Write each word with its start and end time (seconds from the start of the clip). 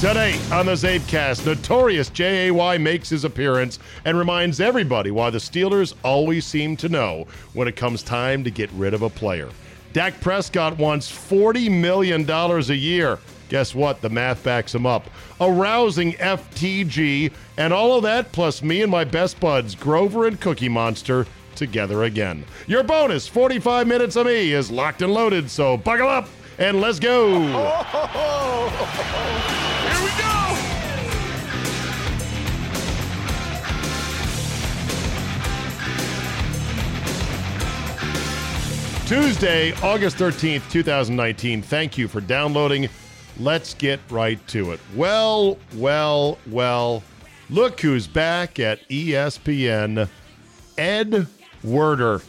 Today 0.00 0.38
on 0.52 0.66
the 0.66 0.74
CzabeCast, 0.74 1.44
notorious 1.44 2.08
JAY 2.08 2.78
makes 2.78 3.08
his 3.08 3.24
appearance 3.24 3.80
and 4.04 4.16
reminds 4.16 4.60
everybody 4.60 5.10
why 5.10 5.30
the 5.30 5.38
Steelers 5.38 5.92
always 6.04 6.46
seem 6.46 6.76
to 6.76 6.88
know 6.88 7.26
when 7.52 7.66
it 7.66 7.74
comes 7.74 8.04
time 8.04 8.44
to 8.44 8.50
get 8.52 8.70
rid 8.74 8.94
of 8.94 9.02
a 9.02 9.10
player. 9.10 9.48
Dak 9.92 10.20
Prescott 10.20 10.78
wants 10.78 11.10
$40 11.10 11.68
million 11.80 12.30
a 12.30 12.74
year. 12.74 13.18
Guess 13.48 13.74
what? 13.74 14.00
The 14.00 14.08
math 14.08 14.44
backs 14.44 14.72
him 14.72 14.86
up. 14.86 15.10
A 15.40 15.50
rousing 15.50 16.12
FTG, 16.12 17.32
and 17.56 17.72
all 17.72 17.96
of 17.96 18.04
that 18.04 18.30
plus 18.30 18.62
me 18.62 18.82
and 18.82 18.92
my 18.92 19.02
best 19.02 19.40
buds, 19.40 19.74
Grover 19.74 20.28
and 20.28 20.40
Cookie 20.40 20.68
Monster, 20.68 21.26
together 21.56 22.04
again. 22.04 22.44
Your 22.68 22.84
bonus 22.84 23.26
45 23.26 23.88
minutes 23.88 24.14
of 24.14 24.26
me 24.26 24.52
is 24.52 24.70
locked 24.70 25.02
and 25.02 25.12
loaded, 25.12 25.50
so 25.50 25.76
buckle 25.76 26.06
up 26.06 26.28
and 26.58 26.80
let's 26.80 26.98
go. 26.98 27.30
Here 27.30 27.48
we 30.04 30.10
go! 30.18 30.34
Tuesday, 39.06 39.72
August 39.82 40.16
13th, 40.18 40.70
2019. 40.70 41.62
Thank 41.62 41.96
you 41.96 42.08
for 42.08 42.20
downloading. 42.20 42.88
Let's 43.38 43.72
get 43.72 44.00
right 44.10 44.44
to 44.48 44.72
it. 44.72 44.80
Well, 44.94 45.56
well, 45.76 46.38
well. 46.48 47.02
Look 47.48 47.80
who's 47.80 48.06
back 48.06 48.58
at 48.58 48.86
ESPN. 48.90 50.08
Ed 50.76 51.26
Werder. 51.64 52.20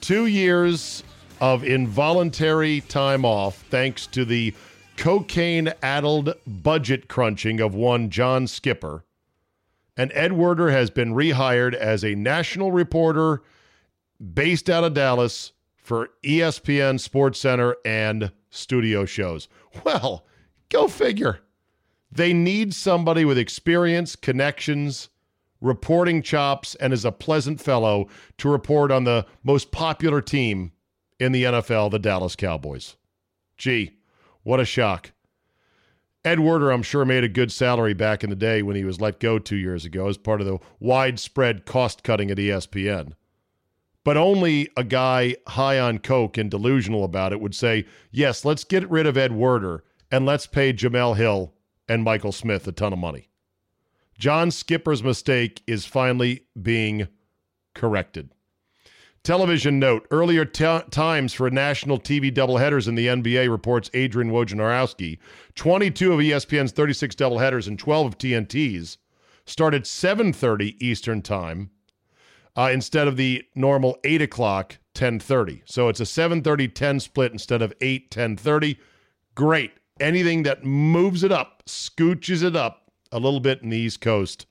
Two 0.00 0.26
years 0.26 1.04
of 1.42 1.64
involuntary 1.64 2.80
time 2.82 3.24
off 3.24 3.56
thanks 3.62 4.06
to 4.06 4.24
the 4.24 4.54
cocaine 4.96 5.72
addled 5.82 6.32
budget 6.46 7.08
crunching 7.08 7.58
of 7.58 7.74
one 7.74 8.08
John 8.10 8.46
Skipper. 8.46 9.04
And 9.96 10.12
Ed 10.14 10.34
Werder 10.34 10.70
has 10.70 10.88
been 10.88 11.14
rehired 11.14 11.74
as 11.74 12.04
a 12.04 12.14
national 12.14 12.70
reporter 12.70 13.42
based 14.32 14.70
out 14.70 14.84
of 14.84 14.94
Dallas 14.94 15.50
for 15.74 16.10
ESPN 16.22 17.00
Sports 17.00 17.40
Center 17.40 17.74
and 17.84 18.30
studio 18.50 19.04
shows. 19.04 19.48
Well, 19.82 20.24
go 20.68 20.86
figure. 20.86 21.40
They 22.12 22.32
need 22.32 22.72
somebody 22.72 23.24
with 23.24 23.36
experience, 23.36 24.14
connections, 24.14 25.08
reporting 25.60 26.22
chops, 26.22 26.76
and 26.76 26.92
is 26.92 27.04
a 27.04 27.10
pleasant 27.10 27.60
fellow 27.60 28.06
to 28.38 28.48
report 28.48 28.92
on 28.92 29.02
the 29.02 29.26
most 29.42 29.72
popular 29.72 30.20
team 30.20 30.70
in 31.22 31.30
the 31.30 31.44
NFL, 31.44 31.92
the 31.92 32.00
Dallas 32.00 32.34
Cowboys. 32.34 32.96
Gee, 33.56 33.98
what 34.42 34.58
a 34.58 34.64
shock. 34.64 35.12
Ed 36.24 36.40
Werder, 36.40 36.72
I'm 36.72 36.82
sure, 36.82 37.04
made 37.04 37.22
a 37.22 37.28
good 37.28 37.52
salary 37.52 37.94
back 37.94 38.24
in 38.24 38.30
the 38.30 38.36
day 38.36 38.62
when 38.62 38.74
he 38.74 38.84
was 38.84 39.00
let 39.00 39.20
go 39.20 39.38
two 39.38 39.56
years 39.56 39.84
ago 39.84 40.08
as 40.08 40.16
part 40.16 40.40
of 40.40 40.46
the 40.48 40.58
widespread 40.80 41.64
cost 41.64 42.02
cutting 42.02 42.30
at 42.30 42.38
ESPN. 42.38 43.12
But 44.04 44.16
only 44.16 44.68
a 44.76 44.82
guy 44.82 45.36
high 45.46 45.78
on 45.78 45.98
coke 45.98 46.36
and 46.36 46.50
delusional 46.50 47.04
about 47.04 47.32
it 47.32 47.40
would 47.40 47.54
say, 47.54 47.86
yes, 48.10 48.44
let's 48.44 48.64
get 48.64 48.90
rid 48.90 49.06
of 49.06 49.16
Ed 49.16 49.32
Werder 49.32 49.84
and 50.10 50.26
let's 50.26 50.46
pay 50.48 50.72
Jemele 50.72 51.16
Hill 51.16 51.54
and 51.88 52.02
Michael 52.02 52.32
Smith 52.32 52.66
a 52.66 52.72
ton 52.72 52.92
of 52.92 52.98
money. 52.98 53.28
John 54.18 54.50
Skipper's 54.50 55.04
mistake 55.04 55.62
is 55.68 55.86
finally 55.86 56.46
being 56.60 57.06
corrected. 57.74 58.30
Television 59.24 59.78
note 59.78 60.04
earlier 60.10 60.44
t- 60.44 60.80
times 60.90 61.32
for 61.32 61.48
national 61.48 62.00
TV 62.00 62.34
doubleheaders 62.34 62.88
in 62.88 62.96
the 62.96 63.06
NBA, 63.06 63.48
reports 63.48 63.88
Adrian 63.94 64.32
Wojnarowski. 64.32 65.18
22 65.54 66.12
of 66.12 66.18
ESPN's 66.18 66.72
36 66.72 67.14
doubleheaders 67.14 67.68
and 67.68 67.78
12 67.78 68.06
of 68.06 68.18
TNT's 68.18 68.98
start 69.46 69.74
at 69.74 69.84
7.30 69.84 70.74
Eastern 70.80 71.22
Time 71.22 71.70
uh, 72.56 72.70
instead 72.72 73.06
of 73.06 73.16
the 73.16 73.44
normal 73.54 73.96
8 74.02 74.22
o'clock 74.22 74.78
10.30. 74.94 75.62
So 75.66 75.88
it's 75.88 76.00
a 76.00 76.04
7.30, 76.04 76.74
10 76.74 77.00
split 77.00 77.30
instead 77.30 77.62
of 77.62 77.72
8, 77.80 78.10
10.30. 78.10 78.76
Great. 79.36 79.72
Anything 80.00 80.42
that 80.42 80.64
moves 80.64 81.22
it 81.22 81.30
up, 81.30 81.62
scooches 81.66 82.42
it 82.42 82.56
up 82.56 82.90
a 83.12 83.20
little 83.20 83.40
bit 83.40 83.62
in 83.62 83.70
the 83.70 83.76
East 83.76 84.00
Coast 84.00 84.46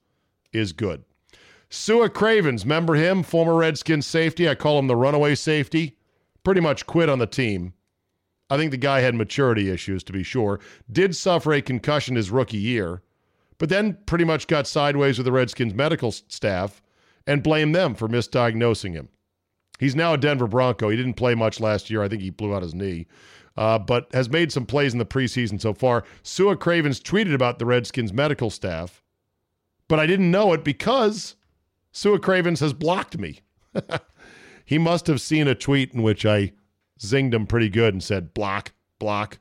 is 0.54 0.72
good. 0.72 1.04
Sua 1.74 2.10
Cravens, 2.10 2.66
remember 2.66 2.96
him? 2.96 3.24
Former 3.24 3.56
Redskins 3.56 4.06
safety. 4.06 4.50
I 4.50 4.56
call 4.56 4.78
him 4.78 4.88
the 4.88 4.96
runaway 4.98 5.36
safety. 5.36 5.98
Pretty 6.44 6.60
much 6.60 6.86
quit 6.86 7.08
on 7.08 7.20
the 7.20 7.26
team. 7.26 7.74
I 8.50 8.58
think 8.58 8.72
the 8.72 8.78
guy 8.78 9.00
had 9.00 9.16
maturity 9.16 9.70
issues, 9.70 10.04
to 10.04 10.12
be 10.14 10.22
sure. 10.22 10.60
Did 10.92 11.16
suffer 11.16 11.54
a 11.54 11.62
concussion 11.62 12.18
his 12.18 12.30
rookie 12.30 12.58
year, 12.58 13.04
but 13.58 13.70
then 13.70 13.98
pretty 14.06 14.26
much 14.26 14.48
got 14.48 14.68
sideways 14.68 15.18
with 15.18 15.24
the 15.24 15.32
Redskins 15.32 15.74
medical 15.74 16.12
staff 16.12 16.82
and 17.26 17.42
blamed 17.42 17.74
them 17.74 17.96
for 17.96 18.10
misdiagnosing 18.10 18.92
him. 18.92 19.08
He's 19.80 19.96
now 19.96 20.14
a 20.14 20.18
Denver 20.18 20.48
Bronco. 20.48 20.90
He 20.90 20.98
didn't 20.98 21.14
play 21.14 21.36
much 21.36 21.62
last 21.62 21.90
year. 21.90 22.04
I 22.04 22.10
think 22.10 22.22
he 22.22 22.32
blew 22.32 22.54
out 22.54 22.64
his 22.64 22.76
knee, 22.76 23.08
uh, 23.56 23.80
but 23.80 24.14
has 24.14 24.30
made 24.30 24.52
some 24.52 24.66
plays 24.66 24.92
in 24.92 25.00
the 25.00 25.06
preseason 25.06 25.62
so 25.62 25.74
far. 25.74 26.04
Sua 26.22 26.58
Cravens 26.58 27.00
tweeted 27.00 27.34
about 27.34 27.60
the 27.60 27.66
Redskins 27.66 28.12
medical 28.12 28.50
staff, 28.50 29.02
but 29.88 30.02
I 30.02 30.06
didn't 30.06 30.32
know 30.32 30.52
it 30.52 30.66
because 30.66 31.38
Sua 31.92 32.18
Cravens 32.18 32.60
has 32.60 32.74
blocked 32.74 33.18
me. 33.18 33.42
he 34.66 34.78
must 34.78 35.08
have 35.08 35.22
seen 35.22 35.48
a 35.48 35.56
tweet 35.56 35.94
in 35.94 36.04
which 36.04 36.26
I 36.26 36.54
zinged 37.00 37.34
him 37.34 37.48
pretty 37.48 37.70
good 37.70 37.94
and 37.94 38.04
said, 38.04 38.34
block, 38.34 38.74
block. 39.00 39.40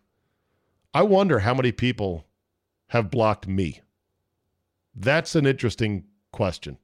I 0.93 1.03
wonder 1.03 1.41
how 1.41 1.55
many 1.55 1.73
people 1.73 2.27
have 2.89 3.11
blocked 3.11 3.47
me. 3.47 3.81
That's 4.95 5.37
an 5.37 5.47
interesting 5.47 6.05
question. 6.33 6.79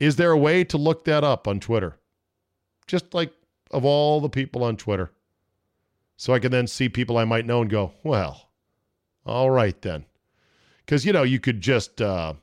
Is 0.00 0.16
there 0.16 0.32
a 0.32 0.38
way 0.38 0.64
to 0.64 0.76
look 0.76 1.04
that 1.04 1.22
up 1.22 1.46
on 1.46 1.60
Twitter? 1.60 1.98
Just 2.88 3.14
like 3.14 3.32
of 3.70 3.84
all 3.84 4.20
the 4.20 4.28
people 4.28 4.64
on 4.64 4.76
Twitter. 4.76 5.12
So 6.16 6.34
I 6.34 6.38
can 6.38 6.50
then 6.50 6.66
see 6.66 6.88
people 6.88 7.16
I 7.16 7.24
might 7.24 7.46
know 7.46 7.62
and 7.62 7.70
go, 7.70 7.92
well, 8.02 8.50
all 9.24 9.50
right 9.50 9.80
then. 9.82 10.04
Because, 10.84 11.06
you 11.06 11.12
know, 11.12 11.22
you 11.22 11.40
could 11.40 11.60
just 11.60 12.02
uh, 12.02 12.34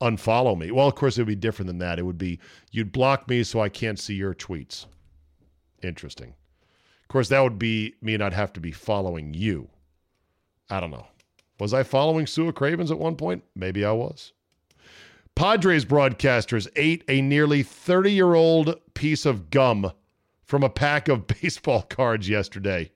unfollow 0.00 0.58
me. 0.58 0.70
Well, 0.70 0.88
of 0.88 0.94
course, 0.94 1.18
it 1.18 1.22
would 1.22 1.28
be 1.28 1.36
different 1.36 1.66
than 1.68 1.78
that. 1.78 1.98
It 1.98 2.04
would 2.04 2.18
be 2.18 2.38
you'd 2.70 2.92
block 2.92 3.28
me 3.28 3.42
so 3.42 3.60
I 3.60 3.68
can't 3.68 3.98
see 3.98 4.14
your 4.14 4.34
tweets. 4.34 4.86
Interesting. 5.82 6.34
Of 7.02 7.08
course, 7.08 7.28
that 7.28 7.40
would 7.40 7.58
be 7.58 7.94
mean 8.00 8.22
I'd 8.22 8.34
have 8.34 8.52
to 8.54 8.60
be 8.60 8.72
following 8.72 9.34
you. 9.34 9.68
I 10.68 10.80
don't 10.80 10.90
know. 10.90 11.06
Was 11.58 11.74
I 11.74 11.82
following 11.82 12.26
Sua 12.26 12.52
Cravens 12.52 12.90
at 12.90 12.98
one 12.98 13.16
point? 13.16 13.44
Maybe 13.54 13.84
I 13.84 13.92
was. 13.92 14.32
Padres 15.34 15.84
broadcasters 15.84 16.68
ate 16.76 17.04
a 17.08 17.20
nearly 17.20 17.62
30 17.62 18.12
year 18.12 18.34
old 18.34 18.74
piece 18.94 19.26
of 19.26 19.50
gum 19.50 19.92
from 20.44 20.62
a 20.62 20.70
pack 20.70 21.08
of 21.08 21.26
baseball 21.42 21.82
cards 21.82 22.28
yesterday. 22.28 22.90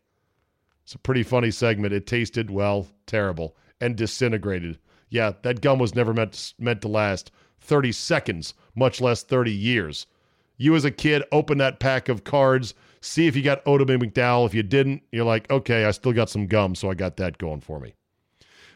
It's 0.83 0.95
a 0.95 0.99
pretty 0.99 1.23
funny 1.23 1.51
segment. 1.51 1.95
It 1.95 2.07
tasted, 2.07 2.51
well, 2.51 2.89
terrible 3.07 3.57
and 3.81 3.97
disintegrated. 3.97 4.79
Yeah, 5.15 5.35
that 5.43 5.61
gum 5.61 5.79
was 5.79 5.95
never 5.95 6.13
meant 6.13 6.55
meant 6.59 6.83
to 6.83 6.89
last 6.89 7.31
30 7.61 7.93
seconds, 7.93 8.53
much 8.75 9.01
less 9.01 9.23
30 9.23 9.53
years. 9.53 10.09
You 10.57 10.75
as 10.75 10.85
a 10.85 10.91
kid 10.91 11.23
open 11.31 11.57
that 11.59 11.79
pack 11.79 12.09
of 12.09 12.25
cards, 12.25 12.75
see 13.01 13.29
if 13.29 13.37
you 13.37 13.43
got 13.43 13.65
Odom 13.65 13.91
and 13.91 14.03
McDowell. 14.03 14.45
If 14.45 14.55
you 14.55 14.65
didn't, 14.65 15.05
you're 15.13 15.25
like, 15.25 15.49
okay, 15.53 15.85
I 15.85 15.93
still 15.93 16.13
got 16.13 16.31
some 16.31 16.49
gum, 16.49 16.75
so 16.75 16.91
I 16.91 16.95
got 16.95 17.17
that 17.19 17.39
going 17.39 17.61
for 17.61 17.79
me. 17.79 17.95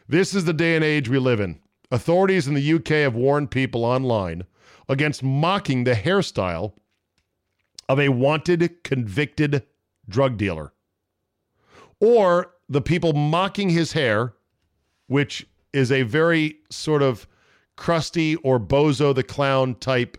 This 0.07 0.33
is 0.33 0.45
the 0.45 0.53
day 0.53 0.77
and 0.77 0.85
age 0.85 1.09
we 1.09 1.19
live 1.19 1.41
in. 1.41 1.59
Authorities 1.91 2.47
in 2.47 2.53
the 2.53 2.73
UK 2.73 2.87
have 2.87 3.15
warned 3.15 3.51
people 3.51 3.83
online 3.83 4.45
against 4.87 5.21
mocking 5.21 5.83
the 5.83 5.91
hairstyle 5.91 6.71
of 7.89 7.99
a 7.99 8.07
wanted 8.07 8.81
convicted 8.85 9.63
drug 10.07 10.37
dealer 10.37 10.71
or 11.99 12.53
the 12.69 12.81
people 12.81 13.11
mocking 13.11 13.71
his 13.71 13.91
hair, 13.91 14.35
which 15.07 15.45
is 15.73 15.91
a 15.91 16.03
very 16.03 16.57
sort 16.69 17.01
of 17.01 17.27
crusty 17.75 18.35
or 18.37 18.59
bozo 18.59 19.13
the 19.13 19.23
clown 19.23 19.75
type 19.75 20.17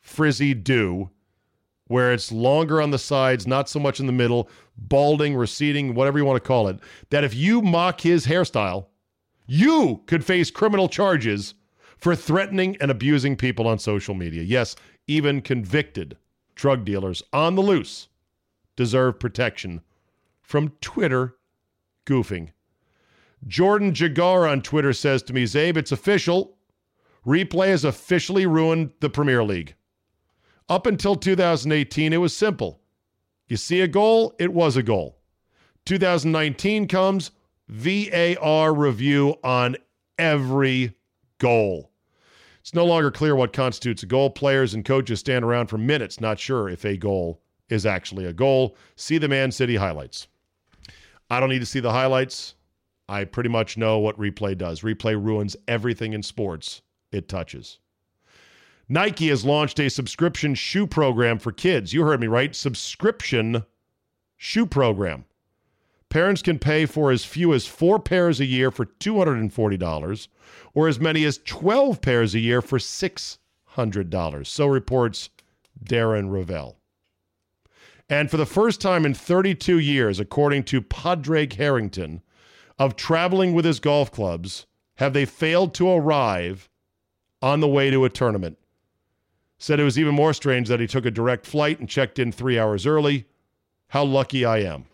frizzy 0.00 0.54
do, 0.54 1.10
where 1.88 2.12
it's 2.12 2.30
longer 2.30 2.80
on 2.80 2.90
the 2.90 2.98
sides, 2.98 3.46
not 3.46 3.68
so 3.68 3.78
much 3.78 4.00
in 4.00 4.06
the 4.06 4.12
middle, 4.12 4.48
balding, 4.76 5.34
receding, 5.34 5.94
whatever 5.94 6.18
you 6.18 6.24
want 6.24 6.36
to 6.42 6.46
call 6.46 6.68
it. 6.68 6.78
That 7.10 7.24
if 7.24 7.34
you 7.34 7.62
mock 7.62 8.00
his 8.00 8.26
hairstyle, 8.26 8.86
you 9.46 10.02
could 10.06 10.24
face 10.24 10.50
criminal 10.50 10.88
charges 10.88 11.54
for 11.96 12.14
threatening 12.14 12.76
and 12.80 12.90
abusing 12.90 13.36
people 13.36 13.66
on 13.66 13.78
social 13.78 14.14
media. 14.14 14.42
Yes, 14.42 14.76
even 15.06 15.40
convicted 15.40 16.16
drug 16.54 16.84
dealers 16.84 17.22
on 17.32 17.54
the 17.54 17.62
loose 17.62 18.08
deserve 18.76 19.18
protection 19.18 19.80
from 20.42 20.70
Twitter 20.80 21.36
goofing. 22.04 22.50
Jordan 23.46 23.92
Jagar 23.92 24.50
on 24.50 24.62
Twitter 24.62 24.92
says 24.92 25.22
to 25.24 25.32
me, 25.32 25.44
Czabe, 25.44 25.76
it's 25.76 25.92
official. 25.92 26.56
Replay 27.26 27.68
has 27.68 27.84
officially 27.84 28.46
ruined 28.46 28.92
the 29.00 29.10
Premier 29.10 29.42
League. 29.42 29.74
Up 30.68 30.86
until 30.86 31.14
2018, 31.16 32.12
it 32.12 32.16
was 32.16 32.36
simple. 32.36 32.80
You 33.48 33.56
see 33.56 33.80
a 33.80 33.88
goal, 33.88 34.34
it 34.38 34.52
was 34.52 34.76
a 34.76 34.82
goal. 34.82 35.18
2019 35.84 36.88
comes, 36.88 37.30
VAR 37.68 38.74
review 38.74 39.36
on 39.44 39.76
every 40.18 40.94
goal. 41.38 41.92
It's 42.60 42.74
no 42.74 42.84
longer 42.84 43.12
clear 43.12 43.36
what 43.36 43.52
constitutes 43.52 44.02
a 44.02 44.06
goal. 44.06 44.30
Players 44.30 44.74
and 44.74 44.84
coaches 44.84 45.20
stand 45.20 45.44
around 45.44 45.68
for 45.68 45.78
minutes, 45.78 46.20
not 46.20 46.40
sure 46.40 46.68
if 46.68 46.84
a 46.84 46.96
goal 46.96 47.40
is 47.68 47.86
actually 47.86 48.24
a 48.24 48.32
goal. 48.32 48.76
See 48.96 49.18
the 49.18 49.28
Man 49.28 49.52
City 49.52 49.76
highlights. 49.76 50.26
I 51.30 51.38
don't 51.38 51.48
need 51.48 51.60
to 51.60 51.66
see 51.66 51.80
the 51.80 51.92
highlights. 51.92 52.54
I 53.08 53.24
pretty 53.24 53.48
much 53.48 53.76
know 53.76 53.98
what 53.98 54.18
replay 54.18 54.56
does. 54.56 54.80
Replay 54.80 55.22
ruins 55.22 55.56
everything 55.68 56.12
in 56.12 56.22
sports 56.22 56.82
it 57.12 57.28
touches. 57.28 57.78
Nike 58.88 59.28
has 59.28 59.44
launched 59.44 59.80
a 59.80 59.90
subscription 59.90 60.54
shoe 60.54 60.86
program 60.86 61.38
for 61.38 61.52
kids. 61.52 61.92
You 61.92 62.02
heard 62.02 62.20
me 62.20 62.26
right. 62.26 62.54
Subscription 62.54 63.64
shoe 64.36 64.66
program. 64.66 65.24
Parents 66.08 66.40
can 66.40 66.58
pay 66.58 66.86
for 66.86 67.10
as 67.10 67.24
few 67.24 67.52
as 67.52 67.66
four 67.66 67.98
pairs 67.98 68.38
a 68.38 68.44
year 68.44 68.70
for 68.70 68.86
$240 68.86 70.28
or 70.72 70.88
as 70.88 71.00
many 71.00 71.24
as 71.24 71.40
12 71.44 72.00
pairs 72.00 72.34
a 72.34 72.38
year 72.38 72.62
for 72.62 72.78
$600. 72.78 74.46
So 74.46 74.66
reports 74.66 75.30
Darren 75.84 76.30
Rovell. 76.30 76.76
And 78.08 78.30
for 78.30 78.36
the 78.36 78.46
first 78.46 78.80
time 78.80 79.04
in 79.04 79.14
32 79.14 79.80
years, 79.80 80.20
according 80.20 80.62
to 80.64 80.80
Padraig 80.80 81.54
Harrington, 81.54 82.22
of 82.78 82.96
traveling 82.96 83.54
with 83.54 83.64
his 83.64 83.80
golf 83.80 84.10
clubs, 84.10 84.66
have 84.96 85.12
they 85.12 85.24
failed 85.24 85.74
to 85.74 85.90
arrive 85.90 86.68
on 87.42 87.60
the 87.60 87.68
way 87.68 87.90
to 87.90 88.04
a 88.04 88.10
tournament. 88.10 88.58
Said 89.58 89.80
it 89.80 89.84
was 89.84 89.98
even 89.98 90.14
more 90.14 90.32
strange 90.32 90.68
that 90.68 90.80
he 90.80 90.86
took 90.86 91.06
a 91.06 91.10
direct 91.10 91.46
flight 91.46 91.78
and 91.80 91.88
checked 91.88 92.18
in 92.18 92.32
three 92.32 92.58
hours 92.58 92.86
early. 92.86 93.26
How 93.88 94.04
lucky 94.04 94.44
I 94.44 94.58
am. 94.58 94.86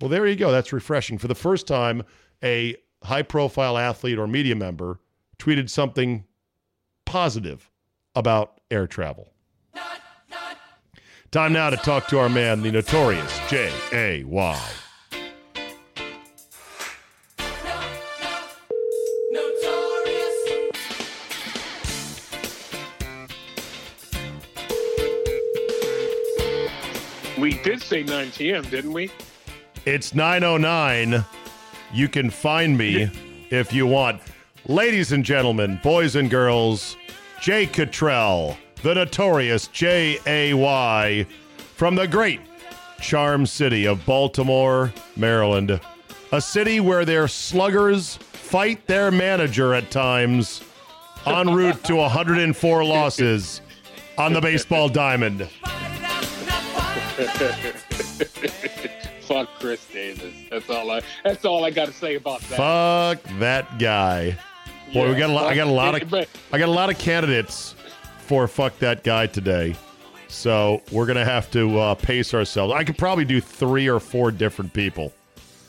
Well, 0.00 0.08
there 0.08 0.26
you 0.26 0.36
go. 0.36 0.52
That's 0.52 0.72
refreshing. 0.72 1.18
For 1.18 1.28
the 1.28 1.34
first 1.34 1.66
time, 1.66 2.02
a 2.42 2.76
high 3.02 3.22
profile 3.22 3.78
athlete 3.78 4.18
or 4.18 4.26
media 4.26 4.54
member 4.54 5.00
tweeted 5.38 5.70
something 5.70 6.24
positive 7.04 7.70
about 8.14 8.60
air 8.70 8.86
travel. 8.86 9.32
Time 11.30 11.54
now 11.54 11.70
to 11.70 11.76
talk 11.78 12.08
to 12.08 12.18
our 12.18 12.28
man, 12.28 12.62
the 12.62 12.70
notorious 12.70 13.40
J.A.Y. 13.48 14.81
did 27.62 27.80
say 27.80 28.02
9 28.02 28.30
p.m., 28.32 28.64
didn't 28.64 28.92
we? 28.92 29.10
It's 29.84 30.14
909. 30.14 31.24
You 31.92 32.08
can 32.08 32.30
find 32.30 32.76
me 32.76 33.10
if 33.50 33.72
you 33.72 33.86
want. 33.86 34.20
Ladies 34.66 35.12
and 35.12 35.24
gentlemen, 35.24 35.80
boys 35.82 36.16
and 36.16 36.30
girls, 36.30 36.96
Jay 37.40 37.66
Cottrell, 37.66 38.56
the 38.82 38.94
notorious 38.94 39.66
J 39.68 40.18
A 40.26 40.54
Y, 40.54 41.26
from 41.74 41.94
the 41.94 42.06
great 42.06 42.40
charm 43.00 43.44
city 43.44 43.86
of 43.86 44.04
Baltimore, 44.06 44.92
Maryland. 45.16 45.80
A 46.30 46.40
city 46.40 46.80
where 46.80 47.04
their 47.04 47.26
sluggers 47.28 48.16
fight 48.16 48.86
their 48.86 49.10
manager 49.10 49.74
at 49.74 49.90
times 49.90 50.62
en 51.26 51.52
route 51.54 51.82
to 51.84 51.96
104 51.96 52.84
losses 52.84 53.60
on 54.16 54.32
the 54.32 54.40
baseball 54.40 54.88
diamond. 54.88 55.48
Fuck 59.22 59.48
Chris 59.58 59.84
Davis. 59.92 60.34
That's 60.50 60.70
all 60.70 60.90
I. 60.90 61.02
That's 61.24 61.44
all 61.44 61.64
I 61.64 61.70
got 61.70 61.88
to 61.88 61.92
say 61.92 62.14
about 62.14 62.40
that. 62.42 62.56
Fuck 62.56 63.38
that 63.38 63.78
guy. 63.78 64.38
Boy, 64.94 65.10
we 65.10 65.18
got 65.18 65.28
a 65.28 65.32
lot. 65.32 65.46
I 65.46 65.54
got 65.54 65.66
a 65.66 65.70
lot 65.70 66.00
of. 66.00 66.14
I 66.52 66.58
got 66.58 66.68
a 66.68 66.72
lot 66.72 66.90
of 66.90 66.98
candidates 66.98 67.74
for 68.18 68.48
fuck 68.48 68.78
that 68.78 69.04
guy 69.04 69.26
today. 69.26 69.76
So 70.28 70.80
we're 70.90 71.04
gonna 71.04 71.24
have 71.24 71.50
to 71.50 71.78
uh, 71.78 71.94
pace 71.96 72.32
ourselves. 72.32 72.72
I 72.72 72.84
could 72.84 72.96
probably 72.96 73.26
do 73.26 73.42
three 73.42 73.90
or 73.90 74.00
four 74.00 74.30
different 74.30 74.72
people. 74.72 75.12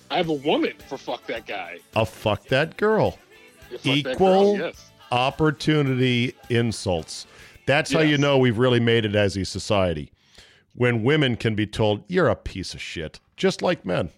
I 0.10 0.18
have 0.18 0.30
a 0.30 0.34
woman 0.34 0.74
for 0.88 0.98
fuck 0.98 1.28
that 1.28 1.46
guy. 1.46 1.80
A 1.98 2.06
fuck 2.06 2.46
that 2.46 2.78
girl. 2.78 3.18
Yeah, 3.70 3.78
fuck 3.78 3.84
that 3.84 4.12
Equal 4.14 4.56
girl, 4.56 4.58
yes. 4.58 4.92
opportunity 5.12 6.36
insults. 6.50 7.28
That's 7.66 7.92
how 7.92 8.00
you 8.00 8.18
know 8.18 8.38
we've 8.38 8.58
really 8.58 8.80
made 8.80 9.04
it 9.04 9.16
as 9.16 9.36
a 9.36 9.44
society. 9.44 10.10
When 10.76 11.04
women 11.04 11.36
can 11.36 11.54
be 11.56 11.68
told 11.68 12.04
you're 12.08 12.30
a 12.30 12.36
piece 12.36 12.74
of 12.74 12.82
shit, 12.82 13.20
just 13.38 13.62
like 13.62 13.86
men. 13.86 14.10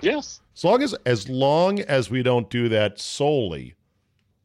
Yes. 0.00 0.40
As 0.56 0.64
long 0.64 0.82
as 0.82 0.94
as 1.04 1.28
long 1.28 1.80
as 1.80 2.10
we 2.10 2.22
don't 2.22 2.48
do 2.48 2.68
that 2.68 3.00
solely 3.00 3.74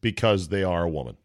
because 0.02 0.48
they 0.50 0.64
are 0.64 0.84
a 0.84 0.90
woman. 0.90 1.18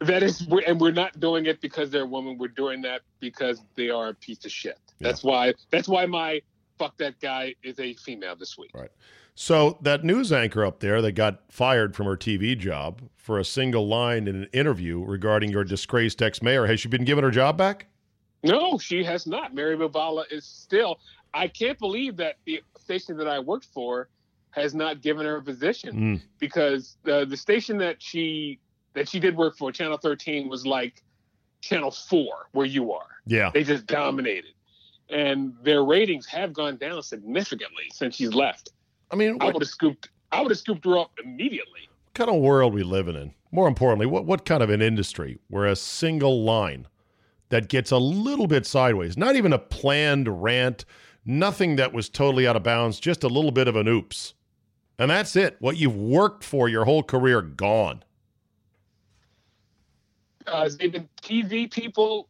That 0.00 0.22
is, 0.22 0.46
we're- 0.48 0.64
and 0.66 0.80
we're 0.80 0.90
not 0.92 1.18
doing 1.20 1.46
it 1.46 1.60
because 1.60 1.90
they're 1.90 2.02
a 2.02 2.06
woman. 2.06 2.36
We're 2.36 2.48
doing 2.48 2.82
that 2.82 3.02
because 3.20 3.62
they 3.74 3.90
are 3.90 4.08
a 4.08 4.14
piece 4.14 4.44
of 4.44 4.50
shit. 4.52 4.78
That's 5.00 5.22
why. 5.22 5.54
That's 5.70 5.88
why 5.88 6.06
my 6.06 6.40
fuck 6.78 6.96
that 6.98 7.20
guy 7.20 7.54
is 7.62 7.78
a 7.80 7.94
female 7.94 8.36
this 8.36 8.58
week. 8.58 8.70
Right. 8.74 8.90
So 9.34 9.78
that 9.82 10.04
news 10.04 10.32
anchor 10.32 10.64
up 10.64 10.80
there 10.80 11.02
that 11.02 11.12
got 11.12 11.40
fired 11.50 11.96
from 11.96 12.06
her 12.06 12.16
TV 12.16 12.56
job 12.56 13.02
for 13.16 13.38
a 13.38 13.44
single 13.44 13.88
line 13.88 14.28
in 14.28 14.36
an 14.36 14.48
interview 14.52 15.02
regarding 15.04 15.50
your 15.50 15.64
disgraced 15.64 16.22
ex-mayor, 16.22 16.66
has 16.66 16.80
she 16.80 16.88
been 16.88 17.04
given 17.04 17.24
her 17.24 17.30
job 17.32 17.56
back? 17.56 17.86
No, 18.44 18.78
she 18.78 19.02
has 19.04 19.26
not. 19.26 19.54
Mary 19.54 19.76
Bubala 19.76 20.24
is 20.30 20.44
still. 20.44 21.00
I 21.32 21.48
can't 21.48 21.78
believe 21.78 22.16
that 22.18 22.36
the 22.44 22.62
station 22.78 23.16
that 23.16 23.26
I 23.26 23.38
worked 23.40 23.66
for 23.66 24.08
has 24.50 24.74
not 24.74 25.00
given 25.00 25.26
her 25.26 25.36
a 25.36 25.42
position 25.42 25.94
Mm. 25.96 26.22
because 26.38 26.96
the 27.02 27.24
the 27.24 27.36
station 27.36 27.78
that 27.78 28.00
she 28.00 28.60
that 28.92 29.08
she 29.08 29.18
did 29.18 29.36
work 29.36 29.56
for, 29.56 29.72
Channel 29.72 29.96
13, 29.98 30.48
was 30.48 30.64
like 30.64 31.02
Channel 31.62 31.90
4, 31.90 32.26
where 32.52 32.66
you 32.66 32.92
are. 32.92 33.08
Yeah. 33.26 33.50
They 33.52 33.64
just 33.64 33.86
dominated, 33.86 34.52
and 35.08 35.54
their 35.64 35.82
ratings 35.82 36.26
have 36.26 36.52
gone 36.52 36.76
down 36.76 37.02
significantly 37.02 37.84
since 37.92 38.14
she's 38.14 38.32
left. 38.34 38.70
I 39.10 39.16
mean, 39.16 39.38
I 39.40 39.46
would 39.46 39.62
have 39.62 39.68
scooped. 39.68 40.10
I 40.30 40.42
would 40.42 40.50
have 40.52 40.58
scooped 40.58 40.84
her 40.84 40.98
up 40.98 41.10
immediately. 41.24 41.88
What 42.06 42.14
kind 42.14 42.30
of 42.30 42.40
world 42.42 42.74
we 42.74 42.82
living 42.84 43.16
in? 43.16 43.34
More 43.50 43.66
importantly, 43.66 44.06
what, 44.06 44.24
what 44.24 44.44
kind 44.44 44.62
of 44.62 44.70
an 44.70 44.82
industry 44.82 45.38
where 45.48 45.66
a 45.66 45.74
single 45.76 46.44
line 46.44 46.86
that 47.50 47.68
gets 47.68 47.90
a 47.90 47.98
little 47.98 48.46
bit 48.46 48.66
sideways, 48.66 49.16
not 49.16 49.36
even 49.36 49.52
a 49.52 49.58
planned 49.58 50.42
rant, 50.42 50.84
nothing 51.24 51.76
that 51.76 51.92
was 51.92 52.08
totally 52.08 52.46
out 52.46 52.56
of 52.56 52.62
bounds, 52.62 52.98
just 52.98 53.22
a 53.24 53.28
little 53.28 53.50
bit 53.52 53.68
of 53.68 53.76
an 53.76 53.86
oops. 53.88 54.34
And 54.98 55.10
that's 55.10 55.34
it. 55.36 55.56
What 55.58 55.76
you've 55.76 55.96
worked 55.96 56.44
for 56.44 56.68
your 56.68 56.84
whole 56.84 57.02
career 57.02 57.42
gone. 57.42 58.02
uh, 60.46 60.68
even 60.80 61.08
TV 61.22 61.70
people 61.70 62.28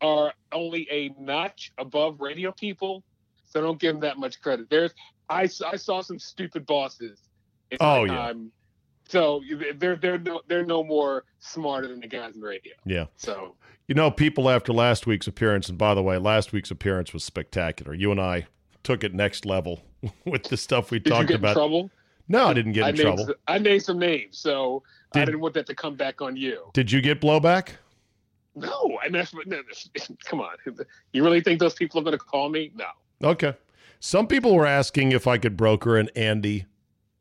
are 0.00 0.32
only 0.52 0.86
a 0.90 1.08
notch 1.20 1.72
above 1.78 2.20
radio 2.20 2.52
people, 2.52 3.02
so 3.44 3.60
don't 3.60 3.80
give 3.80 3.94
them 3.94 4.00
that 4.00 4.16
much 4.18 4.40
credit. 4.40 4.70
There's 4.70 4.94
I, 5.28 5.42
I 5.66 5.76
saw 5.76 6.00
some 6.00 6.18
stupid 6.18 6.64
bosses. 6.66 7.20
In 7.70 7.78
Oh, 7.80 8.04
yeah. 8.04 8.14
time. 8.14 8.50
So 9.08 9.42
they're 9.76 9.96
they're 9.96 10.18
no 10.18 10.40
they're 10.48 10.64
no 10.64 10.82
more 10.84 11.24
smarter 11.40 11.88
than 11.88 12.00
the 12.00 12.06
guys 12.06 12.34
in 12.36 12.40
radio. 12.42 12.74
Yeah. 12.86 13.06
So 13.16 13.56
You 13.88 13.94
know, 13.94 14.10
people 14.10 14.50
after 14.50 14.72
last 14.72 15.06
week's 15.06 15.26
appearance, 15.26 15.68
and 15.70 15.78
by 15.78 15.94
the 15.94 16.02
way, 16.02 16.18
last 16.18 16.52
week's 16.52 16.70
appearance 16.70 17.12
was 17.14 17.24
spectacular. 17.24 17.94
You 17.94 18.10
and 18.12 18.20
I 18.20 18.46
took 18.84 19.02
it 19.02 19.14
next 19.14 19.46
level 19.46 19.80
with 20.26 20.44
the 20.44 20.56
stuff 20.58 20.90
we 20.90 20.98
did 20.98 21.06
you 21.06 21.12
talked 21.12 21.28
get 21.28 21.34
in 21.36 21.40
about. 21.40 21.54
trouble? 21.54 21.90
No, 22.28 22.48
I 22.48 22.52
didn't 22.52 22.72
get 22.72 22.84
I 22.84 22.90
in 22.90 22.96
trouble. 22.96 23.34
I 23.48 23.58
named 23.58 23.82
some 23.82 23.98
names, 23.98 24.36
so 24.38 24.82
I 25.14 25.20
Did- 25.20 25.26
didn't 25.26 25.40
want 25.40 25.54
that 25.54 25.66
to 25.66 25.74
come 25.74 25.94
back 25.96 26.20
on 26.20 26.36
you. 26.36 26.70
Did 26.74 26.92
you 26.92 27.00
get 27.00 27.20
blowback? 27.22 27.70
No, 28.54 28.98
no, 29.08 29.22
that's- 29.22 29.34
come 30.24 30.40
on. 30.40 30.50
You 31.12 31.24
really 31.24 31.40
think 31.40 31.58
those 31.58 31.74
people 31.74 31.98
are 32.00 32.04
going 32.04 32.12
to 32.18 32.22
call 32.22 32.50
me? 32.50 32.70
No. 32.74 32.86
Okay. 33.30 33.54
Some 34.00 34.26
people 34.26 34.54
were 34.54 34.66
asking 34.66 35.12
if 35.12 35.26
I 35.26 35.38
could 35.38 35.56
broker 35.56 35.96
an 35.96 36.10
Andy 36.14 36.66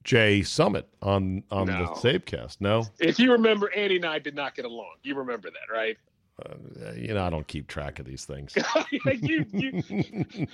J 0.03 0.41
Summit 0.43 0.87
on 1.01 1.43
on 1.49 1.67
the 1.67 1.73
No. 1.79 1.85
CzabeCast. 1.93 2.57
No, 2.59 2.85
If 2.99 3.19
you 3.19 3.31
remember, 3.31 3.71
Andy 3.73 3.95
and 3.97 4.05
I 4.05 4.19
did 4.19 4.35
not 4.35 4.55
get 4.55 4.65
along. 4.65 4.95
You 5.03 5.15
remember 5.15 5.49
that, 5.49 5.73
right? 5.73 5.97
Uh, 6.45 6.91
you 6.93 7.13
know 7.13 7.23
I 7.23 7.29
don't 7.29 7.47
keep 7.47 7.67
track 7.67 7.99
of 7.99 8.05
these 8.05 8.25
things. 8.25 8.55
you, 8.91 9.45
you, 9.51 9.83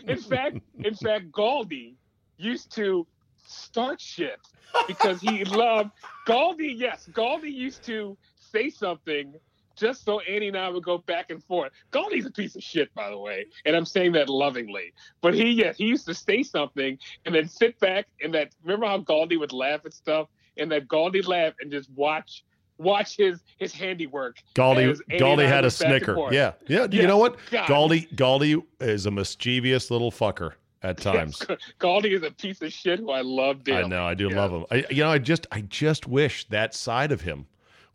in 0.07 0.19
fact, 0.19 0.57
in 0.79 0.95
fact, 0.95 1.31
Galdi 1.31 1.95
used 2.37 2.71
to 2.75 3.05
start 3.45 3.99
shit 3.99 4.39
because 4.87 5.21
he 5.21 5.43
loved 5.45 5.91
Galdi. 6.27 6.73
Yes, 6.75 7.09
Galdi 7.13 7.51
used 7.51 7.83
to 7.83 8.17
say 8.39 8.69
something 8.69 9.33
just 9.75 10.05
so 10.05 10.19
Andy 10.21 10.49
and 10.49 10.57
I 10.57 10.69
would 10.69 10.83
go 10.83 10.99
back 10.99 11.29
and 11.29 11.43
forth. 11.43 11.71
Galdi's 11.91 12.25
a 12.25 12.31
piece 12.31 12.55
of 12.55 12.63
shit, 12.63 12.93
by 12.93 13.09
the 13.09 13.17
way, 13.17 13.45
and 13.65 13.75
I'm 13.75 13.85
saying 13.85 14.13
that 14.13 14.29
lovingly. 14.29 14.93
But 15.21 15.33
he, 15.33 15.51
yes, 15.51 15.77
he 15.77 15.85
used 15.85 16.05
to 16.07 16.13
say 16.13 16.43
something 16.43 16.97
and 17.25 17.33
then 17.33 17.47
sit 17.47 17.79
back 17.79 18.07
and 18.21 18.33
that. 18.33 18.53
Remember 18.63 18.85
how 18.85 18.99
Galdi 18.99 19.39
would 19.39 19.53
laugh 19.53 19.81
at 19.85 19.93
stuff 19.93 20.27
and 20.57 20.71
that 20.71 20.87
Galdi 20.87 21.25
laugh 21.27 21.53
and 21.59 21.71
just 21.71 21.89
watch. 21.91 22.43
Watch 22.77 23.17
his 23.17 23.41
his 23.59 23.73
handiwork. 23.73 24.37
Galdi 24.55 24.91
as 24.91 25.01
Andy 25.09 25.17
and 25.17 25.39
Galdi 25.39 25.47
had 25.47 25.63
a 25.63 25.67
went 25.67 25.79
back 25.79 25.91
and 25.91 26.03
snicker. 26.05 26.33
Yeah, 26.33 26.53
yeah. 26.67 26.83
You 26.83 26.89
Yes. 26.99 27.07
know 27.07 27.17
what? 27.17 27.37
God. 27.51 27.67
Galdi 27.69 28.13
Galdi 28.15 28.63
is 28.81 29.05
a 29.05 29.11
mischievous 29.11 29.91
little 29.91 30.11
fucker, 30.11 30.53
at 30.81 30.97
times. 30.97 31.37
Galdi 31.79 32.15
is 32.15 32.23
a 32.23 32.31
piece 32.31 32.61
of 32.61 32.71
shit 32.73 32.99
who 32.99 33.11
I 33.11 33.21
love 33.21 33.63
dearly. 33.63 33.83
I 33.83 33.87
know, 33.87 34.05
I 34.05 34.13
do 34.13 34.29
Yeah. 34.29 34.35
love 34.41 34.51
him. 34.51 34.65
I, 34.69 34.85
you 34.89 35.03
know, 35.03 35.09
I 35.11 35.17
just, 35.17 35.47
I 35.51 35.61
just 35.61 36.07
wish 36.07 36.45
that 36.49 36.73
side 36.75 37.11
of 37.11 37.21
him 37.21 37.47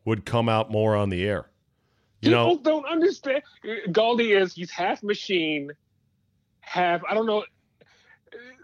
would 0.04 0.24
come 0.24 0.48
out 0.48 0.70
more 0.70 0.96
on 0.96 1.10
the 1.10 1.24
air. 1.24 1.50
You 2.22 2.30
People 2.30 2.56
know, 2.56 2.60
don't 2.62 2.86
understand. 2.86 3.42
Galdi 3.88 4.40
is 4.40 4.54
he's 4.54 4.70
half 4.70 5.02
machine, 5.02 5.70
half 6.60 7.02
I 7.08 7.14
don't 7.14 7.26
know. 7.26 7.44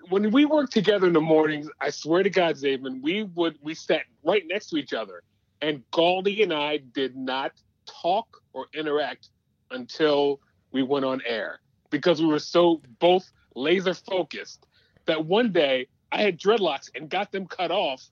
When 0.09 0.31
we 0.33 0.45
worked 0.45 0.73
together 0.73 1.07
in 1.07 1.13
the 1.13 1.21
mornings, 1.21 1.69
I 1.81 1.91
swear 1.91 2.23
to 2.23 2.31
God, 2.31 2.57
Czaban, 2.57 3.01
we 3.01 3.23
would 3.23 3.57
we 3.63 3.75
sat 3.75 4.03
right 4.25 4.43
next 4.47 4.69
to 4.71 4.77
each 4.77 4.93
other, 4.93 5.23
and 5.61 5.83
Galdi 5.93 6.43
and 6.43 6.53
I 6.53 6.79
did 6.79 7.17
not 7.17 7.53
talk 7.87 8.43
or 8.53 8.67
interact 8.75 9.29
until 9.71 10.41
we 10.73 10.83
went 10.83 11.05
on 11.05 11.21
air 11.27 11.61
because 11.91 12.21
we 12.21 12.27
were 12.27 12.39
so 12.39 12.81
both 12.99 13.31
laser 13.55 13.95
focused 13.95 14.67
that 15.07 15.25
one 15.25 15.53
day 15.53 15.87
I 16.13 16.23
had 16.23 16.39
dreadlocks 16.39 16.91
and 16.95 17.09
got 17.09 17.33
them 17.33 17.47
cut 17.47 17.71
off. 17.71 18.09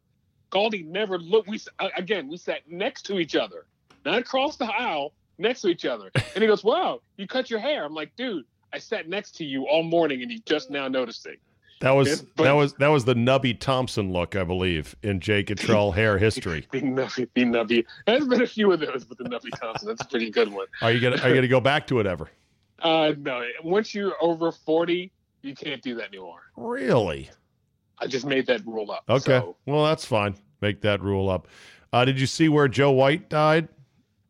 Galdi 0.51 0.85
never 0.87 1.19
looked. 1.19 1.49
We 1.49 1.61
again 1.97 2.29
we 2.29 2.37
sat 2.37 2.71
next 2.71 3.03
to 3.07 3.19
each 3.19 3.35
other, 3.35 3.67
not 4.05 4.19
across 4.19 4.57
the 4.57 4.67
aisle, 4.67 5.15
next 5.39 5.63
to 5.63 5.69
each 5.69 5.85
other. 5.85 6.11
And 6.15 6.43
he 6.43 6.47
goes, 6.47 6.63
"Wow, 6.63 7.01
you 7.17 7.27
cut 7.27 7.51
your 7.51 7.61
hair." 7.61 7.85
I'm 7.85 7.95
like, 7.95 8.15
"Dude, 8.17 8.45
I 8.73 8.79
sat 8.79 9.09
next 9.09 9.37
to 9.37 9.45
you 9.45 9.67
all 9.67 9.83
morning, 9.83 10.23
and 10.23 10.31
you 10.31 10.41
just 10.45 10.71
now 10.71 10.89
noticing." 10.89 11.37
That 11.83 11.91
was 11.91 12.23
but- 12.23 12.45
that 12.45 12.53
was 12.53 12.73
that 12.75 12.89
was 12.89 13.05
the 13.05 13.15
Nubby 13.15 13.59
Thompson 13.59 14.13
look, 14.13 14.35
I 14.35 14.45
believe, 14.45 14.97
in 15.03 15.21
Jay 15.21 15.43
Cottrell 15.45 15.93
hair 15.95 16.19
history. 16.19 16.67
The 16.73 16.81
nubby, 16.83 17.29
the 17.35 17.45
nubby. 17.45 17.85
There's 18.07 18.27
been 18.27 18.43
a 18.43 18.47
few 18.47 18.73
of 18.73 18.81
those 18.81 19.07
with 19.09 19.19
the 19.19 19.25
nubby 19.25 19.51
Thompson. 19.61 19.89
That's 19.89 20.03
a 20.03 20.07
pretty 20.07 20.31
good 20.31 20.53
one. 20.53 20.67
Are 20.81 20.91
you 20.91 21.01
gonna 21.01 21.21
Are 21.23 21.29
you 21.29 21.35
gonna 21.35 21.47
go 21.49 21.61
back 21.61 21.87
to 21.89 22.01
it 22.01 22.07
ever? 22.07 22.31
Uh, 22.83 23.15
no, 23.21 23.45
once 23.63 23.95
you're 23.95 24.15
over 24.21 24.51
40, 24.51 25.13
you 25.43 25.55
can't 25.55 25.81
do 25.83 25.95
that 25.95 26.09
anymore. 26.09 26.41
Really? 26.57 27.31
I 28.01 28.09
just 28.09 28.27
made 28.27 28.45
that 28.49 28.67
rule 28.67 28.91
up. 28.91 29.05
Okay. 29.09 29.39
So, 29.39 29.55
Well, 29.67 29.85
that's 29.85 30.05
fine. 30.05 30.35
Make 30.61 30.81
that 30.81 31.01
rule 31.01 31.31
up. 31.31 31.47
Uh, 31.93 32.05
did 32.05 32.19
you 32.21 32.27
see 32.27 32.49
where 32.49 32.67
Joe 32.67 32.91
White 32.91 33.31
died? 33.31 33.69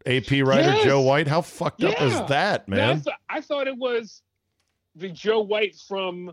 AP 0.04 0.30
writer 0.42 0.68
Yes. 0.68 0.84
Joe 0.84 1.00
White. 1.00 1.28
How 1.28 1.40
fucked 1.40 1.82
up 1.82 1.98
is 2.02 2.12
that, 2.28 2.68
Man, 2.68 2.78
I, 2.78 2.86
man? 2.88 3.00
th- 3.00 3.16
I 3.30 3.40
thought 3.40 3.68
it 3.68 3.78
was 3.78 4.20
the 4.96 5.08
Joe 5.08 5.40
White 5.40 5.76
from 5.88 6.32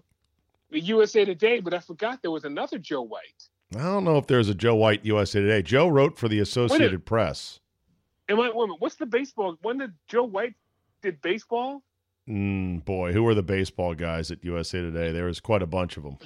the 0.72 0.80
USA 0.80 1.26
Today, 1.26 1.60
but 1.60 1.74
I 1.74 1.80
forgot 1.80 2.22
there 2.22 2.32
was 2.32 2.44
another 2.46 2.78
Joe 2.78 3.02
White. 3.02 3.50
I 3.76 3.84
don't 3.84 4.04
know 4.04 4.18
if 4.18 4.28
there's 4.28 4.50
a 4.50 4.56
Joe 4.56 4.76
White 4.76 5.06
USA 5.06 5.40
Today. 5.42 5.62
Joe 5.62 5.88
wrote 5.88 6.18
for 6.18 6.28
the 6.28 6.40
Associated 6.40 7.06
Press. 7.06 7.60
Am 8.28 8.40
I, 8.40 8.50
wait 8.50 8.56
minute, 8.56 8.76
what's 8.80 8.96
the 8.96 9.06
baseball? 9.06 9.58
When 9.62 9.80
did 9.80 9.94
Joe 10.08 10.24
White 10.24 10.56
did 11.02 11.22
baseball? 11.22 11.82
Mm, 12.28 12.86
boy, 12.86 13.12
who 13.12 13.24
were 13.24 13.34
the 13.34 13.42
baseball 13.44 13.96
guys 13.96 14.30
at 14.32 14.44
USA 14.44 14.82
Today? 14.82 15.12
There 15.12 15.26
was 15.26 15.40
quite 15.40 15.62
a 15.64 15.68
bunch 15.68 15.98
of 15.98 16.04
them. 16.04 16.18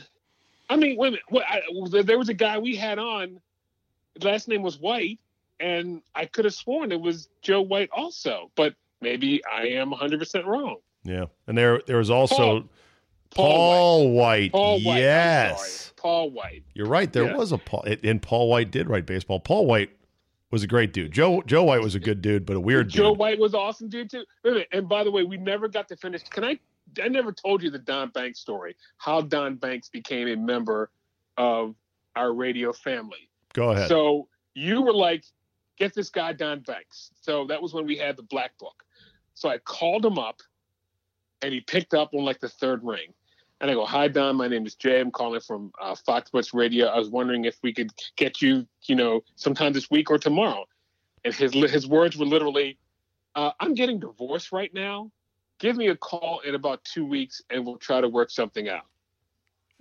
I 0.69 0.75
mean, 0.75 0.97
wait 0.97 1.13
a. 1.13 1.17
What, 1.29 1.43
I, 1.47 1.61
there- 2.03 2.17
was 2.17 2.29
a 2.29 2.33
guy 2.33 2.57
we 2.57 2.75
had 2.75 2.99
on. 2.99 3.39
Last 4.21 4.47
name 4.47 4.61
was 4.61 4.77
White, 4.79 5.19
and 5.59 6.01
I 6.13 6.25
could 6.25 6.45
have 6.45 6.53
sworn 6.53 6.91
it 6.91 6.99
was 6.99 7.29
Joe 7.41 7.61
White 7.61 7.89
also, 7.91 8.51
but 8.55 8.75
maybe 9.01 9.41
I 9.45 9.67
am 9.69 9.91
100% 9.91 10.45
wrong. 10.45 10.77
Yeah, 11.03 11.25
and 11.47 11.57
there 11.57 11.81
there 11.87 11.97
was 11.97 12.09
also 12.09 12.35
Paul- 12.35 12.69
Paul, 13.35 13.45
Paul 13.47 14.11
White. 14.11 14.51
Paul 14.51 14.79
White. 14.83 14.97
Yes. 14.97 15.93
Paul 15.97 16.31
White. 16.31 16.63
you're 16.73 16.87
right. 16.87 17.11
There 17.11 17.25
Yeah. 17.25 17.35
was 17.37 17.51
a 17.51 17.57
Paul, 17.57 17.85
and 18.03 18.21
Paul 18.21 18.49
White 18.49 18.71
did 18.71 18.89
write 18.89 19.05
baseball. 19.05 19.39
Paul 19.39 19.65
White 19.65 19.89
was 20.51 20.63
a 20.63 20.67
great 20.67 20.93
dude. 20.93 21.11
Joe 21.11 21.41
Joe 21.45 21.63
White 21.63 21.81
was 21.81 21.95
a 21.95 21.99
good 21.99 22.21
dude, 22.21 22.45
but 22.45 22.55
a 22.55 22.59
weird 22.59 22.87
dude. 22.87 22.95
Joe 22.95 23.09
dude. 23.11 23.19
White 23.19 23.39
was 23.39 23.53
awesome 23.53 23.89
dude 23.89 24.09
too. 24.09 24.23
Wait 24.43 24.51
a 24.51 24.53
minute, 24.53 24.67
And 24.71 24.87
by 24.89 25.03
the 25.03 25.11
way, 25.11 25.23
we 25.23 25.37
never 25.37 25.67
got 25.67 25.87
to 25.89 25.95
finish. 25.95 26.23
Can 26.23 26.43
I? 26.43 26.59
I 27.01 27.07
never 27.07 27.31
told 27.31 27.63
you 27.63 27.71
the 27.71 27.79
Don 27.79 28.09
Banks 28.09 28.39
story. 28.39 28.75
How 28.97 29.21
Don 29.21 29.55
Banks 29.55 29.89
became 29.89 30.27
a 30.27 30.35
member 30.35 30.91
of 31.37 31.73
our 32.15 32.33
radio 32.33 32.71
family. 32.73 33.29
Go 33.53 33.71
ahead. 33.71 33.87
So 33.87 34.27
you 34.53 34.81
were 34.81 34.93
like, 34.93 35.23
get 35.77 35.95
this 35.95 36.09
guy 36.09 36.33
Don 36.33 36.59
Banks. 36.59 37.11
So 37.21 37.47
that 37.47 37.59
was 37.61 37.73
when 37.73 37.85
we 37.87 37.97
had 37.97 38.15
the 38.17 38.23
black 38.23 38.55
book. 38.59 38.83
So 39.33 39.49
I 39.49 39.57
called 39.59 40.05
him 40.05 40.19
up 40.19 40.41
and 41.41 41.51
he 41.53 41.61
picked 41.61 41.93
up 41.95 42.13
on 42.13 42.23
like 42.25 42.39
the 42.41 42.49
third 42.49 42.83
ring. 42.83 43.13
And 43.63 43.71
I 43.71 43.75
go, 43.75 43.85
Hi 43.85 44.09
Don, 44.09 44.35
my 44.35 44.49
name 44.49 44.65
is 44.65 44.75
Jay. 44.75 44.99
I'm 44.99 45.09
calling 45.09 45.39
from 45.39 45.71
uh, 45.81 45.95
Fox 45.95 46.27
Sports 46.27 46.53
Radio. 46.53 46.87
I 46.87 46.99
was 46.99 47.07
wondering 47.07 47.45
if 47.45 47.55
we 47.63 47.73
could 47.73 47.91
get 48.17 48.41
you, 48.41 48.67
you 48.87 48.95
know, 48.95 49.23
sometime 49.37 49.71
this 49.71 49.89
week 49.89 50.11
or 50.11 50.17
tomorrow. 50.17 50.65
And 51.23 51.33
his 51.33 51.53
his 51.53 51.87
words 51.87 52.17
were 52.17 52.25
literally, 52.25 52.77
uh, 53.35 53.51
I'm 53.61 53.73
getting 53.73 54.01
divorced 54.01 54.51
right 54.51 54.73
now. 54.73 55.11
Give 55.59 55.77
me 55.77 55.87
a 55.87 55.95
call 55.95 56.41
in 56.45 56.55
about 56.55 56.83
two 56.83 57.05
weeks 57.05 57.41
and 57.49 57.65
we'll 57.65 57.77
try 57.77 58.01
to 58.01 58.09
work 58.09 58.31
something 58.31 58.67
out. 58.67 58.83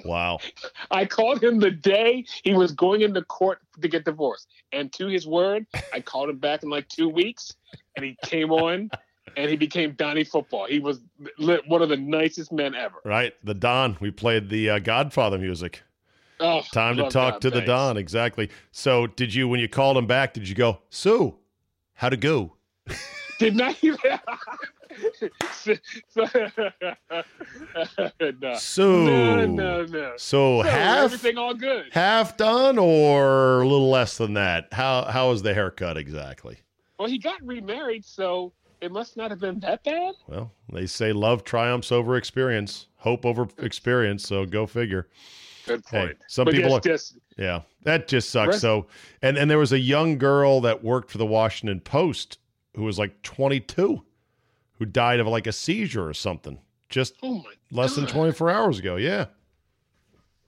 wow. 0.05 0.39
I 0.93 1.05
called 1.05 1.43
him 1.43 1.59
the 1.59 1.73
day 1.73 2.25
he 2.45 2.55
was 2.55 2.71
going 2.71 3.01
into 3.01 3.23
court 3.23 3.59
to 3.81 3.89
get 3.89 4.05
divorced. 4.05 4.47
And 4.71 4.93
to 4.93 5.09
his 5.09 5.27
word, 5.27 5.67
I 5.93 5.99
called 5.99 6.31
him 6.31 6.39
back 6.39 6.63
in 6.63 6.71
like 6.71 6.87
two 6.87 7.09
weeks 7.09 7.57
and 7.97 8.05
he 8.05 8.17
came 8.23 8.53
on 8.53 8.91
and 9.37 9.51
he 9.51 9.57
became 9.57 9.93
Donnie 9.93 10.25
Football. 10.25 10.67
He 10.67 10.79
was 10.79 11.01
one 11.39 11.83
of 11.83 11.89
the 11.89 11.97
nicest 11.97 12.53
men 12.53 12.75
ever. 12.75 12.97
Right, 13.05 13.35
the 13.45 13.55
Don. 13.55 13.97
We 14.01 14.11
played 14.11 14.49
the 14.49 14.71
uh, 14.71 14.79
Godfather 14.79 15.39
music. 15.39 15.83
Oh, 16.41 16.63
Time 16.73 16.97
to 16.97 17.09
talk 17.09 17.35
Don 17.35 17.41
to 17.43 17.51
the 17.51 17.61
Don. 17.61 17.97
Exactly. 17.97 18.51
So, 18.73 19.07
did 19.07 19.33
you 19.35 19.47
when 19.49 19.61
you 19.61 19.69
called 19.69 19.97
him 19.97 20.07
back? 20.07 20.35
Did 20.35 20.49
you 20.49 20.55
go, 20.55 20.79
Sue? 20.91 21.37
How 21.95 22.09
to 22.09 22.17
go? 22.17 22.55
Did 23.39 23.55
not 23.57 23.77
even. 23.83 23.99
no. 28.41 28.55
Sue. 28.57 29.05
no, 29.05 29.47
no, 29.47 29.85
no. 29.85 30.13
So 30.17 30.63
So, 30.63 30.63
half 30.63 31.05
everything 31.05 31.39
all 31.39 31.55
good. 31.55 31.87
half 31.93 32.37
done 32.37 32.79
or 32.79 33.63
a 33.63 33.67
little 33.69 33.91
less 33.91 34.17
than 34.19 34.35
that? 34.35 34.69
How 34.73 35.05
how 35.05 35.31
was 35.31 35.43
the 35.43 35.55
haircut 35.55 35.97
exactly? 35.97 36.59
Well, 36.99 37.09
he 37.09 37.19
got 37.19 37.43
remarried, 37.45 38.05
so 38.05 38.53
it 38.83 38.91
must 38.93 39.17
not 39.17 39.31
have 39.31 39.41
been 39.41 39.61
that 39.61 39.83
bad. 39.85 40.15
Well, 40.27 40.53
they 40.73 40.87
say 40.87 41.13
love 41.13 41.45
triumphs 41.45 41.93
over 41.93 42.17
experience, 42.17 42.87
hope 42.97 43.25
over 43.25 43.49
experience. 43.59 44.27
So 44.27 44.45
go 44.45 44.67
figure. 44.67 45.09
Good 45.67 45.83
Hey, 45.91 46.07
point. 46.07 46.19
some 46.29 46.45
but 46.47 46.55
people 46.55 46.75
are- 46.75 46.81
Yeah, 47.39 47.63
that 47.85 48.09
just 48.09 48.31
sucks. 48.31 48.49
Rest- 48.49 48.61
So, 48.63 48.89
and 49.23 49.39
and 49.39 49.49
there 49.51 49.59
was 49.59 49.73
a 49.73 49.79
young 49.79 50.19
girl 50.19 50.61
that 50.63 50.83
worked 50.83 51.11
for 51.11 51.19
the 51.19 51.27
Washington 51.27 51.81
Post 51.81 52.39
who 52.75 52.83
was 52.83 52.99
like 52.99 53.23
22, 53.23 54.03
who 54.79 54.85
died 54.85 55.21
of 55.21 55.27
like 55.29 55.47
a 55.47 55.53
seizure 55.53 56.09
or 56.09 56.15
something, 56.15 56.59
just 56.89 57.15
oh 57.23 57.45
less 57.71 57.95
than 57.95 58.07
24 58.07 58.51
hours 58.51 58.79
ago. 58.81 58.97
Yeah, 58.97 59.27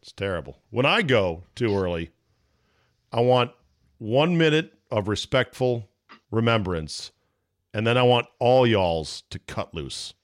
it's 0.03 0.11
terrible. 0.13 0.59
When 0.71 0.87
I 0.87 1.03
go 1.03 1.45
too 1.55 1.77
early, 1.77 2.11
I 3.13 3.21
want 3.21 3.53
one 3.99 4.37
minute 4.37 4.73
of 4.91 5.07
respectful 5.07 5.89
remembrance, 6.33 7.13
and 7.75 7.87
then 7.87 7.99
I 7.99 8.03
want 8.03 8.27
all 8.39 8.67
y'all's 8.67 9.23
to 9.31 9.39
cut 9.41 9.75
loose. 9.75 10.15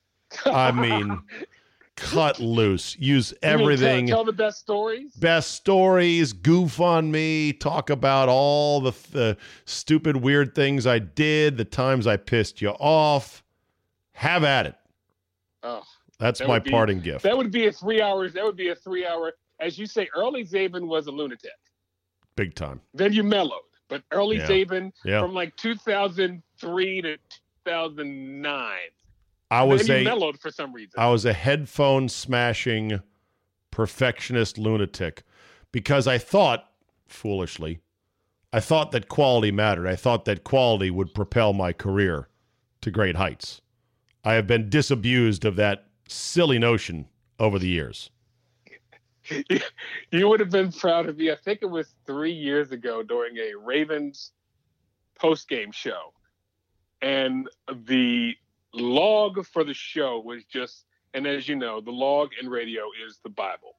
I 0.47 0.71
mean, 0.73 1.21
cut 1.97 2.39
loose. 2.41 2.97
Use 2.99 3.33
mean 3.33 3.41
tell- 3.43 3.61
everything 3.61 4.07
Tell, 4.07 4.25
the 4.25 4.33
best 4.33 4.61
stories. 4.61 5.13
best 5.15 5.51
stories, 5.53 6.33
goof 6.33 6.81
on 6.81 7.11
me, 7.11 7.53
talk 7.53 7.91
about 7.91 8.29
all 8.31 8.81
the, 8.81 8.93
the 9.13 9.37
stupid, 9.67 10.17
weird 10.17 10.55
things 10.55 10.87
I 10.87 10.99
did, 11.01 11.57
the 11.59 11.65
times 11.65 12.07
I 12.07 12.17
pissed 12.17 12.63
you 12.63 12.71
off. 12.71 13.43
Have 14.13 14.45
at 14.45 14.67
it. 14.67 14.75
Oh, 15.63 15.83
That's 16.19 16.39
That 16.41 16.49
my 16.49 16.59
be- 16.59 16.71
parting 16.71 17.01
gift. 17.01 17.23
that 17.25 17.37
would 17.37 17.51
be 17.51 17.67
a 17.67 17.73
three 17.73 18.01
hours. 18.01 18.33
That 18.35 18.45
would 18.45 18.57
be 18.57 18.69
a 18.69 18.75
three 18.75 19.07
hour. 19.07 19.33
As 19.61 19.79
you 19.79 19.85
say, 19.87 20.09
early 20.17 20.45
Czaban 20.45 20.87
was 20.87 21.07
a 21.07 21.11
lunatic. 21.11 21.51
Big 22.37 22.55
time. 22.55 22.81
Then 22.95 23.13
you 23.13 23.23
mellowed, 23.23 23.61
but 23.89 24.03
early 24.13 24.37
Yeah. 24.39 24.47
Czaban 24.47 24.93
Yeah. 25.05 25.21
from 25.21 25.35
like 25.35 25.55
2003 25.57 27.03
to 27.03 27.17
2009. 27.65 28.77
I 29.53 29.63
was 29.65 29.91
a 29.91 30.05
mellowed 30.05 30.39
for 30.39 30.51
some 30.51 30.73
reason. 30.73 30.93
I 30.97 31.09
was 31.09 31.25
a 31.25 31.33
headphone 31.33 32.09
smashing 32.09 33.01
perfectionist 33.71 34.59
lunatic 34.59 35.23
because 35.73 36.07
I 36.07 36.19
thought 36.19 36.71
foolishly 37.09 37.81
I 38.53 38.61
thought 38.61 38.91
that 38.91 39.09
quality 39.09 39.53
mattered. 39.53 39.87
I 39.87 39.97
thought 39.97 40.25
that 40.25 40.43
quality 40.43 40.91
would 40.91 41.15
propel 41.15 41.53
my 41.53 41.73
career 41.73 42.29
to 42.81 42.91
great 42.91 43.17
heights. 43.17 43.61
I 44.25 44.35
have 44.35 44.47
been 44.47 44.69
disabused 44.69 45.45
of 45.45 45.57
that 45.57 45.87
silly 46.09 46.59
notion 46.59 47.09
over 47.39 47.59
the 47.59 47.69
years. 47.69 48.11
you 50.11 50.29
would 50.29 50.41
have 50.41 50.51
been 50.51 50.73
proud 50.73 51.09
of 51.09 51.17
me. 51.17 51.31
I 51.31 51.37
think 51.37 51.61
it 51.63 51.71
was 51.71 51.95
three 52.07 52.33
years 52.33 52.73
ago 52.73 53.03
during 53.03 53.37
a 53.37 53.55
Ravens 53.57 54.33
post 55.17 55.49
game 55.49 55.71
show. 55.71 56.13
And 57.03 57.49
the 57.87 58.35
log 58.75 59.45
for 59.47 59.65
the 59.65 59.75
show 59.75 60.21
was 60.21 60.45
just, 60.45 60.85
and 61.15 61.27
as 61.27 61.49
you 61.49 61.57
know, 61.57 61.81
the 61.81 61.91
log 61.91 62.31
in 62.41 62.49
radio 62.49 62.85
is 63.07 63.19
the 63.23 63.31
Bible. 63.31 63.75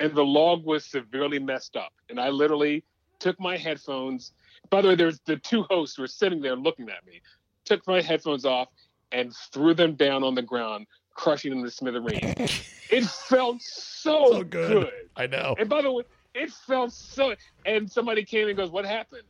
And 0.00 0.14
the 0.14 0.24
log 0.24 0.64
was 0.64 0.84
severely 0.84 1.38
messed 1.38 1.76
up. 1.76 1.92
And 2.08 2.20
I 2.20 2.28
literally 2.28 2.84
took 3.18 3.38
my 3.40 3.56
headphones. 3.56 4.32
By 4.70 4.82
the 4.82 4.88
way, 4.88 4.94
there's 4.94 5.20
the 5.26 5.36
two 5.36 5.64
hosts 5.64 5.96
who 5.96 6.02
were 6.02 6.08
sitting 6.08 6.40
there 6.40 6.56
looking 6.56 6.88
at 6.88 7.04
me, 7.06 7.20
took 7.64 7.86
my 7.86 8.00
headphones 8.00 8.44
off 8.44 8.68
and 9.12 9.34
threw 9.52 9.74
them 9.74 9.94
down 9.94 10.22
on 10.22 10.34
the 10.34 10.42
ground, 10.42 10.86
crushing 11.14 11.50
them 11.50 11.64
to 11.64 11.70
smithereens. 11.70 12.34
it 12.90 13.04
felt 13.04 13.60
so, 13.62 14.32
So 14.32 14.44
good. 14.44 14.68
good. 14.84 14.92
I 15.16 15.26
know. 15.26 15.56
And 15.58 15.68
by 15.68 15.82
the 15.82 15.90
way, 15.90 16.04
it 16.34 16.50
felt 16.52 16.92
so. 16.92 17.34
And 17.66 17.90
somebody 17.90 18.24
came 18.24 18.48
and 18.48 18.56
goes, 18.56 18.70
"What 18.70 18.84
happened?" 18.84 19.24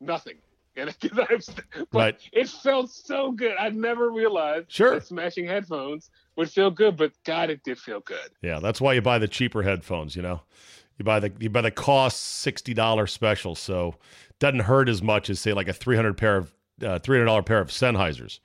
Nothing. 0.00 0.38
And 0.88 0.94
but 1.90 1.98
Right. 1.98 2.16
it 2.32 2.48
felt 2.48 2.90
so 2.90 3.32
good. 3.32 3.56
I 3.58 3.68
never 3.70 4.10
realized 4.10 4.70
Sure. 4.70 4.94
that 4.94 5.06
smashing 5.06 5.46
headphones 5.46 6.10
would 6.36 6.50
feel 6.50 6.70
good, 6.70 6.96
but 6.96 7.12
God, 7.24 7.50
it 7.50 7.62
did 7.64 7.78
feel 7.78 8.00
good. 8.00 8.30
Yeah, 8.42 8.60
that's 8.60 8.80
why 8.80 8.92
you 8.92 9.02
buy 9.02 9.18
the 9.18 9.28
cheaper 9.28 9.62
headphones. 9.62 10.14
You 10.14 10.22
know, 10.22 10.40
you 10.98 11.04
buy 11.04 11.20
the 11.20 11.32
you 11.38 11.50
buy 11.50 11.62
the 11.62 11.70
cost 11.70 12.22
sixty 12.22 12.74
dollars 12.74 13.12
special, 13.12 13.54
so 13.54 13.96
it 14.30 14.38
doesn't 14.38 14.60
hurt 14.60 14.88
as 14.88 15.02
much 15.02 15.30
as 15.30 15.40
say 15.40 15.52
like 15.52 15.68
a 15.68 15.72
three 15.72 15.96
hundred 15.96 16.16
pair 16.16 16.36
of 16.36 16.54
uh, 16.82 16.98
three 16.98 17.16
hundred 17.16 17.26
dollar 17.26 17.42
pair 17.42 17.58
of 17.60 17.68
Sennheisers. 17.68 18.38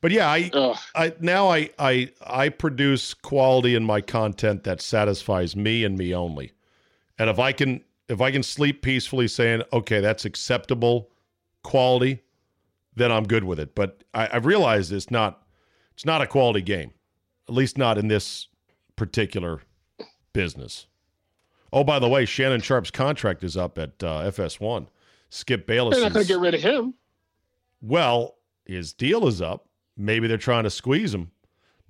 But 0.00 0.12
yeah, 0.12 0.28
I 0.28 0.50
Ugh. 0.52 0.76
I 0.94 1.12
now 1.20 1.48
I 1.48 1.70
I 1.78 2.10
I 2.26 2.48
produce 2.48 3.14
quality 3.14 3.74
in 3.74 3.84
my 3.84 4.00
content 4.00 4.64
that 4.64 4.80
satisfies 4.80 5.56
me 5.56 5.84
and 5.84 5.96
me 5.98 6.14
only. 6.14 6.52
And 7.18 7.28
if 7.30 7.38
I 7.38 7.52
can 7.52 7.82
if 8.08 8.20
I 8.20 8.30
can 8.30 8.42
sleep 8.42 8.82
peacefully 8.82 9.28
saying, 9.28 9.62
okay, 9.72 10.00
that's 10.00 10.24
acceptable 10.24 11.10
quality, 11.68 12.22
then 12.96 13.12
I'm 13.12 13.24
good 13.24 13.44
with 13.44 13.60
it. 13.60 13.74
But 13.74 14.02
I, 14.14 14.28
I've 14.32 14.46
realized 14.46 14.92
it's 14.92 15.10
not 15.10 15.42
it's 15.92 16.06
not 16.06 16.22
a 16.22 16.26
quality 16.26 16.62
game. 16.62 16.92
At 17.48 17.54
least 17.54 17.78
not 17.78 17.98
in 17.98 18.08
this 18.08 18.48
particular 18.96 19.60
business. 20.32 20.86
Oh, 21.72 21.84
by 21.84 21.98
the 21.98 22.08
way, 22.08 22.24
Shannon 22.24 22.60
Sharpe's 22.60 22.90
contract 22.90 23.44
is 23.44 23.56
up 23.56 23.78
at 23.78 24.02
uh, 24.02 24.30
FS1. 24.30 24.86
Skip 25.30 25.66
Bayless. 25.66 25.94
They're 25.94 26.04
not 26.04 26.14
going 26.14 26.24
to 26.24 26.32
get 26.32 26.40
rid 26.40 26.54
of 26.54 26.62
him. 26.62 26.94
well, 27.82 28.36
his 28.64 28.92
deal 28.92 29.26
is 29.26 29.42
up. 29.42 29.66
Maybe 29.96 30.26
they're 30.26 30.38
trying 30.38 30.64
to 30.64 30.70
squeeze 30.70 31.12
him, 31.12 31.30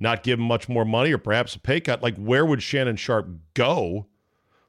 not 0.00 0.22
give 0.22 0.38
him 0.38 0.46
much 0.46 0.68
more 0.68 0.84
money 0.84 1.12
or 1.12 1.18
perhaps 1.18 1.54
a 1.54 1.60
pay 1.60 1.80
cut. 1.80 2.02
Like, 2.02 2.16
where 2.16 2.44
would 2.46 2.62
Shannon 2.62 2.96
Sharpe 2.96 3.28
go 3.54 4.06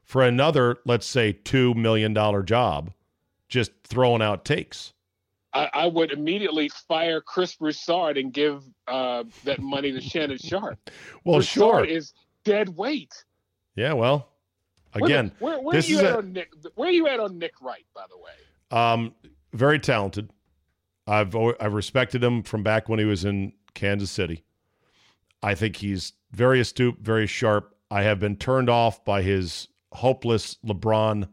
for 0.04 0.22
another, 0.22 0.78
let's 0.86 1.08
say, 1.08 1.34
$2 1.34 1.76
million 1.76 2.14
job 2.46 2.92
just 3.48 3.72
throwing 3.84 4.22
out 4.22 4.46
takes? 4.46 4.94
I, 5.54 5.70
I 5.74 5.88
would 5.88 6.12
immediately 6.12 6.70
fire 6.88 7.22
Chris 7.22 7.56
Broussard 7.56 8.18
and 8.18 8.32
give 8.32 8.64
uh, 8.88 9.24
that 9.46 9.60
money 9.60 9.92
to 9.92 10.02
Shannon 10.02 10.38
Sharpe. 10.38 10.80
Well, 11.24 11.38
Broussard 11.38 11.86
sure. 11.88 11.98
is 11.98 12.14
dead 12.44 12.70
weight. 12.70 13.14
Yeah, 13.76 13.94
well, 13.94 14.30
again, 14.94 15.32
where, 15.40 15.60
where, 15.60 15.76
this 15.76 15.88
are 15.88 15.92
you 15.92 15.98
is 16.00 16.04
at 16.04 16.12
a- 16.12 16.18
on 16.18 16.34
Nick? 16.34 16.54
Where 16.76 16.90
are 16.90 16.92
you 16.92 17.08
at 17.08 17.20
on 17.20 17.38
Nick 17.38 17.54
Wright, 17.62 17.86
by 17.94 18.04
the 18.10 18.18
way? 18.18 18.32
Um, 18.72 19.14
very 19.54 19.80
talented. 19.80 20.32
I've 21.08 21.36
I've 21.36 21.74
respected 21.74 22.24
him 22.24 22.44
from 22.44 22.62
back 22.64 22.88
when 22.88 23.00
he 23.00 23.06
was 23.06 23.26
in 23.26 23.54
Kansas 23.74 24.12
City. 24.12 24.44
I 25.42 25.56
think 25.56 25.78
he's 25.78 26.14
very 26.32 26.60
astute, 26.60 26.98
very 27.00 27.26
sharp. 27.26 27.76
I 27.90 28.04
have 28.04 28.20
been 28.20 28.36
turned 28.36 28.70
off 28.70 29.04
by 29.04 29.22
his 29.24 29.68
hopeless 29.94 30.58
LeBron 30.66 31.28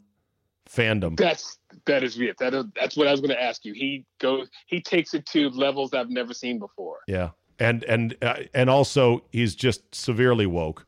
fandom. 0.70 1.16
That's 1.16 1.58
that 1.86 2.02
is 2.02 2.18
it. 2.18 2.36
That 2.38 2.54
is, 2.54 2.64
that's 2.74 2.96
what 2.96 3.06
I 3.08 3.10
was 3.10 3.20
going 3.20 3.30
to 3.34 3.42
ask 3.42 3.64
you. 3.64 3.74
He 3.74 4.04
goes. 4.20 4.48
He 4.66 4.80
takes 4.80 5.14
it 5.14 5.26
to 5.26 5.50
levels 5.50 5.92
I've 5.94 6.10
never 6.10 6.32
seen 6.34 6.58
before. 6.58 6.98
Yeah, 7.06 7.30
and 7.58 7.84
and 7.84 8.16
uh, 8.22 8.40
and 8.54 8.70
also 8.70 9.24
he's 9.30 9.54
just 9.54 9.94
severely 9.94 10.46
woke. 10.46 10.86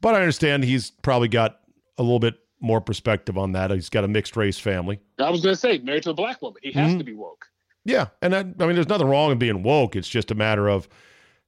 But 0.00 0.14
I 0.14 0.20
understand 0.20 0.64
he's 0.64 0.90
probably 0.90 1.28
got 1.28 1.60
a 1.98 2.02
little 2.02 2.20
bit 2.20 2.36
more 2.60 2.80
perspective 2.80 3.36
on 3.36 3.52
that. 3.52 3.70
He's 3.70 3.88
got 3.88 4.04
a 4.04 4.08
mixed 4.08 4.36
race 4.36 4.58
family. 4.58 5.00
I 5.18 5.30
was 5.30 5.42
going 5.42 5.54
to 5.54 5.60
say, 5.60 5.78
married 5.78 6.04
to 6.04 6.10
a 6.10 6.14
black 6.14 6.40
woman, 6.42 6.60
he 6.62 6.72
has 6.72 6.92
Mhm. 6.92 6.98
to 6.98 7.04
be 7.04 7.14
woke. 7.14 7.44
Yeah, 7.84 8.08
and 8.20 8.32
that, 8.32 8.46
I 8.60 8.66
mean, 8.66 8.74
there's 8.74 8.88
nothing 8.88 9.06
wrong 9.06 9.28
with 9.30 9.38
being 9.38 9.62
woke. 9.62 9.96
It's 9.96 10.08
just 10.08 10.30
a 10.30 10.34
matter 10.34 10.68
of 10.68 10.88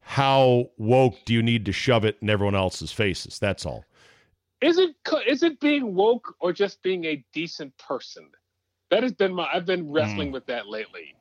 how 0.01 0.71
woke 0.79 1.17
do 1.25 1.33
you 1.35 1.43
need 1.43 1.65
to 1.67 1.73
shove 1.73 2.05
it 2.05 2.17
in 2.23 2.31
everyone 2.31 2.55
else's 2.55 2.93
faces. 2.93 3.39
That's 3.39 3.67
all. 3.67 3.85
Is 4.61 4.79
it 4.79 4.91
is 5.27 5.43
it 5.43 5.59
being 5.61 5.95
woke 5.95 6.35
or 6.41 6.53
just 6.53 6.83
being 6.83 7.05
a 7.05 7.25
decent 7.33 7.77
person? 7.79 8.29
That 8.91 9.03
has 9.03 9.13
been 9.13 9.35
my. 9.35 9.49
I've 9.53 9.67
been 9.67 9.91
wrestling 9.91 10.33
with 10.33 10.47
that 10.47 10.67
lately. 10.69 11.15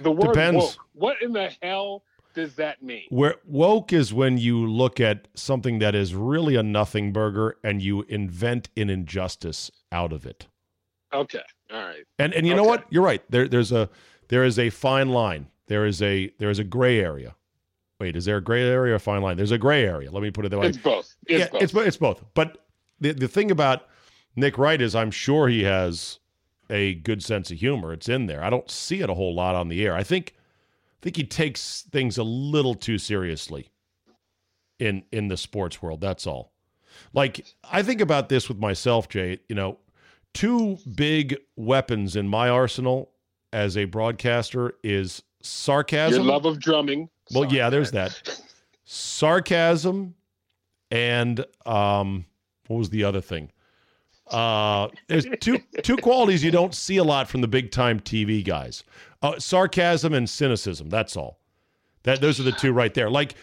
The 0.00 0.10
word 0.12 0.26
Hmm. 0.26 0.32
Depends. 0.32 0.56
woke. 0.64 0.76
What 0.94 1.22
in 1.22 1.32
the 1.32 1.50
hell 1.62 2.04
does 2.34 2.54
that 2.56 2.82
mean? 2.82 3.04
Where 3.08 3.36
woke 3.46 3.92
is 3.92 4.12
when 4.12 4.38
you 4.38 4.66
look 4.66 5.00
at 5.00 5.28
something 5.34 5.78
that 5.80 5.94
is 5.94 6.14
really 6.14 6.54
a 6.54 6.62
nothing 6.62 7.12
burger 7.12 7.56
and 7.64 7.82
you 7.82 8.02
invent 8.02 8.68
an 8.76 8.90
injustice 8.90 9.70
out 9.90 10.12
of 10.12 10.26
it. 10.26 10.46
Okay, 11.12 11.40
all 11.72 11.80
right. 11.82 12.04
And 12.18 12.34
and 12.34 12.46
you 12.46 12.54
know 12.54 12.64
what? 12.64 12.84
You're 12.90 13.02
right. 13.04 13.22
There 13.30 13.48
there's 13.48 13.72
a 13.72 13.88
there 14.28 14.44
is 14.44 14.58
a 14.58 14.70
fine 14.70 15.08
line. 15.10 15.48
There 15.66 15.86
is 15.86 16.02
a 16.02 16.30
there 16.38 16.50
is 16.50 16.58
a 16.58 16.64
gray 16.64 17.00
area. 17.00 17.34
Wait, 17.98 18.14
is 18.14 18.26
there 18.26 18.36
a 18.36 18.42
gray 18.42 18.62
area 18.62 18.92
or 18.92 18.96
a 18.96 19.00
fine 19.00 19.22
line? 19.22 19.36
There's 19.38 19.52
a 19.52 19.58
gray 19.58 19.84
area. 19.86 20.10
Let 20.10 20.22
me 20.22 20.30
put 20.30 20.44
it 20.44 20.50
that 20.50 20.58
way. 20.58 20.66
It's 20.68 20.76
both. 20.76 21.16
It's 21.26 21.40
yeah, 21.40 21.48
both. 21.48 21.62
it's 21.62 21.74
it's 21.74 21.96
both. 21.96 22.22
But 22.34 22.66
the 23.00 23.12
the 23.12 23.28
thing 23.28 23.50
about 23.50 23.86
Nick 24.36 24.58
Wright 24.58 24.80
is, 24.82 24.94
I'm 24.94 25.10
sure 25.10 25.48
he 25.48 25.62
has 25.62 26.18
a 26.70 26.94
good 26.94 27.22
sense 27.22 27.50
of 27.50 27.58
humor. 27.58 27.92
It's 27.92 28.08
in 28.08 28.26
there. 28.26 28.42
I 28.42 28.50
don't 28.50 28.70
see 28.70 29.00
it 29.00 29.10
a 29.10 29.14
whole 29.14 29.34
lot 29.34 29.54
on 29.54 29.68
the 29.68 29.84
air. 29.84 29.94
I 29.94 30.02
think 30.02 30.34
I 30.36 31.02
think 31.02 31.16
he 31.16 31.24
takes 31.24 31.82
things 31.92 32.18
a 32.18 32.22
little 32.24 32.74
too 32.74 32.98
seriously 32.98 33.70
in 34.78 35.04
in 35.12 35.28
the 35.28 35.36
sports 35.36 35.80
world. 35.82 36.00
That's 36.00 36.26
all. 36.26 36.52
Like 37.12 37.46
I 37.70 37.82
think 37.82 38.00
about 38.00 38.28
this 38.28 38.48
with 38.48 38.58
myself, 38.58 39.08
Jay. 39.08 39.38
You 39.48 39.54
know, 39.54 39.78
two 40.34 40.78
big 40.94 41.36
weapons 41.56 42.16
in 42.16 42.28
my 42.28 42.48
arsenal 42.48 43.10
as 43.52 43.76
a 43.76 43.84
broadcaster 43.84 44.74
is 44.82 45.22
sarcasm. 45.42 46.24
Your 46.24 46.32
love 46.32 46.46
of 46.46 46.58
drumming. 46.58 47.08
Well, 47.32 47.44
Sorry, 47.44 47.56
yeah, 47.56 47.70
there's 47.70 47.92
man. 47.92 48.10
that. 48.24 48.40
Sarcasm 48.84 50.14
and 50.90 51.44
um 51.64 52.24
what 52.68 52.78
was 52.78 52.90
the 52.90 53.04
other 53.04 53.20
thing? 53.20 53.50
Uh 54.28 54.88
there's 55.08 55.26
two 55.40 55.58
two 55.82 55.96
qualities 55.96 56.42
you 56.42 56.50
don't 56.50 56.74
see 56.74 56.96
a 56.96 57.04
lot 57.04 57.28
from 57.28 57.40
the 57.40 57.48
big 57.48 57.70
time 57.70 58.00
TV 58.00 58.44
guys. 58.44 58.82
Uh, 59.22 59.38
sarcasm 59.38 60.12
and 60.12 60.28
cynicism, 60.28 60.88
that's 60.88 61.16
all. 61.16 61.38
That 62.02 62.20
those 62.20 62.38
are 62.38 62.44
the 62.44 62.52
two 62.52 62.72
right 62.72 62.92
there. 62.92 63.10
Like 63.10 63.34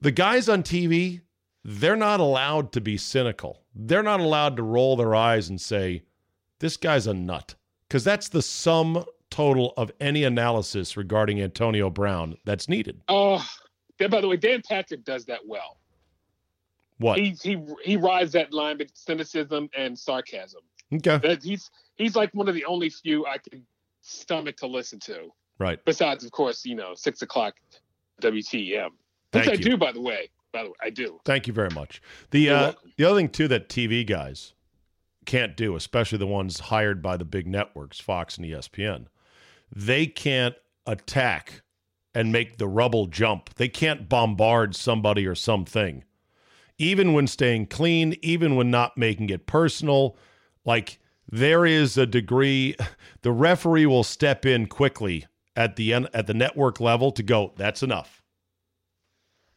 the 0.00 0.10
guys 0.10 0.48
on 0.48 0.62
TV, 0.62 1.20
they're 1.64 1.96
not 1.96 2.20
allowed 2.20 2.72
to 2.72 2.80
be 2.80 2.96
cynical. 2.96 3.62
They're 3.74 4.02
not 4.02 4.20
allowed 4.20 4.56
to 4.56 4.62
roll 4.62 4.96
their 4.96 5.14
eyes 5.14 5.48
and 5.48 5.60
say 5.60 6.02
this 6.60 6.76
guy's 6.76 7.06
a 7.06 7.14
nut 7.14 7.54
because 7.88 8.04
that's 8.04 8.28
the 8.28 8.42
sum 8.42 9.04
total 9.30 9.74
of 9.76 9.90
any 10.00 10.24
analysis 10.24 10.96
regarding 10.96 11.40
Antonio 11.40 11.90
Brown 11.90 12.36
that's 12.44 12.68
needed. 12.68 13.00
Oh, 13.08 13.44
yeah, 14.00 14.08
by 14.08 14.20
the 14.20 14.28
way, 14.28 14.36
Dan 14.36 14.62
Patrick 14.66 15.04
does 15.04 15.24
that 15.26 15.40
well. 15.46 15.78
What? 16.98 17.18
He 17.18 17.36
he 17.42 17.58
he 17.82 17.96
rides 17.96 18.32
that 18.32 18.52
line 18.52 18.78
between 18.78 18.94
cynicism 18.94 19.68
and 19.76 19.98
sarcasm. 19.98 20.60
Okay. 20.92 21.18
That 21.18 21.42
he's 21.42 21.70
he's 21.96 22.16
like 22.16 22.32
one 22.34 22.48
of 22.48 22.54
the 22.54 22.64
only 22.64 22.90
few 22.90 23.26
I 23.26 23.38
can 23.38 23.64
stomach 24.02 24.56
to 24.58 24.66
listen 24.66 24.98
to. 25.00 25.28
Right. 25.58 25.84
Besides, 25.84 26.24
of 26.24 26.30
course, 26.30 26.64
you 26.64 26.74
know, 26.74 26.94
six 26.94 27.22
o'clock 27.22 27.54
WTM. 28.22 28.90
Which 29.32 29.44
Thank 29.44 29.48
I 29.48 29.52
you. 29.52 29.70
do, 29.70 29.76
by 29.76 29.92
the 29.92 30.00
way. 30.00 30.30
By 30.52 30.62
the 30.62 30.70
way, 30.70 30.76
I 30.82 30.90
do. 30.90 31.20
Thank 31.24 31.46
you 31.46 31.52
very 31.52 31.70
much. 31.70 32.00
The 32.30 32.50
uh, 32.50 32.72
the 32.96 33.04
other 33.04 33.18
thing 33.18 33.28
too 33.28 33.48
that 33.48 33.68
TV 33.68 34.06
guys 34.06 34.54
can't 35.26 35.56
do, 35.56 35.76
especially 35.76 36.18
the 36.18 36.26
ones 36.26 36.58
hired 36.58 37.02
by 37.02 37.16
the 37.16 37.24
big 37.24 37.46
networks, 37.46 38.00
Fox 38.00 38.38
and 38.38 38.46
ESPN, 38.46 39.06
they 39.74 40.06
can't 40.06 40.54
attack 40.86 41.62
and 42.14 42.32
make 42.32 42.56
the 42.56 42.66
rubble 42.66 43.06
jump. 43.06 43.54
They 43.54 43.68
can't 43.68 44.08
bombard 44.08 44.74
somebody 44.74 45.26
or 45.26 45.34
something. 45.34 46.02
Even 46.78 47.12
when 47.12 47.26
staying 47.26 47.66
clean, 47.66 48.16
even 48.22 48.54
when 48.56 48.70
not 48.70 48.96
making 48.96 49.30
it 49.30 49.46
personal, 49.46 50.16
like 50.64 50.98
there 51.30 51.66
is 51.66 51.98
a 51.98 52.06
degree 52.06 52.76
the 53.22 53.32
referee 53.32 53.86
will 53.86 54.04
step 54.04 54.46
in 54.46 54.66
quickly 54.66 55.26
at 55.56 55.76
the 55.76 55.92
end 55.92 56.08
at 56.14 56.26
the 56.26 56.34
network 56.34 56.78
level 56.80 57.10
to 57.12 57.22
go, 57.22 57.52
that's 57.56 57.82
enough. 57.82 58.22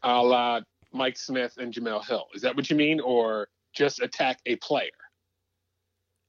A 0.02 0.20
la 0.22 0.60
Mike 0.92 1.16
Smith 1.16 1.56
and 1.58 1.72
Jemele 1.72 2.04
Hill. 2.04 2.26
Is 2.34 2.42
that 2.42 2.54
what 2.56 2.68
you 2.68 2.76
mean, 2.76 3.00
or 3.00 3.48
just 3.72 4.02
attack 4.02 4.38
a 4.46 4.56
player? 4.56 4.90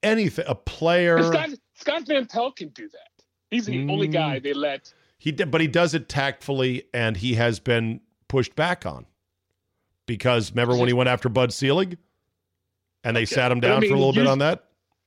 Anything 0.04 0.46
a 0.48 0.56
player 0.56 1.18
And 1.18 1.26
Scott 1.26 1.50
Scott 1.76 2.08
Van 2.08 2.26
Pelt 2.28 2.56
can 2.58 2.70
do 2.70 2.88
that. 2.90 3.24
He's 3.50 3.66
the 3.66 3.80
only 3.90 4.08
Mm. 4.08 4.14
guy 4.14 4.40
they 4.40 4.54
let. 4.54 4.94
He 5.18 5.32
did, 5.32 5.50
but 5.50 5.62
he 5.62 5.68
does 5.68 5.94
it 5.94 6.08
tactfully, 6.10 6.84
and 6.94 7.18
he 7.18 7.36
has 7.36 7.60
been 7.60 8.02
pushed 8.28 8.56
back 8.56 8.86
on 8.86 9.06
because 10.06 10.52
remember 10.52 10.76
when 10.76 10.88
he 10.88 10.94
went 10.94 11.10
after 11.10 11.30
Bud 11.30 11.54
Selig, 11.54 11.98
and 13.04 13.16
they 13.16 13.22
Okay. 13.24 13.36
sat 13.36 13.52
him 13.52 13.60
But 13.60 13.68
I 13.68 13.74
down 13.74 13.82
for 13.82 13.86
a 13.88 13.89
mean, 13.89 13.98
little 13.98 14.13
bit 14.13 14.28
on 14.28 14.39
that. 14.39 14.66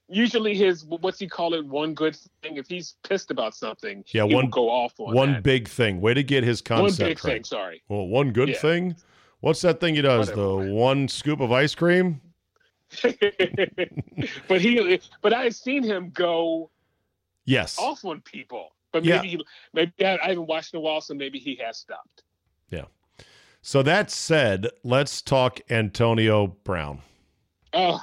Usually, 0.09 0.55
his 0.55 0.85
what's 0.85 1.19
he 1.19 1.27
call 1.27 1.55
it? 1.55 1.65
One 1.67 1.93
good 1.95 2.15
thing. 2.43 2.57
If 2.59 2.69
he's 2.69 2.95
pissed 3.03 3.31
about 3.33 3.55
something, 3.57 4.05
Yeah, 4.13 4.23
one- 4.23 4.51
go 4.51 4.71
off 4.71 4.99
on 5.01 5.15
One 5.15 5.33
that. 5.35 5.43
big 5.43 5.67
thing, 5.69 6.01
way 6.01 6.15
to 6.15 6.23
get 6.23 6.45
his 6.45 6.63
one 6.69 6.87
big 6.95 7.01
right. 7.01 7.19
thing. 7.21 7.45
Sorry. 7.45 7.83
Well, 7.89 8.07
one 8.07 8.31
good 8.33 8.51
Yeah. 8.51 8.59
thing. 8.59 8.97
What's 9.41 9.61
that 9.63 9.81
thing 9.81 9.97
he 9.97 10.03
does? 10.03 10.29
Whatever. 10.31 10.67
The 10.67 10.73
one 10.73 11.09
scoop 11.09 11.41
of 11.41 11.51
ice 11.53 11.75
cream. 11.75 12.21
but 14.49 14.61
he, 14.61 15.01
but 15.23 15.33
I 15.33 15.45
have 15.45 15.55
seen 15.57 15.83
him 15.83 16.11
go 16.11 16.71
Yes. 17.45 17.77
off 17.79 18.05
on 18.05 18.21
people. 18.21 18.77
But 18.93 19.05
Yeah. 19.05 19.17
maybe 19.17 19.29
he, 19.29 19.45
maybe 19.73 19.93
I, 20.07 20.19
I 20.23 20.29
haven't 20.29 20.47
watched 20.47 20.73
in 20.75 20.79
a 20.79 20.81
while, 20.81 21.01
so 21.01 21.15
maybe 21.15 21.39
he 21.39 21.57
has 21.57 21.79
stopped. 21.79 22.23
So 23.67 23.83
that 23.83 24.13
said, 24.13 24.69
let's 24.85 25.21
talk 25.21 25.59
Antonio 25.71 26.47
Brown. 26.47 27.03
Oh, 27.73 28.01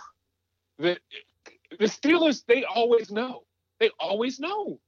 the 0.77 0.97
the 1.79 1.85
Steelers, 1.85 2.43
they 2.45 2.65
always 2.65 3.11
know. 3.11 3.45
They 3.79 3.89
always 3.97 4.41
know. 4.41 4.81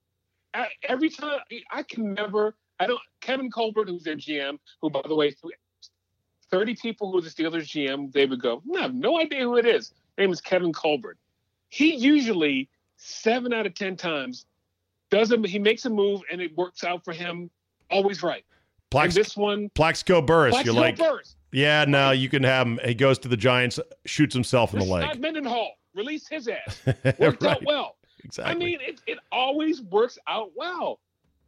Every 0.84 1.10
time, 1.10 1.40
I 1.72 1.82
can 1.82 2.14
never. 2.14 2.58
I 2.78 2.88
don't. 2.88 3.00
Kevin 3.22 3.50
Colbert, 3.50 3.88
who's 3.88 4.04
their 4.04 4.18
GM, 4.18 4.60
who 4.82 4.90
by 4.90 5.00
the 5.08 5.16
way, 5.16 5.34
thirty 6.52 6.76
people 6.76 7.10
who 7.10 7.20
are 7.20 7.22
the 7.22 7.30
Steelers 7.30 7.70
GM, 7.70 8.12
they 8.12 8.26
would 8.26 8.42
go, 8.42 8.62
I 8.78 8.82
have 8.82 8.94
no 8.94 9.18
idea 9.18 9.44
who 9.44 9.56
it 9.56 9.66
is. 9.66 9.94
Name 10.18 10.34
is 10.34 10.42
Kevin 10.42 10.74
Colbert. 10.74 11.18
He 11.70 11.96
usually 11.96 12.68
seven 12.98 13.54
out 13.54 13.66
of 13.66 13.76
ten 13.76 13.96
times 13.96 14.46
doesn't. 15.10 15.46
He 15.46 15.58
makes 15.58 15.86
a 15.86 15.90
move 15.90 16.20
and 16.30 16.42
it 16.42 16.54
works 16.58 16.84
out 16.84 17.06
for 17.06 17.14
him. 17.14 17.50
Always 17.90 18.22
right. 18.22 18.44
Plax, 18.92 19.14
this 19.14 19.36
one, 19.36 19.70
Plaxico 19.76 20.22
Burress, 20.22 20.54
Plaxico 20.54 20.74
you're 20.74 20.82
like, 20.82 20.98
Burress. 20.98 21.36
yeah, 21.52 21.86
no, 21.86 22.12
you 22.12 22.30
can 22.30 22.44
have 22.44 22.68
him. 22.68 22.80
He 22.84 22.94
goes 22.94 23.20
to 23.20 23.28
the 23.28 23.38
Giants, 23.38 23.80
shoots 24.06 24.34
himself 24.34 24.74
in 24.74 24.80
the 24.80 24.86
leg. 24.86 25.10
Rashard 25.10 25.20
Mendenhall, 25.20 25.74
release 25.94 26.28
his 26.28 26.48
ass. 26.48 26.82
Worked 27.20 27.44
right. 27.44 27.58
out 27.58 27.64
well. 27.66 27.96
Exactly. 28.24 28.54
I 28.54 28.58
mean, 28.58 28.80
it, 28.82 29.02
it 29.06 29.20
always 29.32 29.82
works 29.82 30.18
out 30.28 30.52
well. 30.56 31.00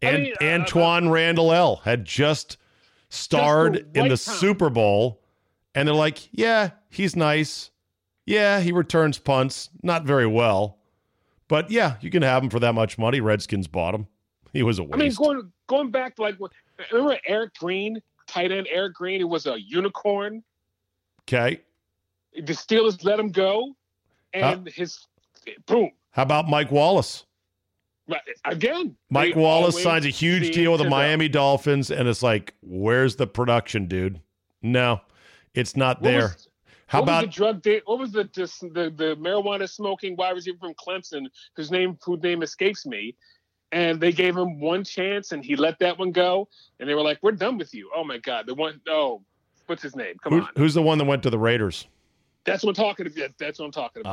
I 0.03 0.07
and 0.07 0.23
mean, 0.23 0.33
uh, 0.39 0.43
Antwaan 0.43 1.09
Randle 1.09 1.51
El 1.51 1.77
had 1.77 2.05
just 2.05 2.57
starred 3.09 3.87
the 3.93 3.99
in 3.99 4.07
the 4.09 4.17
time. 4.17 4.35
Super 4.35 4.69
Bowl, 4.69 5.21
and 5.73 5.87
they're 5.87 5.95
like, 5.95 6.29
yeah, 6.31 6.71
he's 6.89 7.15
nice. 7.15 7.71
Yeah, 8.25 8.59
he 8.59 8.71
returns 8.71 9.17
punts, 9.17 9.69
not 9.81 10.03
very 10.03 10.27
well, 10.27 10.77
but 11.47 11.71
yeah, 11.71 11.95
you 12.01 12.11
can 12.11 12.21
have 12.21 12.43
him 12.43 12.49
for 12.49 12.59
that 12.59 12.73
much 12.73 12.97
money. 12.97 13.21
Redskins 13.21 13.67
bought 13.67 13.95
him. 13.95 14.07
He 14.53 14.63
was 14.63 14.79
a 14.79 14.83
waste. 14.83 14.95
I 14.95 14.97
mean, 14.97 15.13
going 15.13 15.51
going 15.67 15.91
back 15.91 16.15
to 16.17 16.21
like, 16.23 16.35
remember 16.91 17.17
Eric 17.25 17.53
Green, 17.55 18.01
tight 18.27 18.51
end 18.51 18.67
Eric 18.69 18.95
Green, 18.95 19.19
who 19.21 19.27
was 19.27 19.45
a 19.45 19.59
unicorn. 19.59 20.43
okay. 21.23 21.61
The 22.35 22.53
Steelers 22.53 23.03
let 23.03 23.19
him 23.19 23.31
go, 23.31 23.75
and 24.33 24.67
his 24.67 25.05
boom. 25.65 25.89
How 26.11 26.21
about 26.23 26.47
Mike 26.47 26.71
Wallace? 26.71 27.25
Again, 28.45 28.95
Mike 29.09 29.35
Wallace 29.35 29.81
signs 29.81 30.05
a 30.05 30.09
huge 30.09 30.53
deal 30.53 30.71
with 30.73 30.81
the. 30.81 30.89
Miami 30.89 31.27
Dolphins, 31.27 31.91
and 31.91 32.07
it's 32.07 32.23
like, 32.23 32.53
where's 32.61 33.15
the 33.17 33.27
production, 33.27 33.87
dude? 33.87 34.21
No, 34.61 35.01
it's 35.53 35.75
not 35.75 36.01
What 36.01 36.09
there. 36.11 36.21
was- 36.21 36.47
How 36.85 36.99
what 36.99 37.03
about 37.05 37.25
was 37.25 37.35
the 37.35 37.37
drug? 37.37 37.61
Da- 37.63 37.81
what 37.85 37.99
was 37.99 38.11
the, 38.13 38.23
the 38.33 38.93
the 38.95 39.15
marijuana 39.19 39.67
smoking 39.69 40.15
wide 40.15 40.31
receiver 40.35 40.57
from 40.59 40.73
Clemson, 40.75 41.25
whose 41.55 41.69
name 41.69 41.97
whose 42.03 42.21
name 42.21 42.43
escapes 42.43 42.85
me? 42.85 43.15
And 43.71 43.99
they 43.99 44.11
gave 44.13 44.35
him 44.37 44.59
one 44.61 44.83
chance, 44.83 45.33
and 45.33 45.43
he 45.43 45.55
let 45.57 45.77
that 45.79 45.97
one 45.99 46.11
go. 46.11 46.47
And 46.79 46.87
they 46.87 46.95
were 46.95 47.01
like, 47.01 47.19
"We're 47.21 47.33
done 47.33 47.57
with 47.57 47.73
you." 47.73 47.89
Oh 47.95 48.03
my 48.03 48.17
God, 48.17 48.45
the 48.47 48.53
one 48.55 48.79
oh, 48.87 49.21
what's 49.65 49.83
his 49.83 49.95
name? 49.95 50.15
Come 50.23 50.33
who- 50.33 50.41
on, 50.41 50.49
who's 50.55 50.73
the 50.73 50.81
one 50.81 50.97
that 50.99 51.05
went 51.05 51.23
to 51.23 51.29
the 51.29 51.39
Raiders? 51.39 51.87
that's 52.45 52.63
what 52.63 52.69
I'm 52.79 52.85
talking 52.85 53.07
about. 53.07 53.31
That's 53.37 53.59
what 53.59 53.65
I'm 53.65 53.71
talking 53.73 53.99
about. 54.01 54.11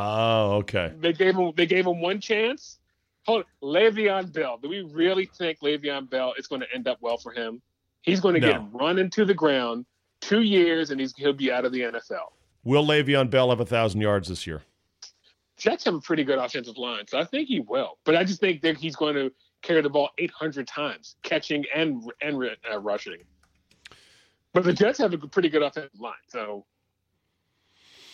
Oh, 0.50 0.52
okay. 0.56 0.92
they 0.98 1.12
gave 1.12 1.36
him 1.36 1.52
they 1.54 1.66
gave 1.66 1.86
him 1.86 2.00
one 2.00 2.20
chance. 2.20 2.80
Hold 3.26 3.44
on. 3.62 3.70
Le'Veon 3.72 4.32
Bell. 4.32 4.58
Do 4.60 4.68
we 4.68 4.82
really 4.82 5.26
think 5.38 5.60
Le'Veon 5.60 6.10
Bell 6.10 6.34
is 6.36 6.46
going 6.48 6.60
to 6.60 6.66
end 6.74 6.88
up 6.88 6.98
well 7.00 7.16
for 7.16 7.30
him? 7.32 7.62
He's 8.02 8.20
going 8.20 8.34
to 8.34 8.40
No. 8.40 8.52
get 8.52 8.60
run 8.72 8.98
into 8.98 9.24
the 9.24 9.32
ground 9.34 9.86
two 10.20 10.42
years, 10.42 10.90
and 10.90 11.00
he's 11.00 11.14
he'll 11.16 11.32
be 11.32 11.52
out 11.52 11.64
of 11.64 11.70
the 11.72 11.82
NFL. 11.82 12.32
Will 12.64 12.84
Le'Veon 12.84 13.30
Bell 13.30 13.50
have 13.50 13.60
a 13.60 13.64
thousand 13.64 14.00
yards 14.00 14.28
this 14.28 14.46
year? 14.48 14.62
Jets 15.56 15.84
have 15.84 15.94
a 15.94 16.00
pretty 16.00 16.24
good 16.24 16.38
offensive 16.38 16.76
line, 16.76 17.06
so 17.06 17.18
I 17.18 17.24
think 17.24 17.46
he 17.48 17.60
will. 17.60 17.98
But 18.04 18.16
I 18.16 18.24
just 18.24 18.40
think 18.40 18.60
that 18.62 18.76
he's 18.76 18.96
going 18.96 19.14
to 19.14 19.32
carry 19.64 19.81
the 19.81 19.90
ball 19.90 20.11
800 20.18 20.66
times, 20.68 21.16
catching 21.22 21.64
and 21.74 22.05
and 22.20 22.40
uh, 22.70 22.79
rushing. 22.79 23.18
But 24.53 24.62
the 24.62 24.72
Jets 24.72 24.98
have 24.98 25.12
a 25.12 25.18
pretty 25.18 25.48
good 25.48 25.62
offensive 25.62 26.00
line, 26.00 26.12
so 26.29 26.64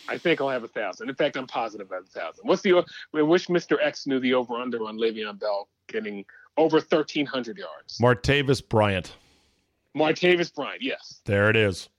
I 0.07 0.17
think 0.17 0.41
I'll 0.41 0.49
have 0.49 0.63
a 0.63 0.67
thousand. 0.67 1.09
In 1.09 1.15
fact, 1.15 1.37
I'm 1.37 1.45
positive 1.45 1.91
I 1.91 1.95
have 1.95 2.05
a 2.05 2.07
thousand. 2.07 2.47
What's 2.47 2.63
the? 2.63 2.83
I 3.15 3.21
wish 3.21 3.47
Mr. 3.47 3.77
X 3.79 4.07
knew 4.07 4.19
the 4.19 4.33
over 4.33 4.55
under 4.55 4.79
on 4.85 4.97
Le'Veon 4.97 5.39
Bell 5.39 5.67
getting 5.87 6.25
over 6.57 6.77
1,300 6.77 7.57
yards. 7.57 7.99
Martavis 7.99 8.67
Bryant. 8.67 9.15
Martavis 9.95 10.53
Bryant, 10.53 10.81
yes. 10.81 11.21
There 11.25 11.49
it 11.49 11.55
is. 11.55 11.89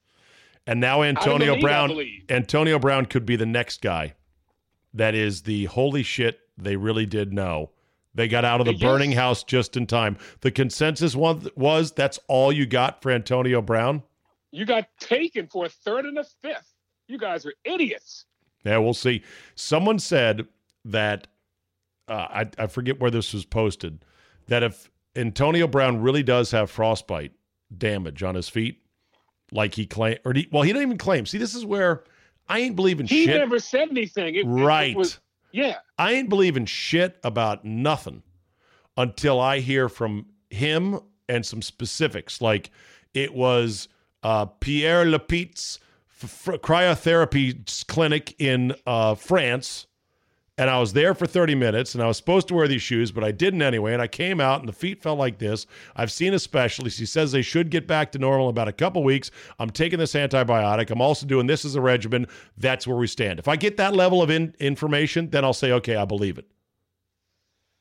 And 0.67 0.81
now 0.81 1.03
Out 1.03 1.09
of 1.09 1.15
the 1.15 1.21
Antonio 1.21 1.61
Brown. 1.61 2.07
Antonio 2.29 2.79
Brown 2.79 3.07
could 3.07 3.27
be 3.27 3.37
the 3.37 3.47
next 3.47 3.83
guy. 3.83 4.15
That 4.95 5.15
is 5.15 5.43
the 5.43 5.67
holy 5.67 6.03
shit 6.03 6.41
they 6.57 6.77
really 6.77 7.07
did 7.07 7.33
know. 7.33 7.71
They 8.15 8.29
got 8.29 8.45
out 8.45 8.61
of 8.61 8.67
the 8.67 8.75
burning 8.75 9.13
house 9.13 9.43
just 9.43 9.77
in 9.77 9.87
time. 9.87 10.19
The 10.43 10.51
consensus 10.51 11.17
one 11.17 11.49
was 11.57 11.93
that's 11.93 12.19
all 12.29 12.53
you 12.53 12.67
got 12.67 13.01
for 13.03 13.11
Antonio 13.11 13.63
Brown. 13.63 14.03
You 14.51 14.67
got 14.67 14.87
taken 15.01 15.47
for 15.47 15.65
a 15.65 15.69
third 15.71 16.05
and 16.05 16.19
a 16.19 16.25
fifth. 16.43 16.75
You 17.09 17.19
guys 17.19 17.47
are 17.47 17.55
idiots. 17.65 18.27
Yeah, 18.65 18.79
we'll 18.79 18.93
see. 18.95 19.23
Someone 19.55 19.99
said 19.99 20.47
that 20.85 21.27
uh, 22.07 22.13
I, 22.31 22.51
I 22.59 22.67
forget 22.67 23.01
where 23.01 23.11
this 23.11 23.33
was 23.33 23.45
posted 23.47 24.05
that 24.49 24.63
if 24.63 24.91
Antonio 25.17 25.67
Brown 25.67 26.03
really 26.03 26.23
does 26.23 26.51
have 26.51 26.71
frostbite 26.71 27.33
damage 27.77 28.23
on 28.23 28.35
his 28.35 28.49
feet, 28.49 28.83
like 29.51 29.75
he 29.75 29.87
claimed, 29.87 30.21
or 30.25 30.33
he, 30.35 30.49
well, 30.53 30.63
he 30.63 30.71
didn't 30.73 30.83
even 30.83 30.99
claim. 30.99 31.25
See, 31.27 31.39
this 31.39 31.55
is 31.55 31.65
where 31.65 32.05
I 32.49 32.59
ain't 32.61 32.77
believing 32.77 33.07
He 33.07 33.25
shit. 33.25 33.35
He 33.35 33.39
never 33.39 33.59
said 33.59 33.89
anything. 33.91 34.35
It- 34.35 34.41
it- 34.41 34.47
it 34.47 34.49
right. 34.49 34.97
was- 34.97 35.19
yeah. 35.53 35.79
I 35.99 36.13
ain't 36.13 36.29
believing 36.29 36.67
shit 36.67 37.19
about 37.23 37.65
nothing 37.65 38.23
until 38.97 39.41
I 39.41 39.61
hear 39.61 39.89
from 39.89 40.27
him 40.51 41.01
and 41.29 41.45
some 41.47 41.63
specifics. 41.63 42.41
Like 42.41 42.71
it 43.15 43.35
was 43.35 43.89
uh, 44.23 44.47
Pierre 44.47 45.05
f- 46.23 46.49
f- 46.49 46.61
cryotherapy 46.61 47.87
clinic 47.87 48.35
in 48.39 48.75
uh, 48.87 49.15
France. 49.15 49.87
And 50.59 50.69
I 50.69 50.79
was 50.79 50.93
there 50.93 51.15
for 51.15 51.27
30 51.27 51.55
minutes 51.55 51.95
and 51.95 52.03
I 52.05 52.07
was 52.07 52.19
supposed 52.19 52.47
to 52.49 52.55
wear 52.55 52.69
these 52.69 52.83
shoes, 52.83 53.11
but 53.11 53.25
I 53.25 53.31
didn't 53.33 53.63
anyway. 53.63 53.95
And 53.95 54.03
I 54.03 54.07
came 54.07 54.39
out 54.39 54.61
and 54.61 54.69
the 54.69 54.73
feet 54.75 55.03
felt 55.03 55.19
like 55.19 55.39
this. 55.39 55.67
I've 55.97 56.13
seen 56.13 56.35
a 56.35 56.39
specialist. 56.39 56.99
He 56.99 57.07
says 57.07 57.33
they 57.33 57.41
should 57.41 57.71
get 57.71 57.87
back 57.87 58.13
to 58.13 58.19
normal 58.19 58.49
in 58.49 58.51
about 58.51 58.69
a 58.69 58.73
couple 58.73 59.03
weeks. 59.03 59.31
I'm 59.59 59.71
taking 59.71 59.99
this 59.99 60.13
antibiotic. 60.13 60.91
I'm 60.91 61.01
also 61.01 61.27
doing 61.27 61.47
this 61.47 61.65
as 61.65 61.75
a 61.75 61.81
regimen. 61.81 62.27
That's 62.59 62.87
where 62.87 62.99
we 62.99 63.07
stand. 63.07 63.39
If 63.39 63.49
I 63.49 63.57
get 63.57 63.79
that 63.79 63.97
level 63.97 64.21
of 64.23 64.29
in- 64.31 64.55
information, 64.61 65.31
then 65.31 65.43
I'll 65.43 65.55
say, 65.55 65.73
okay, 65.73 65.97
I 65.97 66.05
believe 66.05 66.37
it. 66.37 66.47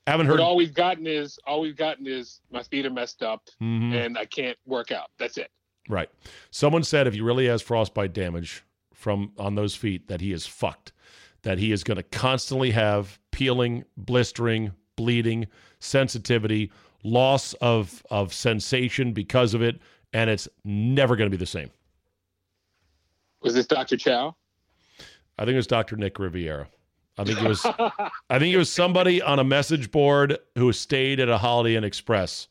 Haven't 0.08 0.28
heard. 0.28 0.38
But 0.38 0.44
all 0.44 0.56
we've 0.56 0.74
gotten 0.74 1.06
is 1.08 1.38
all 1.46 1.60
we've 1.62 1.76
gotten 1.78 2.08
is 2.08 2.40
my 2.52 2.64
feet 2.64 2.86
are 2.86 2.90
messed 2.90 3.22
up 3.22 3.50
Mhm. 3.62 3.94
and 3.94 4.18
I 4.18 4.26
can't 4.26 4.58
work 4.66 4.92
out. 4.92 5.12
That's 5.20 5.38
it. 5.38 5.52
Right. 5.90 6.10
Someone 6.52 6.84
said 6.84 7.06
if 7.06 7.14
he 7.14 7.22
really 7.22 7.48
has 7.48 7.62
frostbite 7.62 8.14
damage 8.14 8.64
from 8.94 9.34
on 9.38 9.56
those 9.56 9.76
feet, 9.76 10.08
that 10.08 10.22
he 10.22 10.32
is 10.32 10.48
fucked. 10.48 10.94
That 11.44 11.58
he 11.58 11.72
is 11.72 11.84
going 11.84 11.98
to 11.98 12.04
constantly 12.04 12.72
have 12.72 13.20
peeling, 13.32 13.84
blistering, 13.98 14.72
bleeding, 14.96 15.48
sensitivity, 15.80 16.72
loss 17.04 17.54
of 17.56 18.04
of 18.12 18.34
sensation 18.34 19.14
because 19.14 19.54
of 19.54 19.62
it, 19.62 19.80
and 20.14 20.30
it's 20.30 20.48
never 20.64 21.16
going 21.16 21.30
to 21.30 21.36
be 21.36 21.40
the 21.40 21.46
same. 21.46 21.72
Was 23.42 23.56
this 23.56 23.66
Dr. 23.66 23.98
Chow? 23.98 24.36
I 25.40 25.46
think 25.46 25.54
it 25.54 25.58
was 25.58 25.68
Dr. 25.68 25.96
Nick 25.96 26.20
Riviera. 26.20 26.68
I 27.18 27.24
think 27.24 27.42
it 27.42 27.48
was 27.48 27.66
I 28.30 28.40
think 28.40 28.54
it 28.54 28.58
was 28.58 28.72
somebody 28.72 29.22
on 29.22 29.40
a 29.40 29.44
message 29.44 29.92
board 29.92 30.38
who 30.56 30.72
stayed 30.74 31.20
at 31.20 31.30
a 31.30 31.38
Holiday 31.38 31.76
Inn 31.76 31.84
Express 31.84 32.48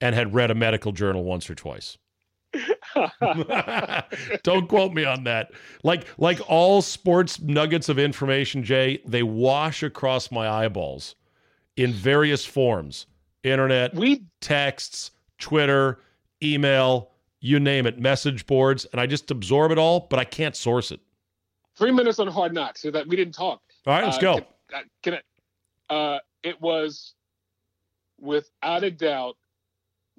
and 0.00 0.14
had 0.14 0.34
read 0.34 0.50
a 0.50 0.54
medical 0.54 0.92
journal 0.92 1.24
once 1.24 1.48
or 1.48 1.54
twice. 1.54 1.96
Don't 4.42 4.68
quote 4.68 4.92
me 4.92 5.04
on 5.04 5.24
that. 5.24 5.52
Like 5.82 6.06
like 6.18 6.40
all 6.48 6.82
sports 6.82 7.40
nuggets 7.40 7.88
of 7.88 7.98
information, 7.98 8.62
Jay, 8.64 9.00
they 9.06 9.22
wash 9.22 9.82
across 9.82 10.30
my 10.30 10.48
eyeballs 10.48 11.14
in 11.76 11.92
various 11.92 12.44
forms. 12.44 13.06
Internet, 13.42 13.94
we 13.94 14.24
texts, 14.40 15.10
Twitter, 15.38 16.00
email, 16.42 17.10
you 17.40 17.60
name 17.60 17.86
it, 17.86 17.98
message 17.98 18.46
boards, 18.46 18.86
and 18.86 19.00
I 19.00 19.06
just 19.06 19.30
absorb 19.30 19.70
it 19.70 19.78
all, 19.78 20.06
but 20.08 20.18
I 20.18 20.24
can't 20.24 20.56
source 20.56 20.90
it. 20.90 21.00
three 21.76 21.90
minutes 21.92 22.18
on 22.20 22.28
Hard 22.28 22.54
Knocks 22.54 22.80
so 22.82 22.90
that 22.92 23.06
we 23.06 23.16
didn't 23.16 23.34
talk. 23.34 23.60
All 23.86 23.92
right, 23.94 24.04
let's 24.04 24.16
Uh, 24.18 24.20
go. 24.20 24.34
Can, 24.36 24.46
uh, 24.74 24.82
can 25.02 25.14
I, 25.90 25.94
uh, 25.94 26.18
it 26.42 26.58
was 26.60 27.14
without 28.20 28.84
a 28.84 28.90
doubt, 28.90 29.36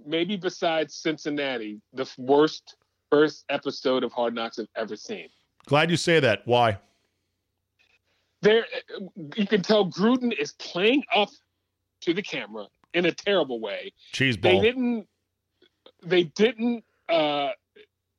maybe 0.03 0.37
besides 0.37 0.95
Cincinnati, 0.95 1.81
the 1.93 2.09
worst 2.17 2.75
first 3.11 3.45
episode 3.49 4.03
of 4.03 4.11
Hard 4.11 4.33
Knocks 4.33 4.59
I've 4.59 4.67
ever 4.75 4.95
seen. 4.95 5.27
Glad 5.67 5.89
you 5.91 5.97
say 5.97 6.19
that. 6.19 6.41
Why? 6.45 6.79
There, 8.41 8.65
you 9.35 9.47
can 9.47 9.61
tell 9.61 9.89
Gruden 9.89 10.31
is 10.37 10.53
playing 10.53 11.03
up 11.15 11.29
to 12.01 12.13
the 12.13 12.21
camera 12.21 12.67
in 12.93 13.05
a 13.05 13.11
terrible 13.11 13.59
way. 13.59 13.93
Cheese 14.11 14.37
They 14.37 14.59
didn't. 14.59 15.07
They 16.03 16.25
didn't 16.25 16.83
uh, 17.09 17.49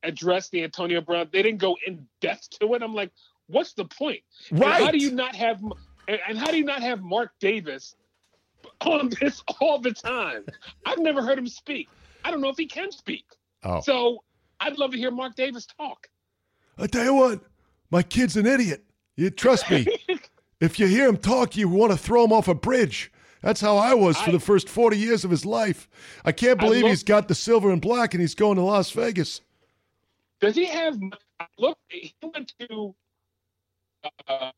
address 0.02 0.48
the 0.48 0.64
Antonio 0.64 1.00
Brown. 1.00 1.28
They 1.32 1.42
didn't 1.42 1.60
go 1.60 1.76
in 1.86 2.06
depth 2.20 2.58
to 2.58 2.74
it. 2.74 2.82
I'm 2.82 2.94
like, 2.94 3.12
what's 3.46 3.74
the 3.74 3.84
point? 3.84 4.22
And 4.50 4.64
how 4.64 4.90
do 4.90 4.98
you 4.98 5.12
not 5.12 5.36
have 5.36 5.62
and 6.08 6.38
how 6.38 6.50
do 6.50 6.56
you 6.56 6.64
not 6.64 6.82
have 6.82 7.02
Mark 7.02 7.32
Davis 7.40 7.96
on 8.86 9.10
this 9.20 9.42
all 9.60 9.78
the 9.80 9.92
time? 9.92 10.44
I've 10.84 10.98
never 10.98 11.22
heard 11.22 11.38
him 11.38 11.48
speak. 11.48 11.88
I 12.24 12.30
don't 12.30 12.40
know 12.40 12.48
if 12.48 12.56
he 12.56 12.66
can 12.66 12.90
speak. 12.90 13.24
Oh. 13.62 13.80
So 13.80 14.22
I'd 14.60 14.78
love 14.78 14.92
to 14.92 14.98
hear 14.98 15.10
Mark 15.10 15.34
Davis 15.36 15.66
talk. 15.66 16.08
I 16.78 16.86
tell 16.86 17.04
you 17.04 17.14
what, 17.14 17.40
my 17.90 18.02
kid's 18.02 18.36
an 18.36 18.46
idiot. 18.46 18.84
You 19.16 19.30
trust 19.30 19.70
me. 19.70 19.86
if 20.60 20.78
you 20.78 20.86
hear 20.86 21.08
him 21.08 21.16
talk, 21.16 21.56
you 21.56 21.68
want 21.68 21.92
to 21.92 21.98
throw 21.98 22.24
him 22.24 22.32
off 22.32 22.48
a 22.48 22.54
bridge. 22.54 23.10
That's 23.42 23.60
how 23.60 23.76
I 23.76 23.94
was 23.94 24.16
for 24.20 24.30
I- 24.30 24.32
the 24.32 24.40
first 24.40 24.68
40 24.68 24.98
years 24.98 25.24
of 25.24 25.30
his 25.30 25.46
life. 25.46 25.88
I 26.24 26.32
can't 26.32 26.60
I 26.60 26.64
believe 26.64 26.82
look- 26.82 26.90
he's 26.90 27.02
got 27.02 27.28
the 27.28 27.34
silver 27.34 27.70
and 27.70 27.80
black 27.80 28.12
and 28.12 28.20
he's 28.20 28.34
going 28.34 28.56
to 28.56 28.62
Las 28.62 28.90
Vegas. 28.90 29.40
Does 30.40 30.54
he 30.54 30.66
have? 30.66 30.98
Look, 31.58 31.78
he 31.88 32.14
went 32.22 32.52
to. 32.60 32.94
Uh, 34.28 34.50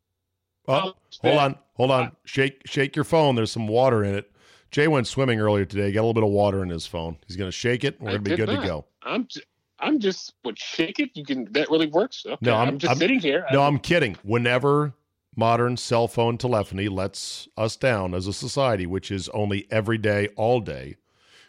Oh, 0.69 0.93
hold 1.23 1.39
on, 1.39 1.57
hold 1.75 1.91
on. 1.91 2.13
Shake, 2.25 2.63
shake 2.67 2.95
your 2.95 3.05
phone. 3.05 3.35
There's 3.35 3.51
some 3.51 3.67
water 3.67 4.05
in 4.05 4.15
it. 4.15 4.31
Jay 4.71 4.87
went 4.87 5.07
swimming 5.07 5.41
earlier 5.41 5.65
today. 5.65 5.91
Got 5.93 6.01
a 6.01 6.03
little 6.03 6.15
bit 6.15 6.25
of 6.25 6.31
water 6.31 6.63
in 6.63 6.69
his 6.69 6.87
phone. 6.87 7.17
He's 7.27 7.37
going 7.37 7.49
to 7.49 7.57
shake 7.57 7.85
it. 7.85 7.99
We're 8.01 8.11
going 8.11 8.25
to 8.25 8.31
be 8.31 8.37
good 8.37 8.49
not. 8.49 8.61
to 8.61 8.67
go. 8.67 8.85
I'm. 9.03 9.27
J- 9.27 9.43
I'm 9.81 10.01
just 10.01 10.35
would 10.45 10.59
shake 10.59 10.99
it. 10.99 11.11
You 11.15 11.25
can. 11.25 11.51
That 11.53 11.71
really 11.71 11.87
works. 11.87 12.25
Okay. 12.27 12.37
No, 12.43 12.57
I'm- 12.57 12.69
I'm, 12.69 12.79
just 12.79 12.91
I'm- 12.91 12.99
sitting 12.99 13.21
here. 13.21 13.47
No, 13.53 13.63
I'm 13.63 13.79
kidding. 13.79 14.17
Whenever 14.25 14.93
modern 15.37 15.77
cell 15.77 16.09
phone 16.09 16.37
telephony 16.37 16.89
lets 16.89 17.47
us 17.57 17.77
down 17.77 18.13
as 18.13 18.27
a 18.27 18.33
society, 18.33 18.87
which 18.87 19.11
is 19.13 19.29
only 19.31 19.69
every 19.71 19.97
day, 19.97 20.27
all 20.37 20.59
day, 20.61 20.97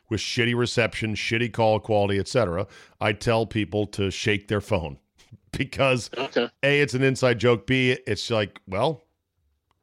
with 0.10 0.20
shitty 0.22 0.56
reception, 0.56 1.16
shitty 1.16 1.52
call 1.52 1.80
quality, 1.80 2.20
etc., 2.20 2.68
I 3.02 3.14
tell 3.14 3.48
people 3.48 3.88
to 3.88 4.12
shake 4.12 4.48
their 4.48 4.62
phone 4.62 5.00
because 5.52 6.10
okay. 6.16 6.50
a 6.64 6.82
it's 6.82 6.94
an 6.94 7.02
inside 7.04 7.40
joke. 7.40 7.66
B 7.66 7.98
it's 8.06 8.30
like 8.30 8.62
well, 8.68 9.02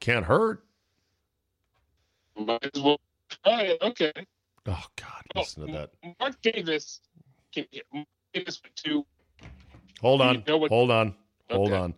can't 0.00 0.24
hurt. 0.24 0.64
Might 2.38 2.70
as 2.74 2.82
well 2.82 3.00
try 3.44 3.62
it. 3.62 3.78
Okay. 3.82 4.12
Oh 4.66 4.84
God, 4.96 5.22
oh, 5.34 5.40
listen 5.40 5.66
to 5.66 5.72
that. 5.72 5.90
Mark 6.20 6.40
Davis 6.42 7.00
can 7.54 7.64
Mark 7.92 8.06
Davis 8.34 8.60
went 8.62 8.76
to 8.76 9.06
Hold 10.02 10.20
You 10.20 10.26
on, 10.26 10.44
know 10.46 10.58
what- 10.58 10.70
hold 10.70 10.90
on, 10.90 11.16
hold 11.50 11.68
Okay. 11.68 11.76
on, 11.80 11.94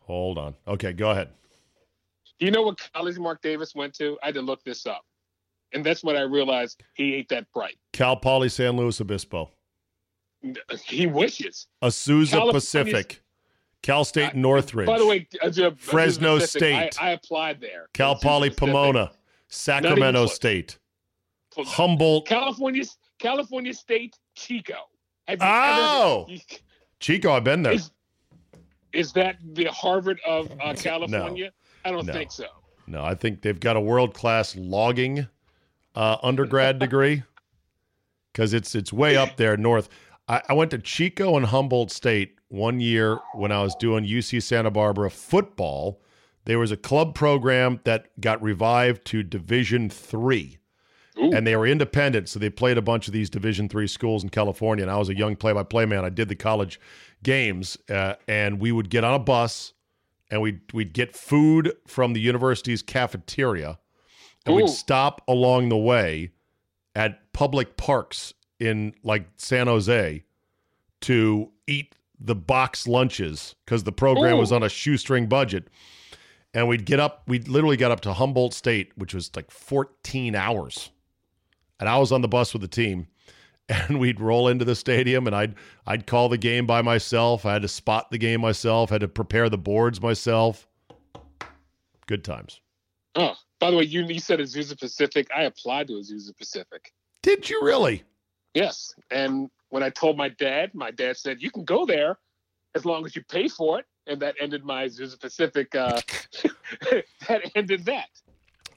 hold 0.00 0.38
on. 0.38 0.54
Okay, 0.68 0.92
go 0.92 1.10
ahead. 1.10 1.32
Do 2.38 2.44
you 2.44 2.52
know 2.52 2.62
what 2.62 2.78
college 2.92 3.18
Mark 3.18 3.40
Davis 3.40 3.74
went 3.74 3.94
to? 3.94 4.18
I 4.22 4.26
had 4.26 4.34
to 4.34 4.42
look 4.42 4.62
this 4.64 4.84
up. 4.86 5.06
And 5.72 5.84
that's 5.84 6.04
when 6.04 6.14
I 6.16 6.20
realized 6.22 6.82
he 6.94 7.14
ain't 7.14 7.28
that 7.30 7.50
bright. 7.52 7.78
Cal 7.92 8.16
Poly 8.16 8.48
San 8.50 8.76
Luis 8.76 9.00
Obispo, 9.00 9.50
He 10.84 11.06
wishes. 11.06 11.66
Azusa 11.82 12.30
California- 12.32 12.52
Pacific, 12.52 13.22
Cal 13.82 14.04
State 14.04 14.30
Uh, 14.30 14.38
Northridge. 14.38 14.86
By 14.86 14.98
the 14.98 15.06
way, 15.06 15.28
uh, 15.42 15.46
uh, 15.46 15.70
Fresno 15.76 16.38
State. 16.40 16.96
I, 17.00 17.08
I 17.08 17.10
applied 17.12 17.60
there. 17.60 17.88
Cal 17.94 18.12
It's 18.12 18.22
Poly 18.22 18.50
Pomona, 18.50 19.12
Sacramento. 19.48 20.26
State, 20.26 20.78
Humboldt, 21.56 22.26
California, 22.26 22.84
California 23.18 23.72
State, 23.72 24.16
Chico. 24.34 24.74
Have 25.28 25.40
you 25.40 25.46
Oh! 25.48 26.26
ever, 26.28 26.40
Chico. 27.00 27.32
I've 27.32 27.44
been 27.44 27.62
there. 27.62 27.72
is, 27.74 27.90
is 28.92 29.12
that 29.12 29.36
the 29.52 29.64
Harvard 29.66 30.20
of 30.26 30.50
uh, 30.62 30.74
California? 30.76 31.52
I 31.84 31.90
don't 31.90 32.06
No. 32.06 32.12
think 32.12 32.32
so. 32.32 32.46
No, 32.88 33.04
I 33.04 33.14
think 33.14 33.42
they've 33.42 33.58
got 33.58 33.76
a 33.76 33.80
world 33.80 34.14
class 34.14 34.54
logging 34.56 35.26
uh, 35.94 36.16
undergrad 36.22 36.78
degree 36.80 37.22
because 38.32 38.52
it's 38.54 38.74
it's 38.74 38.92
way 38.92 39.16
up 39.16 39.36
there 39.36 39.56
north. 39.56 39.88
I, 40.28 40.42
I 40.48 40.52
went 40.54 40.70
to 40.72 40.78
Chico 40.78 41.36
and 41.36 41.46
Humboldt 41.46 41.90
State 41.90 42.38
one 42.48 42.80
year 42.80 43.18
when 43.34 43.52
I 43.52 43.62
was 43.62 43.74
doing 43.74 44.04
UC 44.04 44.42
Santa 44.42 44.70
Barbara 44.70 45.10
football. 45.10 46.00
There 46.44 46.58
was 46.58 46.70
a 46.70 46.76
club 46.76 47.14
program 47.14 47.80
that 47.84 48.20
got 48.20 48.42
revived 48.42 49.04
to 49.06 49.22
Division 49.22 49.90
three. 49.90 50.58
Ooh. 51.18 51.32
and 51.32 51.46
they 51.46 51.56
were 51.56 51.66
independent 51.66 52.28
so 52.28 52.38
they 52.38 52.50
played 52.50 52.76
a 52.76 52.82
bunch 52.82 53.06
of 53.06 53.14
these 53.14 53.30
division 53.30 53.70
three 53.70 53.86
schools 53.86 54.22
in 54.22 54.28
california 54.28 54.82
and 54.82 54.90
i 54.90 54.98
was 54.98 55.08
a 55.08 55.16
young 55.16 55.34
play-by-play 55.34 55.86
man 55.86 56.04
i 56.04 56.10
did 56.10 56.28
the 56.28 56.34
college 56.34 56.78
games 57.22 57.78
uh, 57.88 58.12
and 58.28 58.60
we 58.60 58.70
would 58.70 58.90
get 58.90 59.02
on 59.02 59.14
a 59.14 59.18
bus 59.18 59.72
and 60.30 60.42
we'd, 60.42 60.60
we'd 60.74 60.92
get 60.92 61.16
food 61.16 61.72
from 61.86 62.12
the 62.12 62.20
university's 62.20 62.82
cafeteria 62.82 63.78
and 64.44 64.52
Ooh. 64.52 64.56
we'd 64.56 64.68
stop 64.68 65.22
along 65.26 65.70
the 65.70 65.76
way 65.76 66.32
at 66.94 67.32
public 67.32 67.78
parks 67.78 68.34
in 68.60 68.94
like 69.02 69.26
san 69.36 69.66
jose 69.66 70.24
to 71.00 71.50
eat 71.66 71.94
the 72.18 72.34
box 72.34 72.86
lunches 72.86 73.54
because 73.64 73.84
the 73.84 73.92
program 73.92 74.38
was 74.38 74.50
on 74.52 74.62
a 74.62 74.68
shoestring 74.68 75.28
budget 75.28 75.68
and 76.54 76.66
we'd 76.66 76.86
get 76.86 76.98
up 76.98 77.22
we 77.26 77.38
literally 77.40 77.76
got 77.76 77.90
up 77.90 78.00
to 78.00 78.12
humboldt 78.12 78.54
state 78.54 78.90
which 78.96 79.12
was 79.12 79.30
like 79.36 79.50
14 79.50 80.34
hours 80.34 80.90
and 81.80 81.88
I 81.88 81.98
was 81.98 82.12
on 82.12 82.22
the 82.22 82.28
bus 82.28 82.52
with 82.52 82.62
the 82.62 82.68
team, 82.68 83.06
and 83.68 83.98
we'd 83.98 84.20
roll 84.20 84.48
into 84.48 84.64
the 84.64 84.74
stadium, 84.74 85.26
and 85.26 85.34
I'd 85.34 85.54
I'd 85.86 86.06
call 86.06 86.28
the 86.28 86.38
game 86.38 86.66
by 86.66 86.82
myself. 86.82 87.44
I 87.44 87.54
had 87.54 87.62
to 87.62 87.68
spot 87.68 88.10
the 88.10 88.18
game 88.18 88.40
myself. 88.40 88.90
had 88.90 89.00
to 89.00 89.08
prepare 89.08 89.48
the 89.48 89.58
boards 89.58 90.00
myself. 90.00 90.66
Good 92.06 92.24
times. 92.24 92.60
Oh, 93.16 93.34
by 93.58 93.70
the 93.70 93.76
way, 93.76 93.84
you, 93.84 94.04
you 94.04 94.20
said 94.20 94.38
Azusa 94.38 94.78
Pacific. 94.78 95.26
I 95.34 95.44
applied 95.44 95.88
to 95.88 95.94
Azusa 95.94 96.36
Pacific. 96.36 96.92
Did 97.22 97.48
you 97.50 97.60
really? 97.62 98.04
Yes. 98.56 98.94
And 99.10 99.50
when 99.68 99.82
I 99.82 99.90
told 99.90 100.16
my 100.16 100.30
dad, 100.30 100.70
my 100.74 100.90
dad 100.90 101.18
said, 101.18 101.42
you 101.42 101.50
can 101.50 101.64
go 101.64 101.84
there 101.84 102.16
as 102.74 102.86
long 102.86 103.04
as 103.04 103.14
you 103.14 103.22
pay 103.22 103.48
for 103.48 103.78
it. 103.80 103.84
And 104.06 104.18
that 104.22 104.34
ended 104.40 104.64
my 104.64 104.86
Azusa 104.86 105.20
Pacific. 105.20 105.74
Uh, 105.74 106.00
that 107.28 107.50
ended 107.54 107.84
that. 107.84 108.08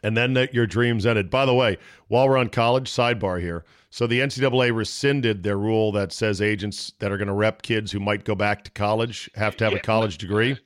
And 0.03 0.17
then 0.17 0.35
uh, 0.35 0.47
your 0.51 0.67
dreams 0.67 1.05
ended. 1.05 1.29
By 1.29 1.45
the 1.45 1.53
way, 1.53 1.77
while 2.09 2.27
we're 2.27 2.37
on 2.37 2.49
college, 2.49 2.91
sidebar 2.91 3.39
here. 3.39 3.63
So 3.89 4.05
the 4.05 4.19
NCAA 4.19 4.75
rescinded 4.75 5.43
their 5.43 5.57
rule 5.57 5.93
that 5.93 6.11
says 6.11 6.41
agents 6.41 6.91
that 6.99 7.11
are 7.11 7.17
going 7.17 7.29
to 7.29 7.33
rep 7.33 7.61
kids 7.61 7.91
who 7.93 8.01
might 8.01 8.25
go 8.25 8.35
back 8.35 8.65
to 8.65 8.71
college 8.71 9.29
have 9.35 9.55
to 9.57 9.63
have 9.63 9.73
a 9.73 9.77
Yeah. 9.77 9.81
college 9.81 10.17
degree. 10.17 10.57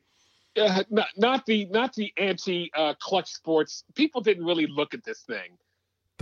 Uh, 0.60 0.84
not, 0.90 1.08
not 1.18 1.46
the 1.46 1.66
not 1.66 1.94
the 1.94 2.12
anti 2.18 2.72
uh, 2.76 2.94
clutch 3.00 3.32
sports. 3.32 3.84
People 3.96 4.22
didn't 4.22 4.46
really 4.46 4.68
look 4.68 4.94
at 4.94 5.04
this 5.04 5.22
thing. 5.22 5.58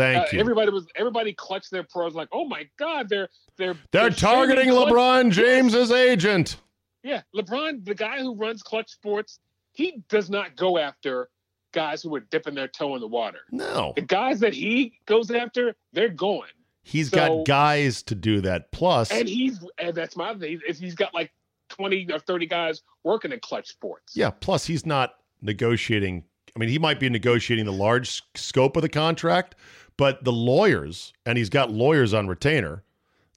Thank 0.02 0.24
Uh, 0.26 0.28
you. 0.34 0.40
everybody 0.40 0.72
was 0.72 0.88
everybody 0.96 1.34
clutched 1.34 1.72
their 1.72 1.84
pros 1.84 2.14
like, 2.16 2.28
oh 2.32 2.46
my 2.46 2.68
god, 2.78 3.08
they're 3.10 3.30
they're 3.58 3.76
They're 3.92 4.10
targeting 4.10 4.66
shaming 4.66 4.78
clutch- 4.80 4.94
LeBron 4.94 5.32
James's 5.32 5.92
agent. 5.92 6.58
Yeah, 7.04 7.22
LeBron, 7.36 7.84
the 7.86 7.96
guy 7.96 8.20
who 8.20 8.36
runs 8.36 8.62
Clutch 8.64 8.90
Sports, 8.92 9.40
he 9.74 10.04
does 10.10 10.30
not 10.30 10.56
go 10.56 10.78
after 10.78 11.30
guys 11.72 12.02
who 12.04 12.14
are 12.16 12.20
dipping 12.20 12.54
their 12.54 12.68
toe 12.68 12.96
in 12.96 13.02
the 13.02 13.08
water. 13.08 13.40
No. 13.52 13.94
The 13.96 14.02
guys 14.02 14.40
that 14.42 14.54
he 14.54 14.94
goes 15.06 15.32
after, 15.32 15.76
they're 15.94 16.10
going. 16.10 16.50
He's 16.84 17.10
So- 17.10 17.16
got 17.40 17.46
guys 17.48 18.04
to 18.04 18.16
do 18.16 18.42
that. 18.42 18.72
Plus, 18.72 19.10
And 19.12 19.28
he's 19.28 19.60
and 19.78 19.94
that's 19.96 20.16
my 20.16 20.34
thing. 20.36 20.60
He's 20.68 20.96
got 20.96 21.14
like 21.14 21.32
twenty 21.70 22.08
or 22.12 22.20
thirty 22.20 22.46
guys 22.46 22.82
working 23.04 23.32
in 23.32 23.40
Clutch 23.40 23.68
Sports. 23.70 24.16
yeah, 24.16 24.30
plus 24.32 24.66
he's 24.66 24.86
not 24.86 25.16
negotiating. 25.42 26.24
I 26.56 26.60
mean, 26.60 26.70
he 26.70 26.78
might 26.80 27.00
be 27.00 27.10
negotiating 27.10 27.66
the 27.66 27.72
large 27.72 28.22
scope 28.36 28.76
of 28.76 28.82
the 28.82 28.90
contract, 28.90 29.56
but 29.98 30.24
the 30.24 30.32
lawyers, 30.32 31.14
and 31.26 31.38
he's 31.38 31.50
got 31.50 31.72
lawyers 31.72 32.14
on 32.14 32.28
retainer, 32.28 32.84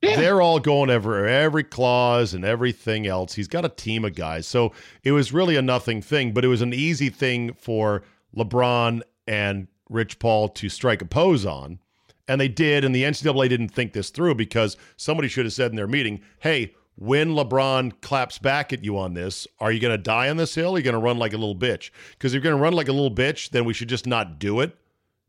Yeah. 0.03 0.17
they're 0.17 0.41
all 0.43 0.61
going 0.61 0.91
over 0.91 1.27
every 1.27 1.65
clause 1.65 2.35
and 2.35 2.45
everything 2.45 3.07
else. 3.07 3.35
He's 3.35 3.49
got 3.49 3.65
a 3.65 3.69
team 3.71 4.05
of 4.05 4.15
guys. 4.15 4.47
So 4.47 4.73
it 5.03 5.13
was 5.13 5.33
really 5.33 5.57
a 5.57 5.63
nothing 5.63 6.03
thing, 6.03 6.33
but 6.33 6.45
it 6.45 6.49
was 6.49 6.63
an 6.63 6.75
easy 6.75 7.09
thing 7.09 7.55
for 7.55 8.03
LeBron 8.37 9.03
and 9.27 9.69
Rich 9.89 10.19
Paul 10.19 10.49
to 10.51 10.69
strike 10.69 11.03
a 11.03 11.07
pose 11.07 11.47
on. 11.47 11.79
And 12.27 12.41
they 12.41 12.49
did, 12.49 12.85
and 12.85 12.95
the 12.95 13.03
NCAA 13.05 13.49
didn't 13.51 13.69
think 13.69 13.93
this 13.93 14.11
through 14.11 14.35
because 14.35 14.77
somebody 14.97 15.29
should 15.29 15.45
have 15.45 15.53
said 15.53 15.71
in 15.71 15.77
their 15.77 15.87
meeting, 15.87 16.23
hey, 16.39 16.75
when 16.97 17.31
LeBron 17.31 18.01
claps 18.01 18.39
back 18.39 18.73
at 18.73 18.85
you 18.85 18.97
on 18.97 19.15
this, 19.15 19.47
are 19.59 19.73
you 19.73 19.81
going 19.81 19.93
to 19.93 19.99
die 20.03 20.31
on 20.31 20.37
this 20.39 20.55
hill? 20.55 20.71
Or 20.71 20.75
are 20.75 20.79
you 20.79 20.85
going 20.85 20.95
to 20.95 20.99
run 21.01 21.19
like 21.19 21.33
a 21.35 21.37
little 21.37 21.57
bitch? 21.57 21.91
Because 22.13 22.33
if 22.33 22.35
you're 22.35 22.43
going 22.51 22.57
to 22.57 22.63
run 22.63 22.73
like 22.73 22.89
a 22.89 22.93
little 22.93 23.11
bitch, 23.15 23.51
then 23.51 23.65
we 23.65 23.75
should 23.75 23.89
just 23.89 24.07
not 24.07 24.39
do 24.39 24.61
it 24.61 24.77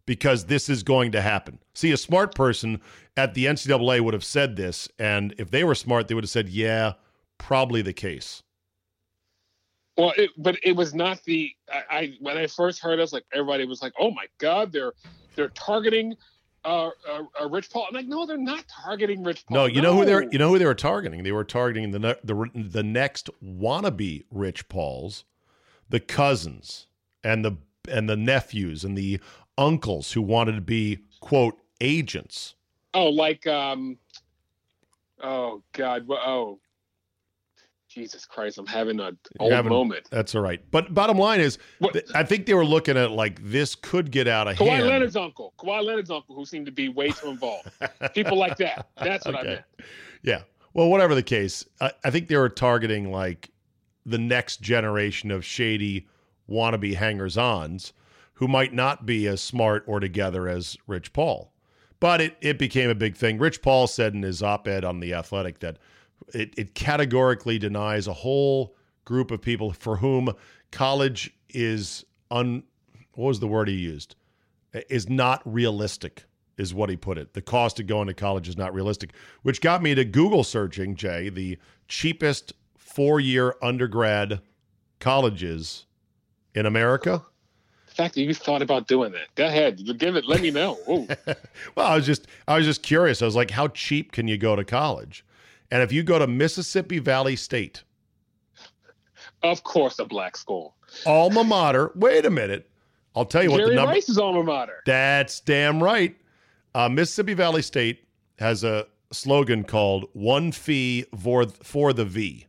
because 0.06 0.46
this 0.46 0.70
is 0.70 0.84
going 0.84 1.12
to 1.12 1.22
happen. 1.22 1.60
See, 1.74 1.92
a 1.92 1.98
smart 1.98 2.36
person 2.36 2.82
at 3.18 3.34
the 3.34 3.46
NCAA 3.46 4.02
would 4.02 4.14
have 4.14 4.24
said 4.24 4.56
this, 4.56 4.88
and 5.00 5.34
if 5.38 5.52
they 5.52 5.64
were 5.64 5.76
smart, 5.76 6.08
they 6.08 6.14
would 6.14 6.24
have 6.24 6.32
said, 6.32 6.50
yeah, 6.50 6.94
probably 7.38 7.82
the 7.82 7.94
case. 7.94 8.44
Well, 9.98 10.14
it, 10.18 10.32
but 10.38 10.58
it 10.62 10.76
was 10.76 10.94
not 10.94 11.24
the. 11.24 11.52
I, 11.72 11.84
I 11.90 12.14
when 12.20 12.38
I 12.38 12.48
first 12.48 12.82
heard, 12.82 13.00
us, 13.00 13.14
like, 13.14 13.24
everybody 13.34 13.66
was 13.66 13.82
like, 13.82 13.94
"Oh 13.98 14.12
my 14.12 14.26
God, 14.40 14.74
they're 14.74 14.92
they're 15.36 15.50
targeting 15.50 16.16
uh, 16.66 16.90
uh, 17.10 17.24
uh, 17.42 17.48
Rich 17.48 17.70
Paul." 17.72 17.86
I'm 17.88 17.96
like, 17.96 18.06
no, 18.06 18.26
they're 18.26 18.38
not 18.38 18.66
targeting 18.68 19.24
Rich 19.24 19.46
Paul. 19.46 19.56
No, 19.56 19.66
you 19.68 19.82
know 19.82 19.96
who 19.96 20.04
they're 20.04 20.30
you 20.30 20.38
know 20.38 20.50
who 20.50 20.60
they 20.60 20.66
were 20.66 20.76
targeting? 20.76 21.24
They 21.24 21.32
were 21.32 21.46
targeting 21.46 21.92
the 21.92 22.00
ne- 22.00 22.16
the 22.26 22.50
the 22.54 22.84
next 22.84 23.30
wannabe 23.42 24.26
Rich 24.30 24.68
Pauls, 24.68 25.24
the 25.90 26.02
cousins 26.02 26.88
and 27.24 27.46
the 27.46 27.58
and 27.90 28.10
the 28.10 28.18
nephews 28.18 28.84
and 28.84 28.98
the 28.98 29.22
uncles 29.58 30.12
who 30.12 30.22
wanted 30.22 30.54
to 30.56 30.62
be 30.62 31.00
quote 31.22 31.58
agents. 31.82 32.56
Oh, 32.94 33.10
like 33.10 33.46
um. 33.48 33.98
Oh 35.22 35.64
God. 35.74 36.06
Oh. 36.10 36.60
Jesus 37.88 38.26
Christ! 38.26 38.58
I'm 38.58 38.68
having 38.68 39.00
a 39.00 39.12
old 39.40 39.54
having- 39.54 39.70
moment. 39.72 40.08
That's 40.12 40.36
all 40.36 40.42
right. 40.42 40.60
But 40.70 40.94
bottom 40.94 41.18
line 41.18 41.40
is, 41.40 41.58
th- 41.94 42.04
I 42.14 42.24
think 42.24 42.46
they 42.46 42.54
were 42.54 42.66
looking 42.66 42.98
at 42.98 43.12
like 43.12 43.42
this 43.42 43.74
could 43.74 44.12
get 44.12 44.28
out 44.28 44.50
of 44.50 44.58
Kawhi 44.58 44.68
hand. 44.72 44.88
Leonard's 44.88 45.16
uncle. 45.16 45.54
Kawhi 45.58 45.82
Leonard's 45.82 46.12
uncle, 46.12 46.36
who 46.36 46.44
seemed 46.44 46.66
to 46.66 46.74
be 46.74 46.90
way 46.90 47.08
too 47.12 47.30
involved. 47.30 47.70
People 48.14 48.38
like 48.38 48.58
that. 48.58 48.88
That's 49.02 49.26
what 49.26 49.36
I 49.36 49.40
Okay. 49.40 49.50
meant. 49.50 49.64
Yeah. 50.24 50.42
Well, 50.74 50.90
whatever 50.90 51.16
the 51.16 51.24
case, 51.24 51.64
I, 51.80 51.92
I 52.04 52.10
think 52.12 52.28
they 52.28 52.36
were 52.36 52.50
targeting 52.50 53.14
like 53.14 53.50
the 54.06 54.18
next 54.18 54.60
generation 54.62 55.32
of 55.32 55.46
shady 55.46 56.06
wannabe 56.50 56.96
hangers 56.96 57.38
ons 57.38 57.94
who 58.36 58.48
might 58.48 58.74
not 58.74 59.06
be 59.06 59.28
as 59.28 59.42
smart 59.42 59.84
or 59.88 60.00
together 60.00 60.48
as 60.48 60.78
Rich 60.88 61.14
Paul. 61.14 61.52
But 62.00 62.22
it, 62.22 62.38
it 62.42 62.60
became 62.60 62.90
a 62.90 62.96
big 62.96 63.16
thing. 63.16 63.38
Rich 63.38 63.62
Paul 63.62 63.88
said 63.88 64.14
in 64.14 64.24
his 64.24 64.44
op 64.44 64.68
ed 64.68 64.84
on 64.84 65.00
The 65.00 65.14
Athletic 65.14 65.60
that 65.60 65.78
it, 66.34 66.54
it 66.58 66.76
categorically 66.76 67.58
denies 67.58 68.08
a 68.08 68.14
whole 68.14 68.76
group 69.06 69.32
of 69.32 69.42
people 69.42 69.72
for 69.72 69.98
whom 69.98 70.34
college 70.72 71.34
is 71.50 72.06
un. 72.32 72.64
What 73.14 73.28
was 73.28 73.40
the 73.40 73.48
word 73.48 73.70
he 73.70 73.76
used? 73.76 74.16
Is 74.90 75.10
not 75.10 75.42
realistic, 75.46 76.26
is 76.58 76.74
what 76.74 76.90
he 76.90 76.98
put 76.98 77.18
it. 77.18 77.34
The 77.34 77.42
cost 77.42 77.80
of 77.80 77.88
going 77.88 78.08
to 78.08 78.14
college 78.14 78.50
is 78.50 78.58
not 78.58 78.74
realistic, 78.74 79.14
which 79.44 79.62
got 79.62 79.82
me 79.82 79.96
to 79.96 80.04
Google 80.04 80.44
searching, 80.44 80.96
Jay, 80.96 81.30
the 81.30 81.58
cheapest 81.88 82.54
four 82.76 83.22
year 83.22 83.56
undergrad 83.62 84.42
colleges 85.00 85.86
in 86.54 86.66
America. 86.66 87.24
Fact 87.96 88.16
that 88.16 88.22
you 88.22 88.34
thought 88.34 88.62
about 88.62 88.88
doing 88.88 89.14
that. 89.14 89.34
Go 89.36 89.46
ahead. 89.46 89.82
Give 89.98 90.16
it. 90.16 90.26
Let 90.26 90.42
me 90.42 90.52
know. 90.52 90.78
Well, 91.76 91.88
I 91.88 91.96
was 91.96 92.06
just 92.06 92.28
I 92.48 92.58
was 92.58 92.66
just 92.66 92.84
curious. 92.84 93.22
I 93.22 93.26
was 93.26 93.36
like, 93.36 93.52
how 93.52 93.68
cheap 93.70 94.12
can 94.12 94.28
you 94.28 94.38
go 94.38 94.56
to 94.56 94.64
college? 94.64 95.26
And 95.72 95.82
if 95.82 95.92
you 95.92 96.04
go 96.04 96.20
to 96.20 96.28
Mississippi 96.28 97.00
Valley 97.00 97.36
State, 97.36 97.84
of 99.44 99.64
course, 99.64 100.00
a 100.00 100.06
black 100.06 100.38
school. 100.38 100.76
Alma 101.06 101.44
mater. 101.44 101.92
Wait 101.96 102.26
a 102.26 102.30
minute. 102.30 102.70
I'll 103.16 103.26
tell 103.26 103.44
you 103.44 103.50
Jerry 103.50 103.62
what 103.62 103.70
the 103.70 103.76
number. 103.76 103.92
Rice's 103.92 104.18
alma 104.18 104.44
mater. 104.44 104.82
That's 104.86 105.40
damn 105.40 105.82
right. 105.82 106.16
Uh, 106.74 106.90
Mississippi 106.90 107.34
Valley 107.34 107.62
State 107.62 108.06
has 108.40 108.64
a 108.64 108.88
slogan 109.12 109.64
called 109.64 110.10
"One 110.14 110.52
fee 110.52 111.06
for 111.22 111.48
for 111.48 111.94
the 111.94 112.06
V." 112.06 112.48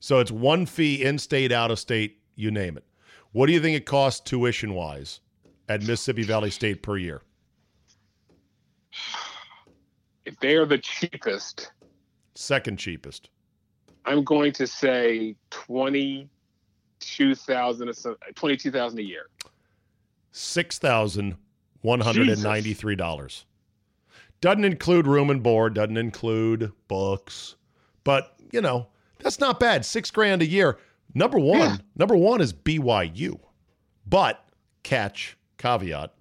So 0.00 0.18
it's 0.18 0.30
one 0.30 0.66
fee 0.66 1.02
in 1.04 1.18
state, 1.18 1.52
out 1.52 1.70
of 1.70 1.78
state, 1.78 2.18
you 2.34 2.50
name 2.50 2.76
it. 2.76 2.84
What 3.32 3.46
do 3.46 3.52
you 3.52 3.60
think 3.60 3.76
it 3.76 3.86
costs 3.86 4.20
tuition 4.20 4.74
wise 4.74 5.20
at 5.68 5.80
Mississippi 5.80 6.22
Valley 6.22 6.50
State 6.50 6.82
per 6.82 6.96
year? 6.98 7.22
If 10.24 10.38
they 10.40 10.54
are 10.56 10.66
the 10.66 10.78
cheapest, 10.78 11.72
second 12.34 12.78
cheapest. 12.78 13.30
I'm 14.04 14.22
going 14.24 14.52
to 14.52 14.66
say 14.66 15.34
twenty 15.50 16.28
two 17.00 17.34
thousand, 17.34 17.92
twenty 18.34 18.56
two 18.56 18.70
thousand 18.70 18.98
a 18.98 19.02
year. 19.02 19.26
Six 20.32 20.78
thousand 20.78 21.36
one 21.80 22.00
hundred 22.00 22.28
and 22.28 22.42
ninety 22.42 22.74
three 22.74 22.96
dollars. 22.96 23.46
Doesn't 24.40 24.64
include 24.64 25.06
room 25.06 25.30
and 25.30 25.42
board. 25.42 25.74
Doesn't 25.74 25.96
include 25.96 26.72
books, 26.88 27.56
but 28.04 28.34
you 28.52 28.60
know 28.60 28.88
that's 29.20 29.40
not 29.40 29.58
bad. 29.58 29.86
Six 29.86 30.10
grand 30.10 30.42
a 30.42 30.46
year. 30.46 30.78
Number 31.14 31.38
one, 31.38 31.58
yeah. 31.58 31.76
number 31.96 32.16
one 32.16 32.40
is 32.40 32.52
BYU, 32.52 33.38
but 34.06 34.44
catch 34.82 35.36
caveat: 35.58 36.12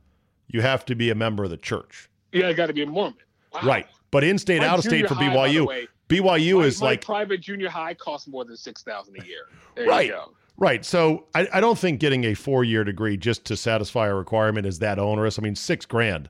you 0.47 0.61
have 0.61 0.85
to 0.85 0.95
be 0.95 1.09
a 1.09 1.15
member 1.15 1.43
of 1.43 1.49
the 1.49 1.57
church. 1.57 2.09
Yeah, 2.31 2.47
I 2.47 2.53
got 2.53 2.67
to 2.67 2.73
be 2.73 2.83
a 2.83 2.85
Mormon. 2.85 3.15
Wow. 3.53 3.61
Right, 3.63 3.87
but 4.11 4.23
in 4.23 4.37
state, 4.37 4.63
out 4.63 4.79
of 4.79 4.85
state 4.85 5.07
for 5.07 5.15
high, 5.15 5.29
BYU. 5.29 5.67
Way, 5.67 5.87
BYU 6.09 6.59
my, 6.59 6.65
is 6.65 6.81
my 6.81 6.87
like 6.87 7.05
private 7.05 7.39
junior 7.39 7.69
high 7.69 7.93
costs 7.93 8.27
more 8.27 8.43
than 8.43 8.57
six 8.57 8.83
thousand 8.83 9.21
a 9.21 9.25
year. 9.25 9.43
There 9.75 9.87
right. 9.87 10.11
Right. 10.57 10.85
So 10.85 11.25
I, 11.33 11.47
I 11.53 11.59
don't 11.59 11.77
think 11.77 11.99
getting 11.99 12.25
a 12.25 12.35
four 12.35 12.63
year 12.63 12.83
degree 12.83 13.17
just 13.17 13.45
to 13.45 13.57
satisfy 13.57 14.07
a 14.07 14.13
requirement 14.13 14.67
is 14.67 14.79
that 14.79 14.99
onerous. 14.99 15.39
I 15.39 15.41
mean, 15.41 15.55
six 15.55 15.85
grand. 15.85 16.29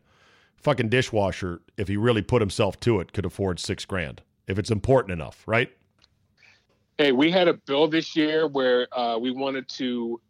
Fucking 0.55 0.89
dishwasher, 0.89 1.61
if 1.75 1.87
he 1.87 1.97
really 1.97 2.21
put 2.21 2.41
himself 2.41 2.79
to 2.81 2.99
it, 2.99 3.13
could 3.13 3.25
afford 3.25 3.59
six 3.59 3.83
grand 3.83 4.21
if 4.47 4.59
it's 4.59 4.69
important 4.69 5.11
enough, 5.11 5.43
right? 5.47 5.71
Hey, 6.97 7.11
we 7.11 7.31
had 7.31 7.47
a 7.47 7.53
bill 7.53 7.87
this 7.87 8.15
year 8.15 8.47
where 8.47 8.87
uh, 8.97 9.17
we 9.17 9.31
wanted 9.31 9.67
to 9.69 10.21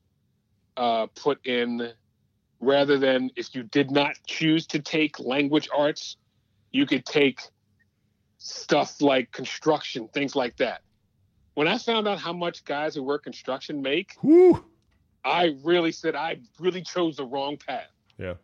uh, 0.78 1.08
put 1.16 1.46
in 1.46 1.92
rather 2.60 2.98
than 2.98 3.30
if 3.36 3.54
you 3.54 3.64
did 3.64 3.92
not 3.92 4.16
choose 4.28 4.68
to 4.68 4.80
take 4.80 5.20
language 5.20 5.68
arts, 5.76 6.18
you 6.72 6.86
could 6.86 7.06
take 7.06 7.42
stuff 8.38 9.02
like 9.02 9.32
construction, 9.32 10.08
things 10.14 10.36
like 10.36 10.56
that. 10.58 10.82
When 11.56 11.68
I 11.68 11.78
found 11.78 12.08
out 12.08 12.20
how 12.20 12.34
much 12.34 12.64
guys 12.64 12.96
who 12.96 13.04
work 13.04 13.24
construction 13.24 13.82
make, 13.82 14.16
Whew. 14.22 14.64
I 15.24 15.56
really 15.64 15.92
said 15.92 16.16
I 16.16 16.40
really 16.60 16.82
chose 16.82 17.18
the 17.18 17.26
wrong 17.26 17.58
path. 17.58 17.92
Yeah. 18.18 18.36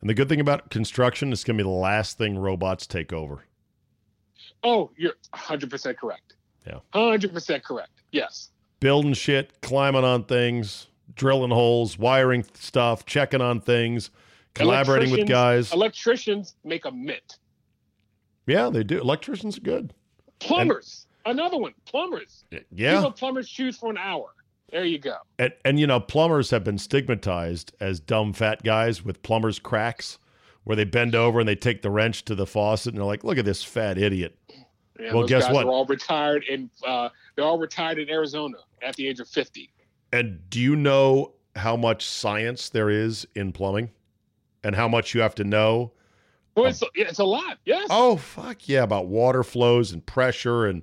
And 0.00 0.10
the 0.10 0.14
good 0.14 0.28
thing 0.28 0.40
about 0.40 0.70
construction 0.70 1.32
is 1.32 1.44
going 1.44 1.56
to 1.56 1.64
be 1.64 1.68
the 1.68 1.74
last 1.74 2.18
thing 2.18 2.38
robots 2.38 2.86
take 2.86 3.12
over. 3.12 3.44
Oh, 4.62 4.90
you're 4.96 5.14
100% 5.34 5.96
correct. 5.96 6.34
Yeah. 6.68 6.80
100% 6.94 7.62
correct. 7.62 7.90
Yes. 8.12 8.50
Building 8.80 9.14
shit, 9.14 9.60
climbing 9.62 10.04
on 10.04 10.24
things, 10.24 10.86
drilling 11.14 11.50
holes, 11.50 11.98
wiring 11.98 12.44
stuff, 12.54 13.06
checking 13.06 13.40
on 13.40 13.60
things, 13.60 14.10
collaborating 14.54 15.10
with 15.10 15.26
guys. 15.26 15.72
Electricians 15.72 16.54
make 16.64 16.84
a 16.84 16.90
mint. 16.90 17.38
Yeah, 18.46 18.70
they 18.70 18.84
do. 18.84 19.00
Electricians 19.00 19.58
are 19.58 19.62
good. 19.62 19.92
Plumbers, 20.38 21.06
and, 21.26 21.38
another 21.38 21.58
one. 21.58 21.74
Plumbers. 21.86 22.44
Yeah. 22.70 22.96
People 22.96 23.12
plumbers 23.12 23.48
choose 23.48 23.76
for 23.76 23.90
an 23.90 23.98
hour. 23.98 24.28
There 24.70 24.84
you 24.84 24.98
go. 24.98 25.16
And, 25.38 25.52
and 25.64 25.80
you 25.80 25.86
know, 25.86 25.98
plumbers 25.98 26.50
have 26.50 26.62
been 26.62 26.78
stigmatized 26.78 27.72
as 27.80 28.00
dumb 28.00 28.32
fat 28.32 28.62
guys 28.62 29.04
with 29.04 29.22
plumbers 29.22 29.58
cracks, 29.58 30.18
where 30.64 30.76
they 30.76 30.84
bend 30.84 31.14
over 31.14 31.40
and 31.40 31.48
they 31.48 31.56
take 31.56 31.82
the 31.82 31.90
wrench 31.90 32.24
to 32.26 32.34
the 32.34 32.46
faucet 32.46 32.92
and 32.92 32.98
they're 32.98 33.06
like, 33.06 33.24
"Look 33.24 33.38
at 33.38 33.46
this 33.46 33.64
fat 33.64 33.96
idiot." 33.96 34.38
Yeah, 34.98 35.14
well, 35.14 35.26
guess 35.26 35.48
what? 35.50 35.62
They're 35.64 35.72
all 35.72 35.86
retired 35.86 36.44
in. 36.44 36.70
Uh, 36.86 37.08
they're 37.36 37.44
all 37.44 37.58
retired 37.58 37.98
in 37.98 38.08
Arizona 38.10 38.58
at 38.82 38.96
the 38.96 39.06
age 39.06 39.20
of 39.20 39.28
fifty. 39.28 39.70
And 40.12 40.40
do 40.50 40.60
you 40.60 40.74
know 40.74 41.34
how 41.54 41.76
much 41.76 42.04
science 42.04 42.68
there 42.68 42.90
is 42.90 43.26
in 43.34 43.52
plumbing, 43.52 43.90
and 44.64 44.74
how 44.74 44.88
much 44.88 45.14
you 45.14 45.20
have 45.20 45.34
to 45.36 45.44
know 45.44 45.92
well, 46.58 46.70
it's, 46.70 46.82
it's 46.94 47.18
a 47.20 47.24
lot. 47.24 47.58
Yes. 47.64 47.86
Oh, 47.88 48.16
fuck 48.16 48.68
yeah. 48.68 48.82
About 48.82 49.06
water 49.06 49.44
flows 49.44 49.92
and 49.92 50.04
pressure 50.04 50.66
and 50.66 50.82